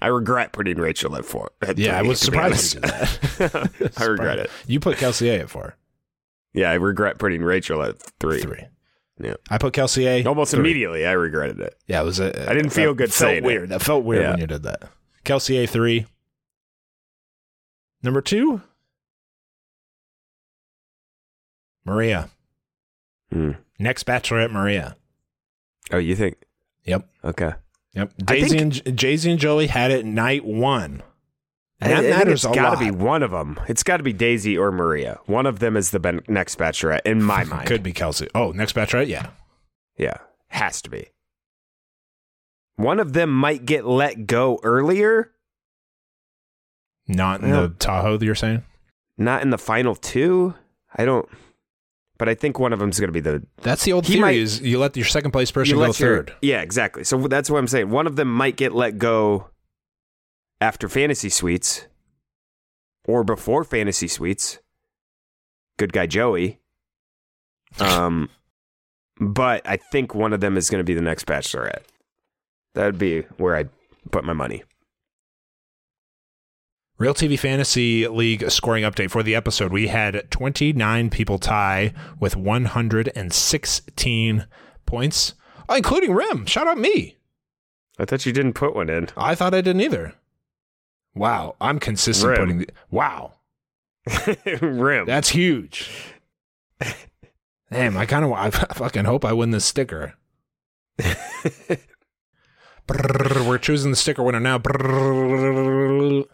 I 0.01 0.07
regret 0.07 0.53
putting 0.53 0.79
Rachel 0.79 1.17
at 1.17 1.27
four. 1.27 1.51
At 1.61 1.77
Yeah, 1.77 1.99
I 1.99 2.03
was 2.03 2.19
surprised 2.19 2.77
you 2.77 2.81
did 2.81 2.93
honest. 2.95 4.01
I 4.01 4.05
regret 4.05 4.39
it. 4.39 4.51
You 4.67 4.81
put 4.81 4.97
Kelsey 4.97 5.29
A 5.29 5.41
at 5.41 5.51
four. 5.51 5.77
Yeah, 6.55 6.71
I 6.71 6.75
regret 6.75 7.19
putting 7.19 7.43
Rachel 7.43 7.83
at 7.83 8.01
three. 8.21 8.41
Three. 8.41 8.65
Yeah. 9.19 9.35
I 9.51 9.59
put 9.59 9.73
Kelsey 9.73 10.07
A. 10.07 10.25
Almost 10.25 10.51
three. 10.53 10.61
immediately, 10.61 11.07
I 11.07 11.13
regretted 11.13 11.59
it. 11.61 11.75
Yeah, 11.87 12.03
it 12.03 12.05
was 12.05 12.21
a. 12.21 12.51
I 12.51 12.55
didn't 12.55 12.71
feel 12.71 12.91
that 12.93 12.97
good 12.99 13.13
felt 13.13 13.31
saying 13.31 13.45
it. 13.45 13.47
weird. 13.47 13.69
That 13.71 13.83
felt 13.83 14.05
weird 14.05 14.23
Yeah. 14.23 14.31
when 14.33 14.41
you 14.41 14.47
did 14.47 14.63
that. 14.65 14.83
Kelsey 15.25 15.57
A 15.59 15.67
three. 15.67 16.07
Number 18.03 18.21
two, 18.21 18.61
Maria. 21.85 22.31
Hmm. 23.33 23.53
Next 23.79 24.05
Bachelorette, 24.07 24.51
Maria. 24.53 24.97
Oh, 25.93 25.99
you 25.99 26.15
think? 26.17 26.37
Yep. 26.85 27.09
Okay. 27.25 27.53
Yep. 27.95 28.13
I 28.21 28.25
Daisy 28.25 28.59
think- 28.59 28.87
and 28.87 28.99
Jay 28.99 29.17
Z 29.17 29.31
and 29.31 29.41
Joey 29.41 29.67
had 29.69 29.91
it 29.91 30.05
night 30.05 30.45
one. 30.45 31.03
And 31.81 31.93
that 31.93 32.05
I, 32.07 32.19
matters 32.19 32.45
it's 32.45 32.55
got 32.55 32.79
to 32.79 32.85
be 32.85 32.91
one 32.91 33.23
of 33.23 33.31
them. 33.33 33.61
It's 33.69 33.83
got 33.83 33.99
to 33.99 34.03
be 34.03 34.13
Daisy 34.15 34.57
or 34.57 34.73
Maria. 34.73 35.19
One 35.27 35.45
of 35.45 35.59
them 35.59 35.77
is 35.77 35.91
the 35.91 36.01
ben- 36.01 36.23
next 36.27 36.57
Bachelorette 36.59 37.03
in 37.05 37.23
my 37.23 37.45
mind. 37.53 37.67
Could 37.69 37.83
be 37.83 37.93
Kelsey. 37.93 38.29
Oh, 38.35 38.53
next 38.53 38.75
Bachelorette, 38.75 39.09
yeah. 39.09 39.29
Yeah, 39.99 40.17
has 40.49 40.81
to 40.83 40.91
be. 40.91 41.09
One 42.77 42.99
of 43.01 43.13
them 43.13 43.31
might 43.35 43.65
get 43.67 43.87
let 43.87 44.27
go 44.27 44.59
earlier, 44.63 45.33
Not 47.09 47.43
in 47.43 47.51
the 47.51 47.69
Tahoe 47.79 48.17
that 48.17 48.25
you're 48.25 48.35
saying. 48.35 48.63
not 49.17 49.43
in 49.43 49.51
the 49.51 49.59
final 49.59 49.95
two. 49.95 50.55
I 50.95 51.05
don't. 51.05 51.29
But 52.19 52.29
I 52.31 52.35
think 52.35 52.59
one 52.59 52.73
of 52.73 52.79
them's 52.79 52.99
going 52.99 53.09
to 53.09 53.13
be 53.13 53.21
the 53.21 53.43
That's 53.59 53.85
the 53.85 53.93
old 53.93 54.07
He 54.07 54.15
theory: 54.15 54.21
might- 54.23 54.37
is 54.37 54.61
you 54.61 54.79
let 54.79 54.97
your 54.97 55.05
second 55.07 55.31
place 55.33 55.51
person 55.51 55.77
go 55.77 55.85
your- 55.85 55.93
third. 55.93 56.35
Yeah, 56.43 56.63
exactly. 56.63 57.05
So 57.05 57.19
that's 57.29 57.51
what 57.51 57.59
I'm 57.59 57.69
saying. 57.69 57.91
One 57.91 58.07
of 58.07 58.17
them 58.17 58.33
might 58.33 58.57
get 58.57 58.75
let 58.75 58.99
go 58.99 59.49
after 60.61 60.89
Fantasy 60.89 61.29
Suites 61.29 61.87
or 63.07 63.25
before 63.25 63.65
Fantasy 63.65 64.09
Suites. 64.09 64.59
Good 65.79 65.93
guy 65.93 66.07
Joey. 66.07 66.61
Um, 67.79 68.31
but 69.21 69.61
I 69.69 69.77
think 69.77 70.15
one 70.15 70.33
of 70.33 70.41
them 70.41 70.57
is 70.57 70.71
going 70.71 70.79
to 70.79 70.85
be 70.85 70.95
the 70.95 71.03
next 71.03 71.27
Bachelorette. 71.27 71.83
That 72.75 72.87
would 72.87 72.99
be 72.99 73.23
where 73.39 73.57
I'd 73.57 73.71
put 74.11 74.25
my 74.25 74.33
money. 74.33 74.63
Real 76.99 77.13
TV 77.13 77.39
Fantasy 77.39 78.09
League 78.09 78.51
scoring 78.51 78.85
update 78.85 79.11
for 79.11 79.23
the 79.23 79.35
episode. 79.35 79.71
We 79.73 79.89
had 79.89 80.31
29 80.31 81.11
people 81.11 81.39
tie 81.39 81.93
with 82.19 82.35
116 82.37 84.47
points, 84.87 85.35
including 85.69 86.15
Rim. 86.15 86.47
Shout 86.47 86.67
out 86.67 86.79
me. 86.79 87.19
I 87.99 88.07
thought 88.07 88.25
you 88.25 88.33
didn't 88.33 88.55
put 88.55 88.75
one 88.75 88.89
in. 88.89 89.11
I 89.17 89.35
thought 89.35 89.53
I 89.53 89.61
didn't 89.61 89.83
either. 89.83 90.15
Wow, 91.17 91.57
I'm 91.61 91.81
consistent 91.81 92.31
Rim. 92.31 92.39
putting. 92.39 92.59
The, 92.59 92.69
wow, 92.91 93.33
Rim. 94.61 95.07
that's 95.07 95.31
huge. 95.31 95.91
Damn, 97.73 97.97
I 97.97 98.05
kind 98.07 98.25
of 98.25 98.33
I 98.35 98.51
fucking 98.51 99.07
hope 99.07 99.25
I 99.25 99.33
win 99.33 99.51
this 99.51 99.65
sticker. 99.65 100.15
Brrr, 102.87 103.49
we're 103.49 103.59
choosing 103.59 103.91
the 103.91 103.97
sticker 103.97 104.23
winner 104.23 104.41
now. 104.41 104.59
Brrr. 104.59 106.25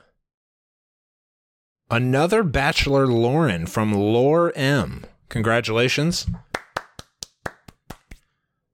Another 1.91 2.43
Bachelor 2.43 3.07
Lauren 3.07 3.67
from 3.67 3.93
Lore 3.93 4.53
M. 4.57 5.05
Congratulations. 5.29 6.27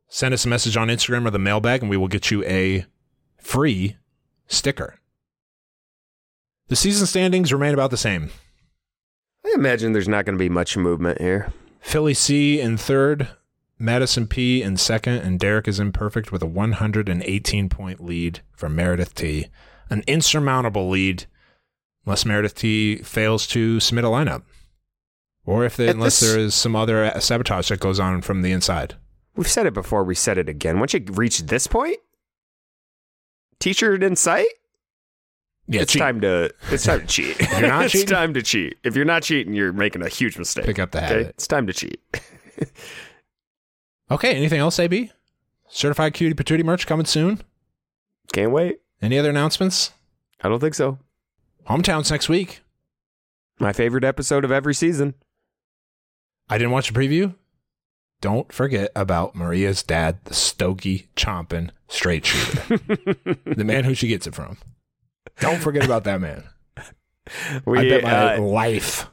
Send 0.08 0.32
us 0.32 0.44
a 0.44 0.48
message 0.48 0.76
on 0.76 0.88
Instagram 0.88 1.26
or 1.26 1.30
the 1.30 1.38
mailbag, 1.38 1.82
and 1.82 1.90
we 1.90 1.96
will 1.96 2.08
get 2.08 2.30
you 2.30 2.42
a 2.44 2.86
free 3.36 3.96
sticker. 4.46 4.98
The 6.68 6.76
season 6.76 7.06
standings 7.06 7.52
remain 7.52 7.74
about 7.74 7.90
the 7.90 7.96
same. 7.96 8.30
I 9.44 9.52
imagine 9.54 9.92
there's 9.92 10.08
not 10.08 10.24
going 10.24 10.36
to 10.36 10.42
be 10.42 10.48
much 10.48 10.76
movement 10.76 11.20
here. 11.20 11.52
Philly 11.80 12.14
C 12.14 12.60
in 12.60 12.76
third, 12.76 13.28
Madison 13.78 14.26
P 14.26 14.62
in 14.62 14.76
second, 14.76 15.18
and 15.18 15.38
Derek 15.40 15.66
is 15.68 15.80
imperfect 15.80 16.30
with 16.32 16.42
a 16.42 16.46
118 16.46 17.68
point 17.68 18.04
lead 18.04 18.40
from 18.52 18.76
Meredith 18.76 19.14
T. 19.14 19.46
An 19.88 20.02
insurmountable 20.06 20.90
lead, 20.90 21.24
unless 22.04 22.26
Meredith 22.26 22.54
T 22.54 22.96
fails 22.98 23.46
to 23.48 23.80
submit 23.80 24.04
a 24.04 24.08
lineup, 24.08 24.42
or 25.46 25.64
if 25.64 25.76
they, 25.76 25.88
unless 25.88 26.20
this- 26.20 26.30
there 26.30 26.38
is 26.38 26.54
some 26.54 26.76
other 26.76 27.04
uh, 27.06 27.18
sabotage 27.20 27.68
that 27.70 27.80
goes 27.80 27.98
on 27.98 28.20
from 28.20 28.42
the 28.42 28.52
inside. 28.52 28.96
We've 29.34 29.48
said 29.48 29.66
it 29.66 29.72
before. 29.74 30.02
We 30.04 30.16
said 30.16 30.36
it 30.36 30.48
again. 30.48 30.80
Once 30.80 30.92
you 30.92 31.02
reach 31.12 31.38
this 31.42 31.66
point, 31.68 31.98
t-shirt 33.60 34.02
in 34.02 34.16
sight, 34.16 34.48
Yeah, 35.68 35.82
it's 35.82 35.92
cheat. 35.92 36.00
time 36.00 36.20
to 36.22 36.50
it's 36.70 36.84
time 36.84 37.00
to 37.00 37.06
cheat. 37.06 37.38
you're 37.40 37.60
not 37.68 37.84
it's 37.86 37.92
cheating? 37.92 38.08
time 38.08 38.34
to 38.34 38.42
cheat. 38.42 38.78
If 38.84 38.96
you're 38.96 39.04
not 39.04 39.22
cheating, 39.22 39.52
you're 39.54 39.72
making 39.72 40.02
a 40.02 40.08
huge 40.08 40.38
mistake. 40.38 40.64
Pick 40.64 40.78
up 40.78 40.90
the 40.92 40.98
Okay, 40.98 41.06
habit. 41.08 41.26
it's 41.28 41.46
time 41.46 41.66
to 41.66 41.72
cheat. 41.72 42.00
Okay, 44.10 44.34
anything 44.34 44.58
else, 44.58 44.78
AB? 44.78 45.10
Certified 45.68 46.14
Cutie 46.14 46.34
Patootie 46.34 46.64
merch 46.64 46.86
coming 46.86 47.04
soon. 47.04 47.42
Can't 48.32 48.52
wait. 48.52 48.80
Any 49.02 49.18
other 49.18 49.28
announcements? 49.28 49.92
I 50.40 50.48
don't 50.48 50.60
think 50.60 50.74
so. 50.74 50.98
Hometowns 51.68 52.10
next 52.10 52.28
week. 52.30 52.62
My 53.60 53.74
favorite 53.74 54.04
episode 54.04 54.44
of 54.46 54.50
every 54.50 54.74
season. 54.74 55.14
I 56.48 56.56
didn't 56.56 56.70
watch 56.70 56.90
the 56.90 56.98
preview. 56.98 57.34
Don't 58.22 58.50
forget 58.50 58.90
about 58.96 59.34
Maria's 59.36 59.82
dad, 59.82 60.18
the 60.24 60.32
stogie 60.34 61.08
chomping 61.14 61.70
straight 61.88 62.24
shooter, 62.24 62.78
the 63.44 63.62
man 63.64 63.84
who 63.84 63.92
she 63.94 64.08
gets 64.08 64.26
it 64.26 64.34
from. 64.34 64.56
Don't 65.40 65.60
forget 65.60 65.84
about 65.84 66.04
that 66.04 66.20
man. 66.20 66.44
We, 67.66 67.78
I 67.78 67.88
bet 67.90 68.02
my 68.04 68.36
uh, 68.36 68.40
life 68.40 69.06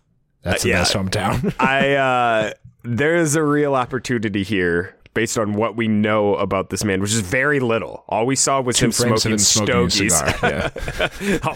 that's 0.45 0.61
the 0.61 0.69
yeah. 0.69 0.81
best 0.81 0.93
hometown. 0.93 1.53
I 1.59 1.95
uh 1.95 2.53
there 2.83 3.15
is 3.15 3.35
a 3.35 3.43
real 3.43 3.75
opportunity 3.75 4.43
here 4.43 4.95
based 5.15 5.37
on 5.37 5.53
what 5.53 5.75
we 5.75 5.87
know 5.87 6.35
about 6.35 6.69
this 6.69 6.83
man, 6.83 7.01
which 7.01 7.13
is 7.13 7.21
very 7.21 7.59
little. 7.59 8.03
All 8.07 8.25
we 8.27 8.35
saw 8.35 8.61
was 8.61 8.77
Two 8.77 8.85
him 8.85 8.91
smoking 8.91 9.37
smoking 9.39 9.89
stogies. 9.89 10.15
cigar, 10.15 10.71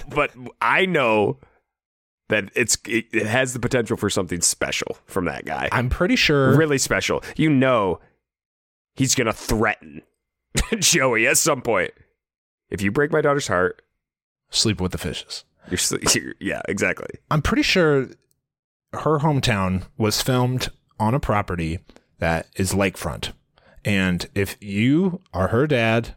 but 0.09 0.31
I 0.59 0.87
know 0.87 1.37
that 2.29 2.49
it's 2.55 2.77
it, 2.87 3.05
it 3.13 3.27
has 3.27 3.53
the 3.53 3.59
potential 3.59 3.95
for 3.95 4.09
something 4.09 4.41
special 4.41 4.97
from 5.05 5.25
that 5.25 5.45
guy. 5.45 5.69
I'm 5.71 5.89
pretty 5.89 6.15
sure. 6.15 6.57
really 6.57 6.79
special. 6.79 7.23
You 7.37 7.51
know, 7.51 7.99
he's 8.95 9.13
gonna 9.13 9.33
threaten 9.33 10.01
Joey 10.79 11.27
at 11.27 11.37
some 11.37 11.61
point. 11.61 11.91
If 12.71 12.81
you 12.81 12.91
break 12.91 13.11
my 13.11 13.21
daughter's 13.21 13.47
heart, 13.47 13.83
Sleep 14.49 14.81
with 14.81 14.91
the 14.91 14.97
fishes. 14.97 15.43
you're, 15.69 15.99
you're 16.13 16.33
yeah, 16.39 16.61
exactly. 16.67 17.07
I'm 17.29 17.41
pretty 17.41 17.63
sure 17.63 18.07
her 18.93 19.19
hometown 19.19 19.83
was 19.97 20.21
filmed 20.21 20.69
on 20.99 21.13
a 21.13 21.19
property 21.19 21.79
that 22.19 22.47
is 22.55 22.73
lakefront. 22.73 23.31
And 23.85 24.27
if 24.35 24.57
you 24.61 25.21
are 25.33 25.49
her 25.49 25.67
dad 25.67 26.15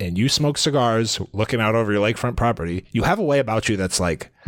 and 0.00 0.16
you 0.16 0.28
smoke 0.28 0.58
cigars 0.58 1.20
looking 1.32 1.60
out 1.60 1.74
over 1.74 1.92
your 1.92 2.02
lakefront 2.02 2.36
property, 2.36 2.86
you 2.92 3.02
have 3.02 3.18
a 3.18 3.24
way 3.24 3.38
about 3.38 3.68
you 3.68 3.76
that's 3.76 4.00
like, 4.00 4.30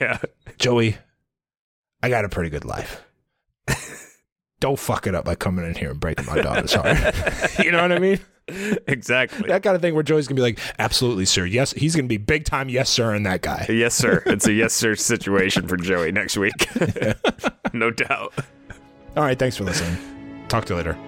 yeah, 0.00 0.18
Joey, 0.58 0.96
I 2.02 2.08
got 2.08 2.24
a 2.24 2.28
pretty 2.28 2.50
good 2.50 2.64
life. 2.64 3.02
Don't 4.60 4.78
fuck 4.78 5.06
it 5.06 5.14
up 5.14 5.24
by 5.24 5.34
coming 5.34 5.64
in 5.64 5.74
here 5.74 5.90
and 5.90 6.00
breaking 6.00 6.26
my 6.26 6.40
daughter's 6.40 6.74
heart. 6.74 6.96
you 7.64 7.70
know 7.70 7.80
what 7.82 7.92
I 7.92 7.98
mean? 7.98 8.18
exactly. 8.86 9.48
That 9.48 9.62
kind 9.62 9.76
of 9.76 9.82
thing 9.82 9.94
where 9.94 10.02
Joey's 10.02 10.26
gonna 10.26 10.36
be 10.36 10.42
like, 10.42 10.58
absolutely, 10.78 11.26
sir. 11.26 11.44
Yes, 11.44 11.72
he's 11.72 11.94
gonna 11.94 12.08
be 12.08 12.16
big 12.16 12.44
time, 12.44 12.68
yes, 12.68 12.88
sir, 12.88 13.14
in 13.14 13.22
that 13.24 13.42
guy. 13.42 13.66
Yes, 13.68 13.94
sir. 13.94 14.22
It's 14.38 14.46
a 14.46 14.52
yes, 14.52 14.72
sir 14.72 14.94
situation 14.94 15.66
for 15.66 15.76
Joey 15.76 16.12
next 16.12 16.36
week. 16.36 16.68
no 17.72 17.90
doubt. 17.90 18.32
All 19.16 19.24
right, 19.24 19.38
thanks 19.38 19.56
for 19.56 19.64
listening. 19.64 19.98
Talk 20.48 20.64
to 20.66 20.74
you 20.74 20.76
later. 20.76 21.07